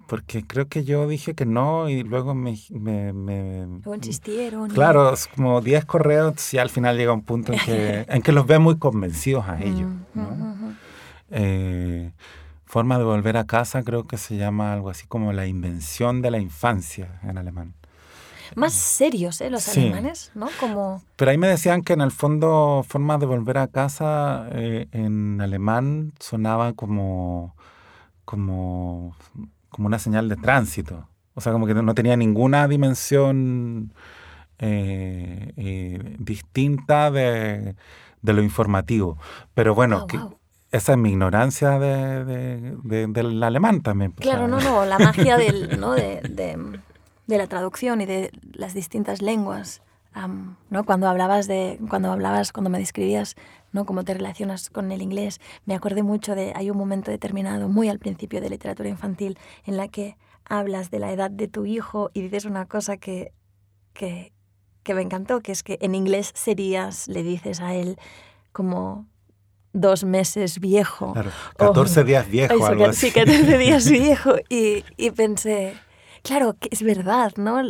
Porque 0.08 0.46
creo 0.46 0.68
que 0.68 0.84
yo 0.84 1.08
dije 1.08 1.34
que 1.34 1.46
no 1.46 1.90
y 1.90 2.04
luego 2.04 2.36
me... 2.36 2.56
me, 2.70 3.68
insistieron. 3.96 4.70
Claro, 4.70 5.14
es 5.14 5.28
como 5.28 5.62
10 5.62 5.86
correos 5.86 6.54
y 6.54 6.58
al 6.60 6.70
final 6.70 6.98
llega 6.98 7.14
un 7.14 7.24
punto 7.24 7.54
en 7.54 7.60
que, 7.60 8.06
en 8.10 8.22
que 8.22 8.32
los 8.32 8.46
ve 8.46 8.60
muy 8.60 8.78
convencidos 8.78 9.48
a 9.48 9.62
ellos. 9.64 9.90
¿no? 10.14 10.76
Eh, 11.36 12.12
forma 12.66 13.00
de 13.00 13.04
volver 13.04 13.38
a 13.38 13.46
casa 13.46 13.82
creo 13.82 14.06
que 14.06 14.18
se 14.18 14.38
llama 14.38 14.72
algo 14.72 14.92
así 14.92 15.08
como 15.08 15.34
la 15.34 15.48
invención 15.48 16.22
de 16.22 16.30
la 16.30 16.38
infancia 16.38 17.20
en 17.24 17.38
alemán. 17.40 17.74
Más 18.56 18.74
serios, 18.74 19.42
¿eh? 19.42 19.50
Los 19.50 19.68
alemanes, 19.68 20.32
¿no? 20.36 20.48
Como... 20.60 21.02
Pero 21.16 21.32
ahí 21.32 21.40
me 21.40 21.48
decían 21.48 21.82
que 21.82 21.94
en 21.94 22.02
el 22.02 22.12
fondo 22.12 22.86
forma 22.88 23.18
de 23.18 23.26
volver 23.26 23.58
a 23.58 23.68
casa 23.68 24.48
eh, 24.52 24.88
en 24.92 25.42
alemán 25.42 26.14
sonaba 26.20 26.74
como, 26.74 27.56
como, 28.26 29.16
como 29.70 29.88
una 29.88 29.98
señal 29.98 30.30
de 30.30 30.36
tránsito. 30.36 31.08
O 31.34 31.42
sea, 31.42 31.52
como 31.52 31.66
que 31.66 31.74
no 31.74 31.96
tenía 31.96 32.16
ninguna 32.16 32.68
dimensión 32.68 33.92
eh, 34.60 36.16
distinta 36.20 37.10
de, 37.10 37.76
de, 38.22 38.34
lo 38.34 38.44
informativo. 38.44 39.18
Pero 39.56 39.74
bueno, 39.74 40.06
que, 40.06 40.20
esa 40.74 40.94
es 40.94 40.98
mi 40.98 41.12
ignorancia 41.12 41.78
de, 41.78 42.76
del 42.84 43.44
alemán 43.44 43.82
también. 43.82 44.12
Pues, 44.12 44.28
claro, 44.28 44.48
no, 44.48 44.60
no, 44.60 44.86
la 44.86 44.98
magia 44.98 45.38
del, 45.38 45.80
¿no? 45.80 45.94
de, 45.94 46.80
la 47.28 47.48
traducción 47.48 48.02
y 48.02 48.08
de 48.08 48.32
las 48.54 48.74
distintas 48.74 49.22
lenguas. 49.22 49.84
¿no? 50.72 50.84
Cuando 50.84 51.08
hablabas 51.08 51.48
de, 51.48 51.80
cuando 51.90 52.12
hablabas, 52.12 52.52
cuando 52.52 52.72
me 52.72 52.80
describías 52.80 53.36
¿no? 53.72 53.86
cómo 53.86 54.04
te 54.04 54.16
relacionas 54.16 54.72
con 54.72 54.92
el 54.92 55.04
inglés, 55.04 55.40
me 55.66 55.76
acordé 55.76 56.02
mucho 56.02 56.34
de, 56.34 56.54
hay 56.56 56.72
un 56.72 56.78
momento 56.78 57.12
determinado, 57.12 57.70
muy 57.70 57.88
al 57.88 58.00
principio 58.00 58.42
de 58.42 58.50
literatura 58.50 58.90
infantil, 58.90 59.38
en 59.66 59.78
la 59.78 59.90
que 59.90 60.18
hablas 60.44 60.90
de 60.90 60.98
la 60.98 61.12
edad 61.12 61.30
de 61.30 61.48
tu 61.48 61.68
hijo 61.68 62.10
y 62.16 62.22
dices 62.22 62.46
una 62.46 62.66
cosa 62.66 62.98
que, 62.98 63.32
que, 63.94 64.34
que 64.82 64.96
me 64.96 65.04
encantó, 65.04 65.42
que 65.42 65.52
es 65.52 65.62
que 65.62 65.78
en 65.82 65.94
inglés 65.94 66.32
serías, 66.34 67.08
le 67.08 67.22
dices 67.22 67.62
a 67.62 67.76
él 67.76 67.98
como 68.52 69.06
dos 69.74 70.04
meses 70.04 70.60
viejo. 70.60 71.14
Claro, 71.14 71.32
14 71.58 72.04
días 72.04 72.30
viejo, 72.30 72.66
algo 72.66 72.86
así. 72.86 73.08
Sí, 73.08 73.12
14 73.12 73.58
días 73.58 73.90
viejo. 73.90 74.36
Y, 74.50 74.86
y, 74.96 75.12
pensé, 75.12 75.74
claro, 76.22 76.56
que 76.60 76.70
es 76.72 76.84
verdad, 76.84 77.34
¿no? 77.38 77.62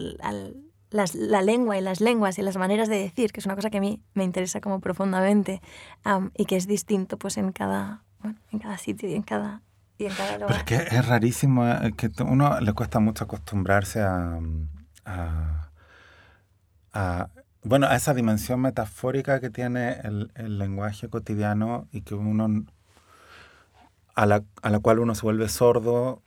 la 0.92 1.42
lengua 1.42 1.78
y 1.78 1.82
las 1.82 2.02
lenguas 2.02 2.38
y 2.38 2.44
las 2.44 2.58
maneras 2.58 2.88
de 2.88 3.00
decir, 3.00 3.32
que 3.32 3.40
es 3.40 3.46
una 3.46 3.56
cosa 3.56 3.72
que 3.72 3.78
a 3.78 3.82
mí 3.82 4.02
me 4.14 4.24
interesa 4.24 4.62
como 4.62 4.80
profundamente 4.80 5.62
y 6.38 6.46
que 6.46 6.56
es 6.56 6.68
distinto 6.68 7.18
pues 7.18 7.38
en 7.38 7.52
cada, 7.52 8.04
bueno, 8.20 8.38
en 8.52 8.60
cada 8.60 8.78
sitio 8.78 9.10
y 9.10 9.16
en 9.16 9.24
cada, 9.24 9.62
y 9.98 10.06
en 10.06 10.14
cada 10.14 10.38
lugar. 10.38 10.64
Pero 10.66 10.82
es 10.82 10.88
que 10.90 10.96
es 10.96 11.08
rarísimo, 11.08 11.68
eh, 11.68 11.94
que 11.98 12.12
a 12.16 12.24
uno 12.24 12.60
le 12.60 12.74
cuesta 12.74 13.00
mucho 13.00 13.24
acostumbrarse 13.24 14.02
a, 14.02 14.40
a, 15.06 15.70
a 16.94 17.28
bueno, 17.64 17.92
esa 17.92 18.14
dimensión 18.14 18.62
metafórica 18.62 19.40
que 19.40 19.50
tiene 19.50 19.98
el, 20.04 20.60
lenguaje 20.60 21.10
cotidiano 21.10 21.88
y 21.92 22.02
que 22.02 22.16
uno 22.16 22.66
a 24.16 24.26
la, 24.26 24.44
a 24.62 24.70
la, 24.70 24.80
cual 24.80 25.00
uno 25.00 25.16
se 25.16 25.22
vuelve 25.22 25.50
sordo 25.50 26.22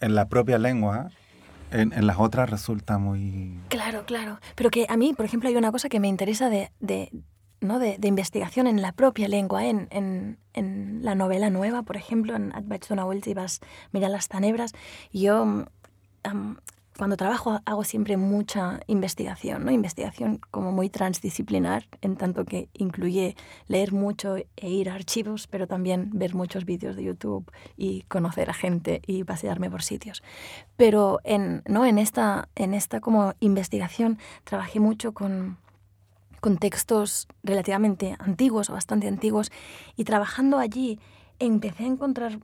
en 0.00 0.14
la 0.14 0.28
propia 0.28 0.58
lengua, 0.58 1.10
en, 1.70 1.92
en, 1.92 2.06
las 2.06 2.18
otras 2.18 2.50
resulta 2.50 2.98
muy... 2.98 3.58
Claro, 3.68 4.04
claro. 4.04 4.40
Pero 4.54 4.70
que 4.70 4.86
a 4.88 4.96
mí, 4.96 5.14
por 5.14 5.24
ejemplo, 5.24 5.48
hay 5.48 5.56
una 5.56 5.72
cosa 5.72 5.88
que 5.88 6.00
me 6.00 6.08
interesa 6.08 6.48
de, 6.48 6.70
de 6.80 7.10
¿no? 7.62 7.78
De, 7.78 7.96
de, 7.98 8.08
investigación 8.08 8.66
en 8.66 8.82
la 8.82 8.92
propia 8.92 9.28
lengua, 9.28 9.64
en, 9.64 9.88
en, 9.90 10.38
en, 10.52 11.00
la 11.02 11.14
novela 11.14 11.48
nueva, 11.50 11.82
por 11.82 11.96
ejemplo, 11.96 12.34
en 12.34 12.52
Advaitz 12.54 12.88
y 13.26 13.34
vas 13.34 13.60
mira 13.92 14.08
las 14.08 14.28
tanebras. 14.28 14.72
Yo 15.12 15.64
cuando 17.02 17.16
trabajo 17.16 17.58
hago 17.64 17.82
siempre 17.82 18.16
mucha 18.16 18.78
investigación, 18.86 19.64
¿no? 19.64 19.72
Investigación 19.72 20.38
como 20.52 20.70
muy 20.70 20.88
transdisciplinar, 20.88 21.88
en 22.00 22.14
tanto 22.14 22.44
que 22.44 22.68
incluye 22.74 23.34
leer 23.66 23.92
mucho 23.92 24.36
e 24.36 24.70
ir 24.70 24.88
a 24.88 24.94
archivos, 24.94 25.48
pero 25.48 25.66
también 25.66 26.10
ver 26.12 26.36
muchos 26.36 26.64
vídeos 26.64 26.94
de 26.94 27.02
YouTube 27.02 27.50
y 27.76 28.02
conocer 28.02 28.50
a 28.50 28.54
gente 28.54 29.02
y 29.04 29.24
pasearme 29.24 29.68
por 29.68 29.82
sitios. 29.82 30.22
Pero 30.76 31.18
en, 31.24 31.64
¿no? 31.66 31.84
en, 31.86 31.98
esta, 31.98 32.48
en 32.54 32.72
esta 32.72 33.00
como 33.00 33.34
investigación 33.40 34.20
trabajé 34.44 34.78
mucho 34.78 35.10
con, 35.12 35.58
con 36.38 36.56
textos 36.56 37.26
relativamente 37.42 38.14
antiguos 38.20 38.70
o 38.70 38.74
bastante 38.74 39.08
antiguos 39.08 39.50
y 39.96 40.04
trabajando 40.04 40.56
allí 40.56 41.00
empecé 41.40 41.82
a 41.82 41.88
encontrar 41.88 42.38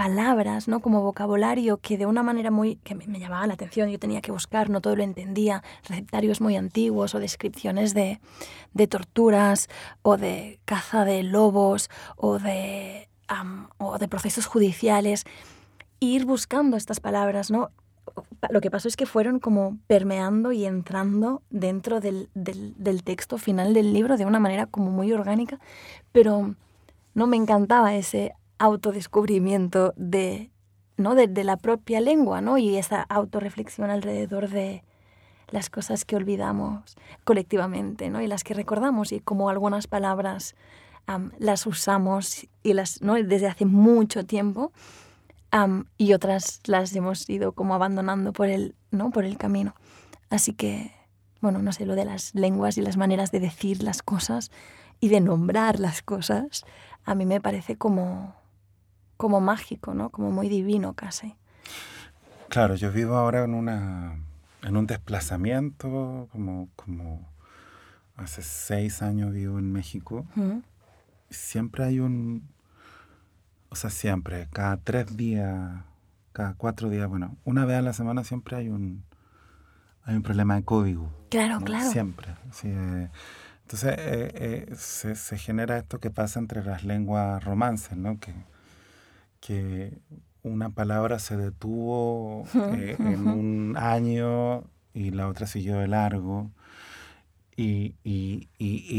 palabras, 0.00 0.66
¿no? 0.66 0.80
Como 0.80 1.02
vocabulario 1.02 1.76
que 1.76 1.98
de 1.98 2.06
una 2.06 2.22
manera 2.22 2.50
muy... 2.50 2.76
que 2.76 2.94
me, 2.94 3.18
llamaba 3.18 3.46
la 3.46 3.52
atención, 3.52 3.90
yo 3.90 3.98
tenía 3.98 4.22
que 4.22 4.32
buscar, 4.32 4.70
no 4.70 4.80
todo 4.80 4.96
lo 4.96 5.02
entendía, 5.02 5.62
receptarios 5.86 6.40
muy 6.40 6.56
antiguos 6.56 7.14
o 7.14 7.18
descripciones 7.18 7.92
de, 7.92 8.18
de 8.72 8.86
torturas 8.86 9.68
o 10.00 10.16
de 10.16 10.58
caza 10.64 11.04
de 11.04 11.22
lobos 11.22 11.90
o 12.16 12.38
de, 12.38 13.10
o 13.76 13.98
de 13.98 14.08
procesos 14.08 14.46
judiciales. 14.46 15.24
ir 15.98 16.24
buscando 16.24 16.78
estas 16.78 16.98
palabras, 16.98 17.50
¿no? 17.50 17.68
Lo 18.48 18.62
que 18.62 18.70
pasó 18.70 18.88
es 18.88 18.96
que 18.96 19.04
fueron 19.04 19.38
como 19.38 19.76
permeando 19.86 20.50
y 20.50 20.64
entrando 20.64 21.42
dentro 21.50 22.00
del, 22.00 22.30
del, 22.32 22.72
del 22.78 23.02
texto 23.02 23.36
final 23.36 23.74
del 23.74 23.92
libro 23.92 24.16
de 24.16 24.24
una 24.24 24.40
manera 24.40 24.64
como 24.64 24.90
muy 24.90 25.12
orgánica, 25.12 25.60
pero 26.10 26.54
no 27.12 27.26
me 27.26 27.36
encantaba 27.36 27.94
ese 27.94 28.32
autodescubrimiento 28.60 29.94
de, 29.96 30.50
¿no? 30.98 31.14
de, 31.14 31.44
la 31.44 31.56
propia 31.56 32.00
lengua 32.00 32.42
¿no? 32.42 32.58
y 32.58 32.76
esa 32.76 33.02
autorreflexión 33.02 33.90
alrededor 33.90 34.50
de 34.50 34.84
las 35.48 35.70
cosas 35.70 36.04
que 36.04 36.14
olvidamos 36.14 36.96
colectivamente 37.24 38.10
¿no? 38.10 38.20
y 38.20 38.26
las 38.26 38.44
que 38.44 38.54
recordamos 38.54 39.12
y 39.12 39.20
como 39.20 39.48
algunas 39.48 39.88
palabras 39.88 40.54
las 41.38 41.66
usamos 41.66 42.46
y 42.62 42.74
las, 42.74 43.02
¿no? 43.02 43.14
desde 43.14 43.48
hace 43.48 43.64
mucho 43.64 44.24
tiempo 44.24 44.70
y 45.96 46.12
otras 46.12 46.60
las 46.66 46.94
hemos 46.94 47.28
ido 47.28 47.52
como 47.52 47.74
abandonando 47.74 48.32
por 48.32 48.48
el, 48.48 48.76
¿no? 48.92 49.10
por 49.10 49.24
el 49.24 49.38
camino. 49.38 49.74
Así 50.28 50.52
que, 50.52 50.92
bueno, 51.40 51.60
no 51.60 51.72
sé, 51.72 51.86
lo 51.86 51.96
de 51.96 52.04
las 52.04 52.34
lenguas 52.34 52.78
y 52.78 52.82
las 52.82 52.96
maneras 52.96 53.32
de 53.32 53.40
decir 53.40 53.82
las 53.82 54.02
cosas 54.02 54.52
y 55.00 55.08
de 55.08 55.20
nombrar 55.20 55.80
las 55.80 56.02
cosas, 56.02 56.64
a 57.04 57.16
mí 57.16 57.26
me 57.26 57.40
parece 57.40 57.76
como, 57.76 58.36
como 59.20 59.42
mágico, 59.42 59.92
¿no? 59.92 60.08
Como 60.08 60.30
muy 60.30 60.48
divino 60.48 60.94
casi. 60.94 61.36
Claro, 62.48 62.74
yo 62.74 62.90
vivo 62.90 63.16
ahora 63.16 63.44
en 63.44 63.52
una 63.52 64.18
en 64.62 64.76
un 64.78 64.86
desplazamiento, 64.86 66.26
como, 66.32 66.70
como 66.74 67.28
hace 68.16 68.42
seis 68.42 69.02
años 69.02 69.34
vivo 69.34 69.58
en 69.58 69.70
México. 69.72 70.24
Siempre 71.28 71.84
hay 71.84 72.00
un, 72.00 72.48
o 73.68 73.76
sea, 73.76 73.90
siempre, 73.90 74.48
cada 74.52 74.78
tres 74.78 75.14
días, 75.18 75.82
cada 76.32 76.54
cuatro 76.54 76.88
días, 76.88 77.06
bueno, 77.06 77.36
una 77.44 77.66
vez 77.66 77.76
a 77.76 77.82
la 77.82 77.92
semana 77.92 78.24
siempre 78.24 78.56
hay 78.56 78.70
un, 78.70 79.04
hay 80.04 80.16
un 80.16 80.22
problema 80.22 80.56
de 80.56 80.62
código. 80.62 81.12
Claro, 81.28 81.60
claro. 81.60 81.90
Siempre. 81.90 82.28
Eh, 82.64 83.08
entonces 83.64 83.94
eh, 83.98 84.32
eh, 84.34 84.74
se, 84.76 85.14
se, 85.14 85.36
genera 85.36 85.76
esto 85.76 86.00
que 86.00 86.10
pasa 86.10 86.40
entre 86.40 86.64
las 86.64 86.84
lenguas 86.84 87.44
romances, 87.44 87.98
¿no? 87.98 88.18
Que, 88.18 88.32
que 89.40 89.98
una 90.42 90.70
palabra 90.70 91.18
se 91.18 91.36
detuvo 91.36 92.44
eh, 92.54 92.96
en 92.98 93.26
un 93.26 93.76
año 93.76 94.64
y 94.94 95.10
la 95.10 95.28
otra 95.28 95.46
siguió 95.46 95.78
de 95.78 95.88
largo 95.88 96.50
y, 97.56 97.94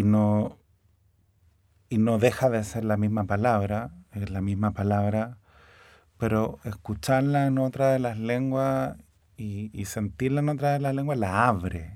no, 0.05 0.57
y 1.89 1.97
no 1.97 2.19
deja 2.19 2.49
de 2.49 2.63
ser 2.63 2.85
la 2.85 2.97
misma 2.97 3.23
palabra 3.23 3.91
es 4.13 4.29
la 4.29 4.41
misma 4.41 4.71
palabra, 4.71 5.37
pero 6.17 6.59
escucharla 6.63 7.47
en 7.47 7.57
otra 7.57 7.91
de 7.91 7.99
las 7.99 8.17
lenguas 8.19 8.97
y, 9.37 9.71
y 9.73 9.85
sentirla 9.85 10.41
en 10.41 10.49
otra 10.49 10.73
de 10.73 10.79
las 10.79 10.93
lenguas 10.95 11.17
la 11.17 11.47
abre. 11.47 11.93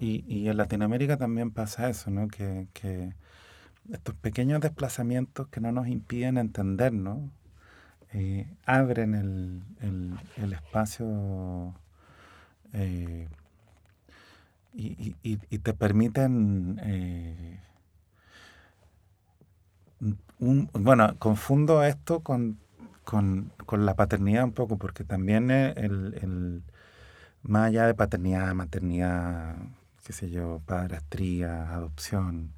Y, 0.00 0.24
y, 0.26 0.48
en 0.48 0.56
Latinoamérica 0.56 1.16
también 1.16 1.52
pasa 1.52 1.88
eso, 1.88 2.10
¿no? 2.10 2.26
Que, 2.26 2.66
que, 2.72 3.14
estos 3.92 4.14
pequeños 4.16 4.60
desplazamientos 4.60 5.48
que 5.48 5.60
no 5.60 5.72
nos 5.72 5.88
impiden 5.88 6.38
entendernos 6.38 7.18
eh, 8.12 8.46
abren 8.64 9.14
el, 9.14 9.62
el, 10.36 10.52
espacio 10.52 11.74
eh, 12.72 13.28
y, 14.74 15.14
y, 15.22 15.38
y, 15.50 15.58
te 15.58 15.74
permiten... 15.74 16.80
Eh, 16.82 17.60
un, 20.38 20.68
bueno, 20.72 21.16
confundo 21.18 21.82
esto 21.82 22.20
con 22.20 22.58
con, 23.06 23.52
con, 23.64 23.86
la 23.86 23.94
paternidad 23.94 24.44
un 24.44 24.52
poco, 24.52 24.76
porque 24.78 25.04
también 25.04 25.50
el, 25.50 26.18
el, 26.20 26.62
más 27.42 27.68
allá 27.68 27.86
de 27.86 27.94
paternidad, 27.94 28.52
maternidad, 28.54 29.56
qué 30.04 30.12
sé 30.12 30.28
yo, 30.30 30.60
padrastría, 30.66 31.72
adopción, 31.72 32.52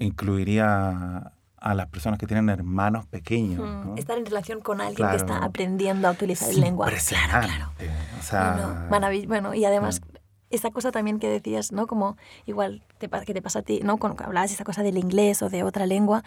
incluiría 0.00 1.32
a 1.56 1.74
las 1.74 1.86
personas 1.88 2.18
que 2.18 2.26
tienen 2.26 2.48
hermanos 2.48 3.06
pequeños. 3.06 3.60
¿no? 3.60 3.94
Estar 3.96 4.18
en 4.18 4.24
relación 4.24 4.60
con 4.60 4.80
alguien 4.80 5.08
que 5.10 5.16
está 5.16 5.44
aprendiendo 5.44 6.08
a 6.08 6.12
utilizar 6.12 6.50
el 6.50 6.60
lenguaje. 6.60 6.96
Claro, 7.08 7.46
claro. 7.46 7.72
O 8.18 8.22
sea, 8.22 8.86
bueno, 8.88 9.54
y 9.54 9.64
además, 9.64 10.00
esta 10.48 10.70
cosa 10.70 10.90
también 10.90 11.18
que 11.18 11.28
decías, 11.28 11.70
¿no? 11.70 11.86
Como 11.86 12.16
igual 12.46 12.82
te, 12.98 13.08
que 13.08 13.34
te 13.34 13.42
pasa 13.42 13.60
a 13.60 13.62
ti, 13.62 13.80
¿no? 13.84 13.98
Cuando 13.98 14.24
hablabas 14.24 14.50
de 14.50 14.54
esta 14.54 14.64
cosa 14.64 14.82
del 14.82 14.96
inglés 14.96 15.42
o 15.42 15.50
de 15.50 15.62
otra 15.62 15.86
lengua. 15.86 16.24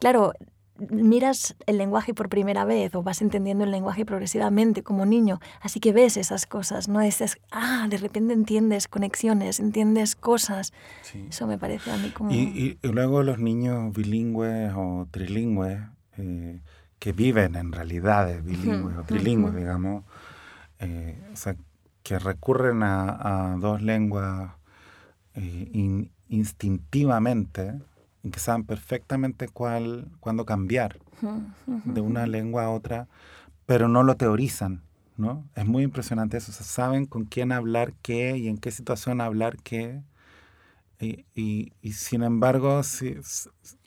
Claro, 0.00 0.32
miras 0.78 1.54
el 1.66 1.78
lenguaje 1.78 2.14
por 2.14 2.28
primera 2.28 2.64
vez 2.64 2.94
o 2.94 3.02
vas 3.02 3.22
entendiendo 3.22 3.64
el 3.64 3.70
lenguaje 3.70 4.04
progresivamente 4.04 4.82
como 4.82 5.06
niño, 5.06 5.40
así 5.60 5.80
que 5.80 5.92
ves 5.92 6.16
esas 6.16 6.46
cosas, 6.46 6.88
¿no? 6.88 7.00
Es, 7.00 7.22
ah, 7.50 7.86
de 7.88 7.98
repente 7.98 8.32
entiendes 8.32 8.88
conexiones, 8.88 9.60
entiendes 9.60 10.16
cosas. 10.16 10.72
Eso 11.28 11.46
me 11.46 11.58
parece 11.58 11.90
a 11.90 11.96
mí 11.96 12.10
como... 12.10 12.30
Y, 12.30 12.78
y, 12.82 12.88
luego 12.88 13.22
los 13.22 13.38
niños 13.38 13.92
bilingües 13.94 14.72
o 14.74 15.06
trilingües, 15.10 15.80
eh, 16.18 16.60
que 16.98 17.12
viven 17.12 17.56
en 17.56 17.72
realidades 17.72 18.44
bilingües 18.44 18.96
o 18.96 19.02
trilingües, 19.04 19.54
digamos, 19.54 20.04
eh, 20.78 21.18
o 21.32 21.36
sea, 21.36 21.56
que 22.02 22.18
recurren 22.18 22.82
a, 22.82 23.52
a 23.52 23.56
dos 23.56 23.82
lenguas 23.82 24.52
eh, 25.34 26.08
instintivamente, 26.28 27.80
en 28.24 28.30
que 28.30 28.40
saben 28.40 28.64
perfectamente 28.64 29.48
cuál, 29.48 30.08
cuándo 30.20 30.44
cambiar 30.44 30.98
de 31.84 32.00
una 32.00 32.26
lengua 32.26 32.64
a 32.64 32.70
otra, 32.70 33.08
pero 33.66 33.88
no 33.88 34.02
lo 34.02 34.16
teorizan, 34.16 34.82
¿no? 35.16 35.44
Es 35.54 35.66
muy 35.66 35.84
impresionante 35.84 36.36
eso, 36.36 36.52
saben 36.52 37.06
con 37.06 37.24
quién 37.24 37.52
hablar 37.52 37.94
qué 38.02 38.36
y 38.36 38.48
en 38.48 38.58
qué 38.58 38.70
situación 38.70 39.20
hablar 39.20 39.56
qué, 39.62 40.02
y, 41.00 41.24
y, 41.34 41.72
y 41.82 41.92
sin 41.92 42.22
embargo, 42.22 42.82
si, 42.84 43.16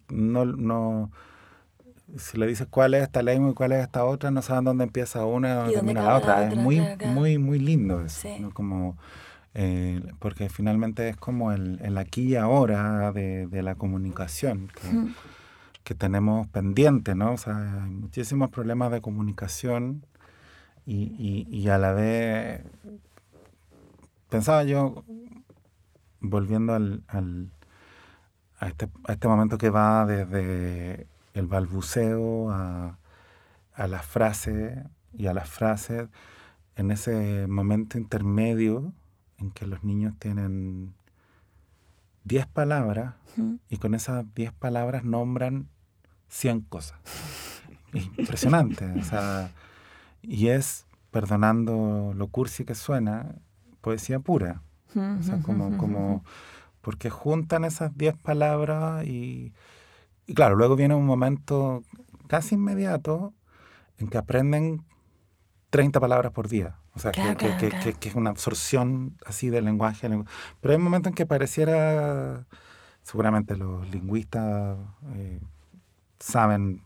no, 0.09 0.45
no, 0.45 1.11
si 2.17 2.37
le 2.37 2.47
dices 2.47 2.67
cuál 2.69 2.93
es 2.93 3.03
esta 3.03 3.21
lengua 3.23 3.51
y 3.51 3.53
cuál 3.53 3.71
es 3.71 3.81
esta 3.83 4.05
otra, 4.05 4.31
no 4.31 4.41
saben 4.41 4.65
dónde 4.65 4.83
empieza 4.83 5.25
una 5.25 5.49
y 5.49 5.55
dónde 5.55 5.73
termina 5.73 6.03
la 6.03 6.17
otra. 6.17 6.47
Es 6.47 6.55
muy, 6.55 6.81
muy, 7.05 7.37
muy 7.37 7.59
lindo 7.59 8.01
eso, 8.01 8.27
¿no? 8.39 8.51
Como 8.51 8.97
eh, 9.57 10.01
porque 10.19 10.49
finalmente 10.49 11.07
es 11.07 11.15
como 11.15 11.53
el, 11.53 11.79
el 11.81 11.97
aquí 11.97 12.23
y 12.23 12.35
ahora 12.35 13.13
de, 13.13 13.47
de 13.47 13.63
la 13.63 13.75
comunicación 13.75 14.67
que, 14.67 15.13
que, 15.85 15.95
tenemos 15.95 16.47
pendiente, 16.47 17.15
¿no? 17.15 17.31
O 17.31 17.37
sea, 17.37 17.85
hay 17.85 17.89
muchísimos 17.89 18.49
problemas 18.49 18.91
de 18.91 18.99
comunicación 18.99 20.05
y, 20.85 21.15
y, 21.17 21.47
y 21.49 21.69
a 21.69 21.77
la 21.77 21.93
vez 21.93 22.63
pensaba 24.29 24.65
yo, 24.65 25.05
volviendo 26.19 26.73
al, 26.73 27.03
al, 27.07 27.49
a, 28.59 28.67
este, 28.67 28.89
a 29.07 29.13
este 29.13 29.27
momento 29.29 29.57
que 29.57 29.69
va 29.69 30.05
desde 30.05 31.07
el 31.33 31.47
balbuceo 31.47 32.51
a, 32.51 32.99
a 33.73 33.87
las 33.87 34.05
frases 34.05 34.83
y 35.13 35.27
a 35.27 35.33
las 35.33 35.49
frases, 35.49 36.09
en 36.75 36.91
ese 36.91 37.47
momento 37.47 37.97
intermedio, 37.97 38.91
en 39.37 39.51
que 39.51 39.65
los 39.65 39.83
niños 39.83 40.13
tienen 40.19 40.93
10 42.23 42.47
palabras 42.47 43.15
y 43.69 43.77
con 43.77 43.93
esas 43.93 44.25
10 44.33 44.53
palabras 44.53 45.03
nombran 45.03 45.67
100 46.29 46.61
cosas. 46.61 46.99
Impresionante. 47.93 48.85
o 48.91 49.03
sea, 49.03 49.51
y 50.21 50.47
es, 50.47 50.85
perdonando 51.11 52.13
lo 52.15 52.27
cursi 52.27 52.65
que 52.65 52.75
suena, 52.75 53.35
poesía 53.81 54.19
pura. 54.19 54.61
o 54.95 55.23
sea, 55.23 55.41
como, 55.41 55.77
como, 55.77 56.23
porque 56.81 57.09
juntan 57.09 57.63
esas 57.63 57.95
10 57.97 58.17
palabras 58.17 59.05
y, 59.05 59.53
y 60.25 60.33
claro, 60.33 60.55
luego 60.55 60.75
viene 60.75 60.95
un 60.95 61.05
momento 61.05 61.83
casi 62.27 62.55
inmediato 62.55 63.33
en 63.97 64.07
que 64.07 64.17
aprenden 64.17 64.83
30 65.69 65.99
palabras 65.99 66.31
por 66.31 66.47
día. 66.47 66.77
O 66.95 66.99
sea, 66.99 67.11
que, 67.11 67.35
que, 67.35 67.93
que, 67.93 68.09
es 68.09 68.15
una 68.15 68.29
absorción 68.29 69.17
así 69.25 69.49
del 69.49 69.65
lenguaje. 69.65 70.09
Pero 70.61 70.73
hay 70.73 70.77
momentos 70.79 71.11
en 71.11 71.15
que 71.15 71.25
pareciera, 71.25 72.45
seguramente 73.01 73.57
los 73.57 73.89
lingüistas 73.89 74.77
eh, 75.15 75.41
saben 76.19 76.81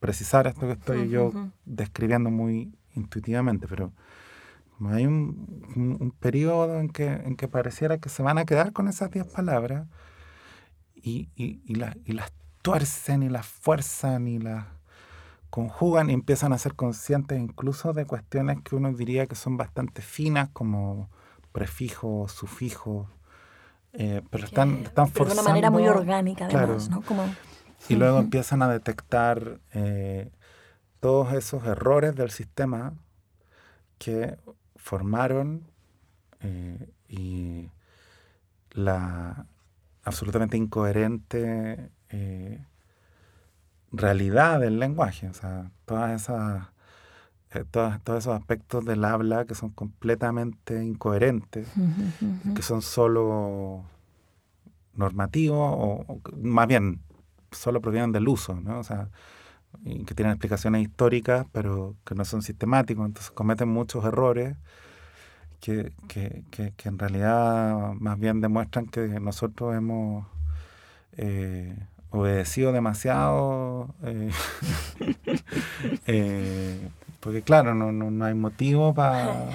precisar 0.00 0.46
esto 0.46 0.60
que 0.60 0.72
estoy 0.72 1.08
yo 1.08 1.32
describiendo 1.64 2.30
muy 2.30 2.74
intuitivamente, 2.94 3.66
pero 3.66 3.92
hay 4.90 5.06
un, 5.06 5.96
un, 5.98 6.10
periodo 6.12 6.78
en 6.78 6.88
que, 6.90 7.06
en 7.08 7.36
que 7.36 7.48
pareciera 7.48 7.98
que 7.98 8.08
se 8.10 8.22
van 8.22 8.38
a 8.38 8.44
quedar 8.44 8.72
con 8.72 8.86
esas 8.86 9.10
10 9.10 9.26
palabras 9.26 9.88
y, 10.94 11.30
y, 11.34 11.60
y, 11.64 11.82
y 12.04 12.12
las 12.12 12.32
tuercen 12.62 13.22
y 13.22 13.28
las 13.28 13.46
fuerzan 13.46 14.28
y 14.28 14.38
las 14.38 14.66
conjugan 15.50 16.10
y 16.10 16.12
empiezan 16.12 16.52
a 16.52 16.58
ser 16.58 16.74
conscientes 16.74 17.38
incluso 17.38 17.92
de 17.92 18.04
cuestiones 18.04 18.58
que 18.62 18.76
uno 18.76 18.92
diría 18.92 19.26
que 19.26 19.34
son 19.34 19.56
bastante 19.56 20.02
finas, 20.02 20.50
como 20.50 21.08
prefijos, 21.52 22.32
sufijos, 22.32 23.08
eh, 23.92 24.22
pero 24.30 24.44
están, 24.44 24.82
están 24.84 25.08
forzando... 25.08 25.34
De 25.34 25.40
una 25.40 25.48
manera 25.48 25.70
muy 25.70 25.88
orgánica, 25.88 26.46
además, 26.46 26.90
¿no? 26.90 27.02
Como... 27.02 27.24
Y 27.88 27.94
luego 27.94 28.18
empiezan 28.18 28.62
a 28.62 28.68
detectar 28.68 29.60
eh, 29.72 30.30
todos 31.00 31.32
esos 31.32 31.64
errores 31.64 32.14
del 32.14 32.30
sistema 32.30 32.94
que 33.98 34.36
formaron 34.76 35.70
eh, 36.40 36.90
y 37.08 37.70
la 38.72 39.46
absolutamente 40.04 40.56
incoherente 40.56 41.90
realidad 43.92 44.60
del 44.60 44.78
lenguaje, 44.78 45.28
o 45.28 45.34
sea, 45.34 45.70
todas 45.84 46.22
esas, 46.22 46.68
eh, 47.52 47.64
todas, 47.70 48.02
todos 48.02 48.20
esos 48.20 48.34
aspectos 48.34 48.84
del 48.84 49.04
habla 49.04 49.44
que 49.46 49.54
son 49.54 49.70
completamente 49.70 50.84
incoherentes, 50.84 51.68
que 52.54 52.62
son 52.62 52.82
solo 52.82 53.84
normativos 54.94 55.58
o, 55.60 56.20
más 56.36 56.66
bien 56.66 57.00
solo 57.50 57.80
provienen 57.80 58.12
del 58.12 58.28
uso, 58.28 58.60
¿no? 58.60 58.78
O 58.78 58.84
sea, 58.84 59.08
que 59.84 60.14
tienen 60.14 60.32
explicaciones 60.32 60.82
históricas, 60.82 61.46
pero 61.52 61.96
que 62.04 62.14
no 62.14 62.24
son 62.24 62.42
sistemáticos, 62.42 63.06
entonces 63.06 63.30
cometen 63.30 63.68
muchos 63.68 64.04
errores 64.04 64.56
que, 65.60 65.92
que, 66.08 66.44
que, 66.50 66.72
que 66.76 66.88
en 66.88 66.98
realidad 66.98 67.92
más 67.94 68.18
bien 68.18 68.40
demuestran 68.40 68.86
que 68.86 69.20
nosotros 69.20 69.74
hemos 69.74 70.26
eh, 71.12 71.76
obedecido 72.10 72.72
demasiado, 72.72 73.94
eh, 74.02 74.30
eh, 76.06 76.88
porque 77.20 77.42
claro, 77.42 77.74
no, 77.74 77.92
no, 77.92 78.10
no 78.10 78.24
hay 78.24 78.34
motivo 78.34 78.94
para 78.94 79.50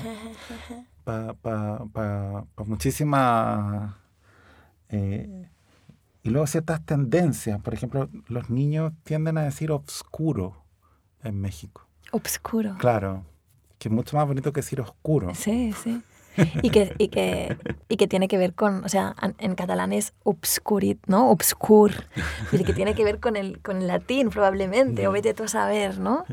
pa, 1.04 1.34
pa, 1.34 1.86
pa, 1.92 2.46
muchísimas... 2.66 3.94
Eh, 4.90 5.50
y 6.22 6.30
luego 6.30 6.48
ciertas 6.48 6.86
tendencias, 6.86 7.60
por 7.62 7.74
ejemplo, 7.74 8.10
los 8.28 8.50
niños 8.50 8.94
tienden 9.04 9.38
a 9.38 9.44
decir 9.44 9.72
obscuro 9.72 10.56
en 11.22 11.42
México. 11.42 11.86
Obscuro. 12.12 12.76
Claro, 12.78 13.26
que 13.78 13.90
es 13.90 13.94
mucho 13.94 14.16
más 14.16 14.26
bonito 14.26 14.54
que 14.54 14.62
decir 14.62 14.80
oscuro. 14.80 15.36
Sí, 15.36 15.74
sí 15.74 16.02
y 16.62 16.70
que, 16.70 16.94
y, 16.98 17.10
que, 17.10 17.58
y 17.90 17.98
que 17.98 18.08
tiene 18.08 18.28
que 18.28 18.38
ver 18.38 18.54
con, 18.54 18.84
o 18.84 18.90
sea, 18.90 19.16
en 19.38 19.56
catalán 19.56 19.94
es 19.94 20.14
obscurit, 20.24 21.00
¿no? 21.08 21.30
Obscur, 21.30 21.92
y 22.52 22.64
que 22.64 22.74
tiene 22.74 22.96
que 22.96 23.04
ver 23.04 23.20
con 23.20 23.36
el, 23.36 23.62
con 23.62 23.78
el 23.78 23.88
latín 23.88 24.30
probablemente, 24.30 25.08
o 25.08 25.12
vete 25.12 25.34
tú 25.34 25.44
a 25.44 25.48
saber, 25.48 26.00
¿no? 26.00 26.26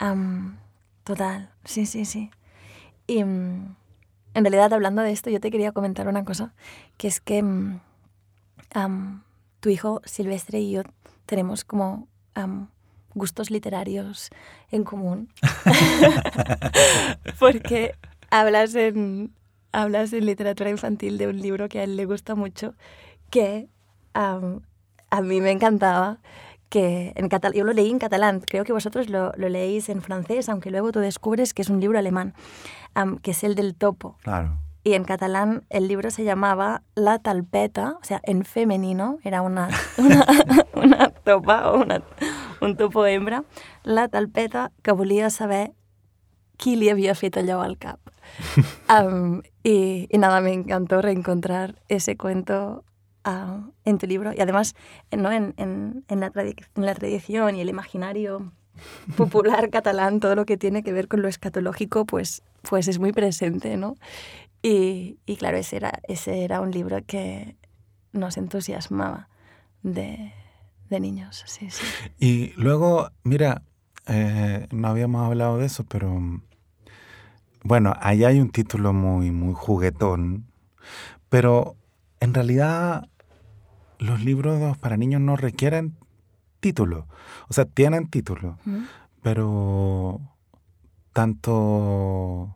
Um, 0.00 0.56
total, 1.04 1.50
sí, 1.64 1.86
sí, 1.86 2.04
sí. 2.04 2.30
Y 3.06 3.22
um, 3.22 3.76
en 4.34 4.44
realidad 4.44 4.72
hablando 4.72 5.02
de 5.02 5.12
esto, 5.12 5.30
yo 5.30 5.40
te 5.40 5.50
quería 5.50 5.72
comentar 5.72 6.08
una 6.08 6.24
cosa, 6.24 6.54
que 6.96 7.08
es 7.08 7.20
que 7.20 7.42
um, 7.42 7.80
tu 9.60 9.68
hijo 9.68 10.02
Silvestre 10.04 10.60
y 10.60 10.72
yo 10.72 10.82
tenemos 11.26 11.64
como 11.64 12.08
gustos 13.14 13.50
literarios 13.50 14.30
en 14.70 14.84
común. 14.84 15.32
Porque 17.38 17.94
hablas 18.30 18.74
en, 18.74 19.32
hablas 19.76 20.12
en 20.14 20.24
literatura 20.24 20.70
infantil 20.70 21.18
de 21.18 21.28
un 21.28 21.38
libro 21.38 21.68
que 21.68 21.80
a 21.80 21.84
él 21.84 21.96
le 21.96 22.06
gusta 22.06 22.34
mucho, 22.34 22.74
que 23.30 23.68
am, 24.14 24.62
a 25.10 25.20
mí 25.20 25.40
me 25.42 25.50
encantaba, 25.50 26.18
que 26.70 27.12
en 27.14 27.28
catal 27.28 27.52
yo 27.52 27.62
lo 27.62 27.74
leí 27.74 27.90
en 27.90 27.98
catalán, 27.98 28.40
creo 28.40 28.64
que 28.64 28.72
vosotros 28.72 29.10
lo, 29.10 29.32
lo 29.36 29.48
leéis 29.50 29.90
en 29.90 30.00
francés, 30.00 30.48
aunque 30.48 30.70
luego 30.70 30.92
tú 30.92 31.00
descubres 31.00 31.52
que 31.52 31.60
es 31.60 31.68
un 31.68 31.80
libro 31.80 31.98
alemán, 31.98 32.32
am, 32.94 33.18
que 33.18 33.32
es 33.32 33.44
el 33.44 33.54
del 33.54 33.74
topo. 33.74 34.16
Claro. 34.22 34.58
Y 34.82 34.94
en 34.94 35.04
catalán 35.04 35.64
el 35.68 35.88
libro 35.88 36.10
se 36.10 36.24
llamaba 36.24 36.82
La 36.94 37.18
Talpeta, 37.18 37.98
o 38.00 38.04
sea, 38.04 38.20
en 38.22 38.44
femenino, 38.44 39.18
era 39.24 39.42
una, 39.42 39.68
una, 39.98 40.24
una 40.74 41.10
topa 41.10 41.70
o 41.70 41.82
una, 41.82 42.02
un 42.62 42.76
topo 42.78 43.04
hembra, 43.04 43.44
La 43.82 44.08
Talpeta, 44.08 44.72
que 44.82 44.92
volia 44.92 45.28
saber 45.28 45.74
qui 46.56 46.76
li 46.76 46.90
havia 46.90 47.14
fet 47.14 47.36
allò 47.36 47.60
al 47.60 47.76
cap. 47.78 48.00
Am, 48.96 49.42
y, 49.66 50.06
y 50.12 50.18
nada, 50.18 50.40
me 50.40 50.52
encantó 50.52 51.02
reencontrar 51.02 51.82
ese 51.88 52.16
cuento 52.16 52.84
ah, 53.24 53.68
en 53.84 53.98
tu 53.98 54.06
libro 54.06 54.32
y 54.32 54.40
además 54.40 54.76
¿no? 55.10 55.32
en, 55.32 55.54
en, 55.56 56.04
en 56.06 56.20
la 56.20 56.30
en 56.36 56.86
la 56.86 56.94
tradición 56.94 57.56
y 57.56 57.62
el 57.62 57.68
imaginario 57.68 58.52
popular 59.16 59.68
catalán, 59.70 60.20
todo 60.20 60.36
lo 60.36 60.46
que 60.46 60.56
tiene 60.56 60.84
que 60.84 60.92
ver 60.92 61.08
con 61.08 61.20
lo 61.20 61.26
escatológico, 61.26 62.04
pues, 62.06 62.44
pues 62.62 62.86
es 62.86 63.00
muy 63.00 63.10
presente, 63.10 63.76
¿no? 63.76 63.96
Y, 64.62 65.18
y 65.26 65.34
claro, 65.34 65.56
ese 65.56 65.78
era, 65.78 66.00
ese 66.06 66.44
era 66.44 66.60
un 66.60 66.70
libro 66.70 66.98
que 67.04 67.56
nos 68.12 68.36
entusiasmaba 68.36 69.28
de, 69.82 70.32
de 70.90 71.00
niños, 71.00 71.42
sí, 71.44 71.70
sí. 71.70 71.84
Y 72.20 72.52
luego, 72.56 73.10
mira, 73.24 73.62
eh, 74.06 74.68
no 74.70 74.86
habíamos 74.86 75.26
hablado 75.26 75.58
de 75.58 75.66
eso, 75.66 75.82
pero 75.82 76.20
bueno, 77.66 77.94
ahí 78.00 78.24
hay 78.24 78.40
un 78.40 78.50
título 78.50 78.92
muy, 78.92 79.30
muy 79.30 79.54
juguetón, 79.54 80.46
pero 81.28 81.76
en 82.20 82.32
realidad 82.34 83.08
los 83.98 84.22
libros 84.24 84.76
para 84.78 84.96
niños 84.96 85.20
no 85.20 85.36
requieren 85.36 85.96
título, 86.60 87.06
o 87.48 87.52
sea, 87.54 87.64
tienen 87.64 88.08
título, 88.08 88.58
¿Mm? 88.64 88.84
pero 89.22 90.20
tanto, 91.12 92.54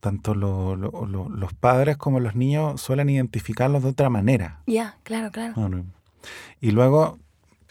tanto 0.00 0.34
lo- 0.34 0.76
lo- 0.76 1.06
lo- 1.06 1.28
los 1.28 1.52
padres 1.54 1.96
como 1.96 2.20
los 2.20 2.34
niños 2.34 2.80
suelen 2.80 3.10
identificarlos 3.10 3.82
de 3.82 3.90
otra 3.90 4.08
manera. 4.10 4.62
Ya, 4.66 4.96
claro, 5.02 5.30
claro. 5.30 5.54
Ah. 5.56 5.68
Y 6.60 6.70
luego, 6.72 7.18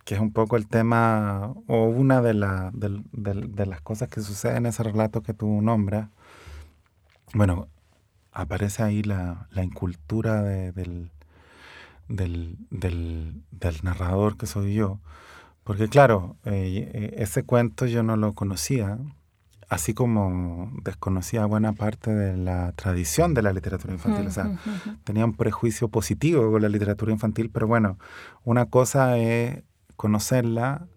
que 0.06 0.16
es 0.16 0.22
un 0.22 0.32
poco 0.32 0.56
el 0.58 0.68
tema, 0.68 1.54
o 1.68 1.86
una 1.86 2.22
de, 2.22 2.34
la- 2.34 2.72
de 2.74 3.66
las 3.66 3.82
cosas 3.82 4.10
que 4.10 4.22
sucede 4.22 4.58
en 4.58 4.66
ese 4.68 4.84
relato 4.84 5.22
que 5.22 5.34
tú 5.34 5.62
nombras, 5.62 6.10
bueno, 7.34 7.68
aparece 8.32 8.84
ahí 8.84 9.04
la, 9.04 9.48
la 9.52 9.64
incultura 9.64 10.42
de- 10.44 10.72
del, 10.72 11.12
del, 12.08 12.58
del- 12.70 13.42
del 13.52 13.76
narrador 13.84 14.38
que 14.38 14.46
soy 14.48 14.74
yo, 14.74 15.00
porque 15.64 15.88
claro, 15.88 16.36
eh, 16.46 16.90
eh, 16.94 17.16
ese 17.18 17.44
cuento 17.44 17.86
yo 17.86 18.02
no 18.04 18.18
lo 18.18 18.34
conocía, 18.34 18.98
así 19.70 19.94
como 19.94 20.72
desconocía 20.84 21.46
buena 21.46 21.74
parte 21.74 22.12
de 22.14 22.36
la 22.38 22.72
tradición 22.72 23.36
de 23.36 23.44
la 23.44 23.54
literatura 23.54 23.94
infantil, 23.94 24.26
o 24.28 24.32
sea, 24.32 24.46
tenía 25.04 25.26
un 25.26 25.34
prejuicio 25.36 25.90
positivo 25.90 26.52
con 26.52 26.62
la 26.64 26.70
literatura 26.70 27.12
infantil, 27.12 27.52
pero 27.52 27.68
bueno, 27.68 28.00
una 28.44 28.66
cosa 28.66 29.18
es 29.20 29.62
conocerla 29.96 30.88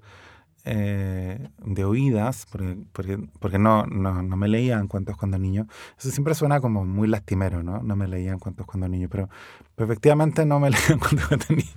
eh, 0.64 1.48
de 1.64 1.84
oídas, 1.84 2.46
porque, 2.50 2.76
porque, 2.92 3.18
porque 3.40 3.58
no, 3.58 3.84
no, 3.86 4.22
no 4.22 4.36
me 4.36 4.48
leían 4.48 4.88
cuentos 4.88 5.16
cuando 5.16 5.38
niño. 5.38 5.66
Eso 5.98 6.10
siempre 6.10 6.34
suena 6.34 6.60
como 6.60 6.84
muy 6.84 7.08
lastimero, 7.08 7.62
¿no? 7.62 7.82
No 7.82 7.96
me 7.96 8.06
leían 8.08 8.38
cuentos 8.38 8.66
cuando 8.66 8.88
niño, 8.88 9.08
pero, 9.10 9.28
pero 9.74 9.90
efectivamente 9.90 10.44
no 10.46 10.60
me 10.60 10.70
leían 10.70 10.98
cuentos 10.98 11.26
cuando 11.28 11.46
niño. 11.50 11.70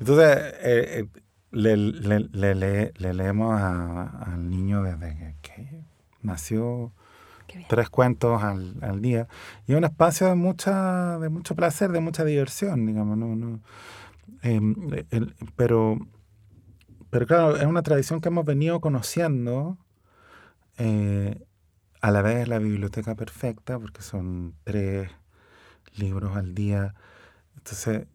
Entonces, 0.00 0.36
eh, 0.62 1.00
eh, 1.00 1.06
le, 1.52 1.76
le, 1.76 2.20
le, 2.32 2.54
le- 2.54 2.92
le 2.96 3.14
leemos 3.14 3.60
a- 3.60 4.32
al 4.32 4.50
niño 4.50 4.82
desde 4.82 5.16
que, 5.16 5.34
que 5.42 5.80
nació 6.22 6.92
tres 7.68 7.88
cuentos 7.88 8.42
al, 8.42 8.76
al 8.82 9.00
día. 9.00 9.28
Y 9.66 9.72
es 9.72 9.78
un 9.78 9.84
espacio 9.84 10.26
de, 10.26 10.34
mucha, 10.34 11.18
de 11.18 11.28
mucho 11.30 11.54
placer, 11.54 11.90
de 11.92 12.00
mucha 12.00 12.24
diversión, 12.24 12.84
digamos. 12.84 13.16
¿no? 13.16 13.34
no 13.36 13.60
eh, 14.42 14.60
el- 15.10 15.34
pero, 15.56 15.98
pero 17.10 17.26
claro, 17.26 17.56
es 17.56 17.64
una 17.64 17.82
tradición 17.82 18.20
que 18.20 18.28
hemos 18.28 18.44
venido 18.44 18.80
conociendo 18.80 19.76
eh, 20.78 21.40
a 22.00 22.10
la 22.10 22.22
vez 22.22 22.48
la 22.48 22.58
biblioteca 22.58 23.14
perfecta, 23.14 23.78
porque 23.78 24.02
son 24.02 24.54
tres 24.64 25.10
libros 25.94 26.36
al 26.36 26.54
día. 26.54 26.94
Entonces, 27.56 28.06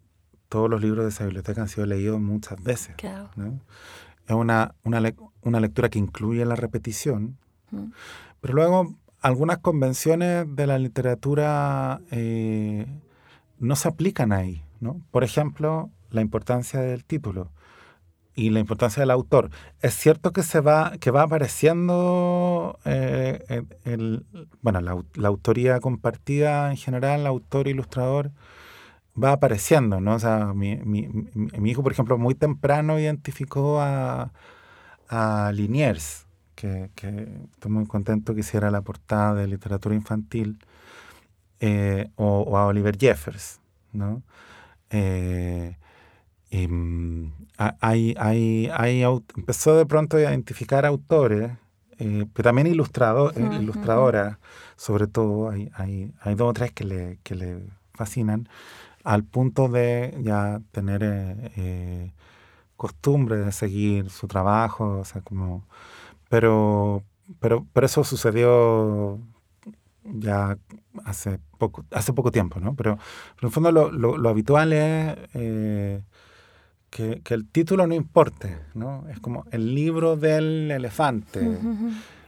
todos 0.50 0.70
los 0.70 0.82
libros 0.82 1.04
de 1.06 1.10
esa 1.10 1.24
biblioteca 1.26 1.62
han 1.62 1.68
sido 1.70 1.86
leídos 1.88 2.20
muchas 2.20 2.62
veces. 2.64 2.96
Claro. 2.98 3.30
¿no? 3.36 3.60
Es 4.28 4.36
una, 4.36 4.76
una, 4.84 5.00
lec- 5.02 5.32
una 5.42 5.60
lectura 5.60 5.90
que 5.90 6.00
incluye 6.00 6.46
la 6.46 6.56
repetición, 6.56 7.38
Mm. 7.74 7.92
pero 8.42 8.54
luego 8.54 8.94
algunas 9.22 9.60
convenciones 9.60 10.46
de 10.58 10.68
la 10.68 10.78
literatura 10.78 12.02
eh, 12.12 12.86
no 13.60 13.78
se 13.78 13.88
aplican 13.88 14.34
ahí. 14.34 14.62
¿no? 14.82 15.00
Por 15.12 15.24
ejemplo, 15.24 15.90
la 16.10 16.20
importancia 16.20 16.82
del 16.82 17.06
título 17.06 17.50
y 18.36 18.50
la 18.52 18.60
importancia 18.60 19.02
del 19.02 19.12
autor. 19.12 19.50
Es 19.82 19.94
cierto 19.96 20.32
que 20.34 20.44
se 20.44 20.62
va, 20.62 20.94
que 21.00 21.12
va 21.12 21.24
apareciendo 21.24 22.80
eh, 22.86 23.44
el, 23.50 23.68
el- 23.86 24.26
bueno, 24.62 24.82
la, 24.82 25.02
la 25.16 25.28
autoría 25.30 25.80
compartida 25.80 26.72
en 26.72 26.78
general, 26.78 27.28
autor 27.28 27.68
ilustrador, 27.68 28.32
va 29.22 29.34
apareciendo, 29.34 30.00
¿no? 30.02 30.16
O 30.16 30.20
sea, 30.20 30.54
mi- 30.54 30.78
mi- 30.78 31.10
mi 31.34 31.70
hijo, 31.72 31.84
por 31.84 31.92
ejemplo, 31.92 32.18
muy 32.18 32.36
temprano 32.36 33.00
identificó 33.00 33.82
a, 33.82 34.32
a 35.10 35.52
Liniers, 35.54 36.28
que, 36.56 36.92
que 36.96 37.30
estoy 37.54 37.72
muy 37.72 37.86
contento 37.88 38.34
que 38.36 38.42
hiciera 38.42 38.72
la 38.72 38.82
portada 38.82 39.34
de 39.36 39.48
literatura 39.48 39.96
infantil, 39.96 40.60
eh, 41.60 42.10
o, 42.16 42.42
o 42.42 42.58
a 42.58 42.66
Oliver 42.68 42.98
Jeffers, 43.00 43.60
¿no? 43.94 44.24
Eh, 44.92 45.78
ha- 47.58 47.78
hay, 47.82 48.16
hay, 48.20 48.70
hay, 48.74 49.04
empezó 49.38 49.76
de 49.78 49.86
pronto 49.86 50.18
a 50.18 50.22
identificar 50.22 50.86
autores, 50.86 51.52
eh, 52.00 52.26
pero 52.34 52.44
también 52.50 52.68
ilustrado, 52.68 53.32
eh, 53.36 53.40
Ujú, 53.42 53.46
ujú. 53.46 53.62
ilustradoras, 53.64 54.38
sobre 54.76 55.08
todo, 55.08 55.50
hay, 55.50 55.70
hay, 55.76 56.14
hay 56.22 56.36
dos 56.36 56.50
o 56.50 56.54
tres 56.54 56.72
que 56.72 56.84
le, 56.86 57.20
que 57.24 57.36
le 57.36 57.62
fascinan, 57.94 58.48
al 59.04 59.24
punto 59.26 59.70
de 59.70 60.18
ya 60.22 60.62
tener 60.72 61.04
eh, 61.04 61.52
eh, 61.58 62.14
costumbre 62.78 63.38
de 63.38 63.52
seguir 63.52 64.10
su 64.10 64.28
trabajo, 64.28 65.00
o 65.02 65.06
sea, 65.06 65.22
como... 65.22 65.66
Pero, 66.30 67.04
pero, 67.40 67.68
pero 67.74 67.86
eso 67.88 68.04
sucedió 68.04 69.20
ya 70.04 70.58
hace 71.06 71.40
poco, 71.58 71.86
hace 71.92 72.14
poco 72.14 72.32
tiempo, 72.32 72.60
¿no? 72.60 72.76
Pero, 72.76 72.98
pero 73.36 73.42
en 73.42 73.48
el 73.48 73.52
fondo 73.54 73.72
lo, 73.72 73.92
lo- 73.92 74.18
lo 74.18 74.30
habitual 74.30 74.74
es 74.74 75.18
eh, 75.34 76.02
que, 76.92 77.22
que 77.24 77.34
el 77.34 77.48
título 77.48 77.88
no 77.88 77.96
importe, 77.96 78.58
¿no? 78.76 79.06
Es 79.10 79.20
como 79.20 79.46
el 79.52 79.74
libro 79.74 80.16
del 80.18 80.70
elefante. 80.70 81.40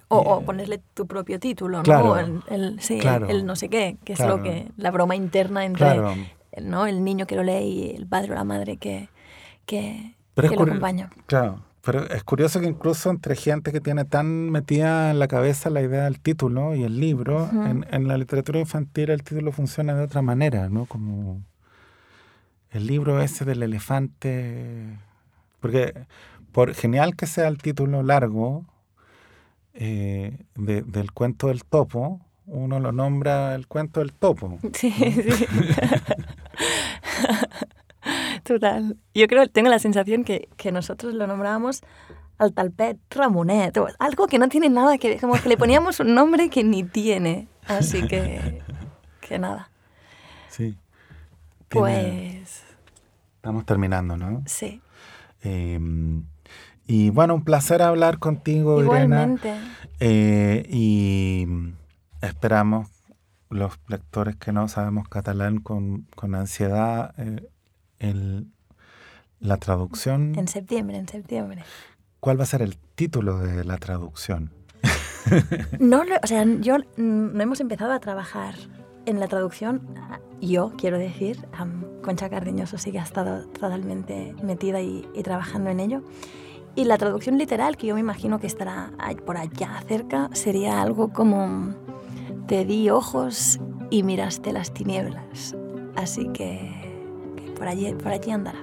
O, 0.09 0.17
o 0.17 0.41
ponerle 0.45 0.79
tu 0.93 1.07
propio 1.07 1.39
título, 1.39 1.77
¿no? 1.77 1.83
Claro. 1.83 2.11
O 2.11 2.17
el, 2.17 2.39
el- 2.51 2.79
sí, 2.81 2.95
el- 2.95 2.99
Claro. 3.01 3.29
el, 3.29 3.47
no 3.47 3.55
sé 3.55 3.67
qué, 3.67 3.97
que 4.03 4.13
es 4.13 4.19
Claro. 4.19 4.37
lo 4.37 4.43
que 4.43 4.67
la 4.77 4.91
broma 4.91 5.15
interna 5.15 5.65
entre. 5.65 5.87
¿no? 6.61 6.85
el 6.85 7.03
niño 7.03 7.25
que 7.25 7.35
lo 7.35 7.41
lee 7.41 7.63
y 7.63 7.95
el 7.95 8.05
padre 8.05 8.33
o 8.33 8.35
la 8.35 8.43
madre 8.43 8.77
que, 8.77 9.09
que, 9.65 10.13
Pero 10.35 10.45
es 10.45 10.51
que 10.51 10.55
lo 10.57 10.63
acompaña. 10.65 11.09
Claro, 11.25 11.61
pero 11.83 12.07
es 12.07 12.23
curioso 12.23 12.59
que 12.59 12.67
incluso 12.67 13.09
entre 13.09 13.35
gente 13.35 13.71
que 13.71 13.81
tiene 13.81 14.05
tan 14.05 14.51
metida 14.51 15.09
en 15.09 15.17
la 15.17 15.27
cabeza 15.27 15.71
la 15.71 15.81
idea 15.81 16.03
del 16.03 16.19
título 16.19 16.75
y 16.75 16.83
el 16.83 16.99
libro, 16.99 17.49
en, 17.51 17.83
en 17.89 18.07
la 18.07 18.15
literatura 18.19 18.59
infantil 18.59 19.09
el 19.09 19.23
título 19.23 19.51
funciona 19.51 19.95
de 19.95 20.03
otra 20.03 20.21
manera, 20.21 20.69
¿no? 20.69 20.85
Como 20.85 21.41
el 22.73 22.87
libro 22.87 23.21
ese 23.21 23.45
del 23.45 23.63
elefante, 23.63 24.97
porque 25.59 25.93
por 26.51 26.73
genial 26.73 27.15
que 27.15 27.27
sea 27.27 27.47
el 27.47 27.57
título 27.57 28.03
largo 28.03 28.65
eh, 29.75 30.37
de- 30.55 30.81
del 30.83 31.11
cuento 31.11 31.47
del 31.47 31.63
topo, 31.63 32.19
uno 32.45 32.79
lo 32.79 32.91
nombra 32.91 33.55
el 33.55 33.67
cuento 33.67 33.99
del 34.01 34.13
topo. 34.13 34.59
Sí, 34.73 34.91
sí. 34.91 35.45
Total. 38.43 38.97
Yo 39.13 39.27
creo, 39.27 39.47
tengo 39.47 39.69
la 39.69 39.79
sensación 39.79 40.23
que, 40.25 40.49
que 40.57 40.71
nosotros 40.71 41.13
lo 41.13 41.25
nombrábamos 41.27 41.81
al 42.37 42.53
talpet 42.53 42.97
Ramonet, 43.11 43.77
o 43.77 43.87
algo 43.99 44.27
que 44.27 44.39
no 44.39 44.49
tiene 44.49 44.69
nada 44.69 44.97
que 44.97 45.09
ver, 45.09 45.21
como 45.21 45.33
que 45.35 45.47
le 45.47 45.57
poníamos 45.57 45.99
un 46.01 46.13
nombre 46.13 46.49
que 46.49 46.63
ni 46.63 46.83
tiene. 46.83 47.47
Así 47.65 48.05
que, 48.05 48.61
que 49.21 49.39
nada. 49.39 49.69
Sí. 50.49 50.75
Tiene- 51.69 52.41
Pues 52.41 52.62
Estamos 53.43 53.65
terminando, 53.65 54.15
¿no? 54.15 54.41
sí. 54.45 54.81
Eh, 55.41 55.77
Y 56.87 57.09
bueno, 57.09 57.35
un 57.35 57.43
placer 57.43 57.81
hablar 57.81 58.17
contigo, 58.17 58.81
Igualmente. 58.81 59.49
Irena. 59.49 59.75
Eh, 59.99 60.65
y 60.69 61.45
esperamos 62.21 62.87
los 63.49 63.73
lectores 63.89 64.37
que 64.37 64.53
no 64.53 64.69
sabemos 64.69 65.09
catalán 65.09 65.57
con, 65.59 66.07
con 66.15 66.35
ansiedad 66.35 67.13
eh, 67.17 67.49
el, 67.99 68.47
la 69.41 69.57
traducción. 69.57 70.35
En 70.37 70.47
septiembre, 70.47 70.95
en 70.97 71.09
septiembre. 71.09 71.63
¿Cuál 72.21 72.39
va 72.39 72.43
a 72.43 72.47
ser 72.47 72.61
el 72.61 72.77
título 72.95 73.39
de 73.39 73.65
la 73.65 73.77
traducción? 73.77 74.51
No, 75.79 76.05
lo- 76.05 76.15
o 76.23 76.27
sea, 76.27 76.45
yo 76.45 76.77
mm, 76.77 77.33
no 77.35 77.41
hemos 77.43 77.59
empezado 77.59 77.91
a 77.91 77.99
trabajar 77.99 78.55
en 79.05 79.19
la 79.19 79.27
traducción. 79.27 79.81
Yo, 80.41 80.73
quiero 80.77 80.97
decir, 80.97 81.47
am, 81.53 81.85
Concha 82.01 82.29
Cardeñoso 82.29 82.77
sí 82.77 82.91
que 82.91 82.99
ha 82.99 83.03
estado 83.03 83.47
totalmente 83.47 84.35
metida 84.43 84.81
y, 84.81 85.07
y 85.13 85.23
trabajando 85.23 85.69
en 85.69 85.79
ello. 85.79 86.01
Y 86.75 86.85
la 86.85 86.97
traducción 86.97 87.37
literal, 87.37 87.77
que 87.77 87.87
yo 87.87 87.93
me 87.93 87.99
imagino 87.99 88.39
que 88.39 88.47
estará 88.47 88.91
por 89.25 89.37
allá 89.37 89.81
cerca, 89.87 90.29
sería 90.33 90.81
algo 90.81 91.13
como 91.13 91.75
te 92.47 92.65
di 92.65 92.89
ojos 92.89 93.59
y 93.91 94.01
miraste 94.03 94.51
las 94.51 94.73
tinieblas. 94.73 95.55
Así 95.95 96.27
que, 96.33 96.71
que 97.35 97.51
por, 97.51 97.67
allí, 97.67 97.93
por 97.93 98.11
allí 98.11 98.31
andará. 98.31 98.59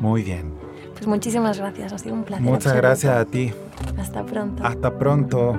Muy 0.00 0.24
bien. 0.24 0.52
Pues 0.94 1.06
muchísimas 1.06 1.58
gracias, 1.58 1.92
ha 1.92 1.98
sido 1.98 2.14
un 2.14 2.24
placer. 2.24 2.44
Muchas 2.44 2.66
absoluto. 2.66 2.82
gracias 2.82 3.16
a 3.16 3.24
ti. 3.24 3.52
Hasta 3.96 4.26
pronto. 4.26 4.64
Hasta 4.64 4.98
pronto. 4.98 5.56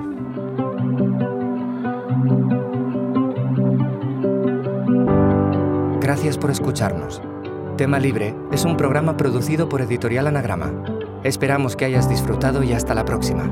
Gracias 6.12 6.36
por 6.36 6.50
escucharnos. 6.50 7.22
Tema 7.78 7.98
Libre 7.98 8.34
es 8.52 8.66
un 8.66 8.76
programa 8.76 9.16
producido 9.16 9.70
por 9.70 9.80
Editorial 9.80 10.26
Anagrama. 10.26 10.70
Esperamos 11.24 11.74
que 11.74 11.86
hayas 11.86 12.06
disfrutado 12.06 12.62
y 12.62 12.74
hasta 12.74 12.94
la 12.94 13.06
próxima. 13.06 13.50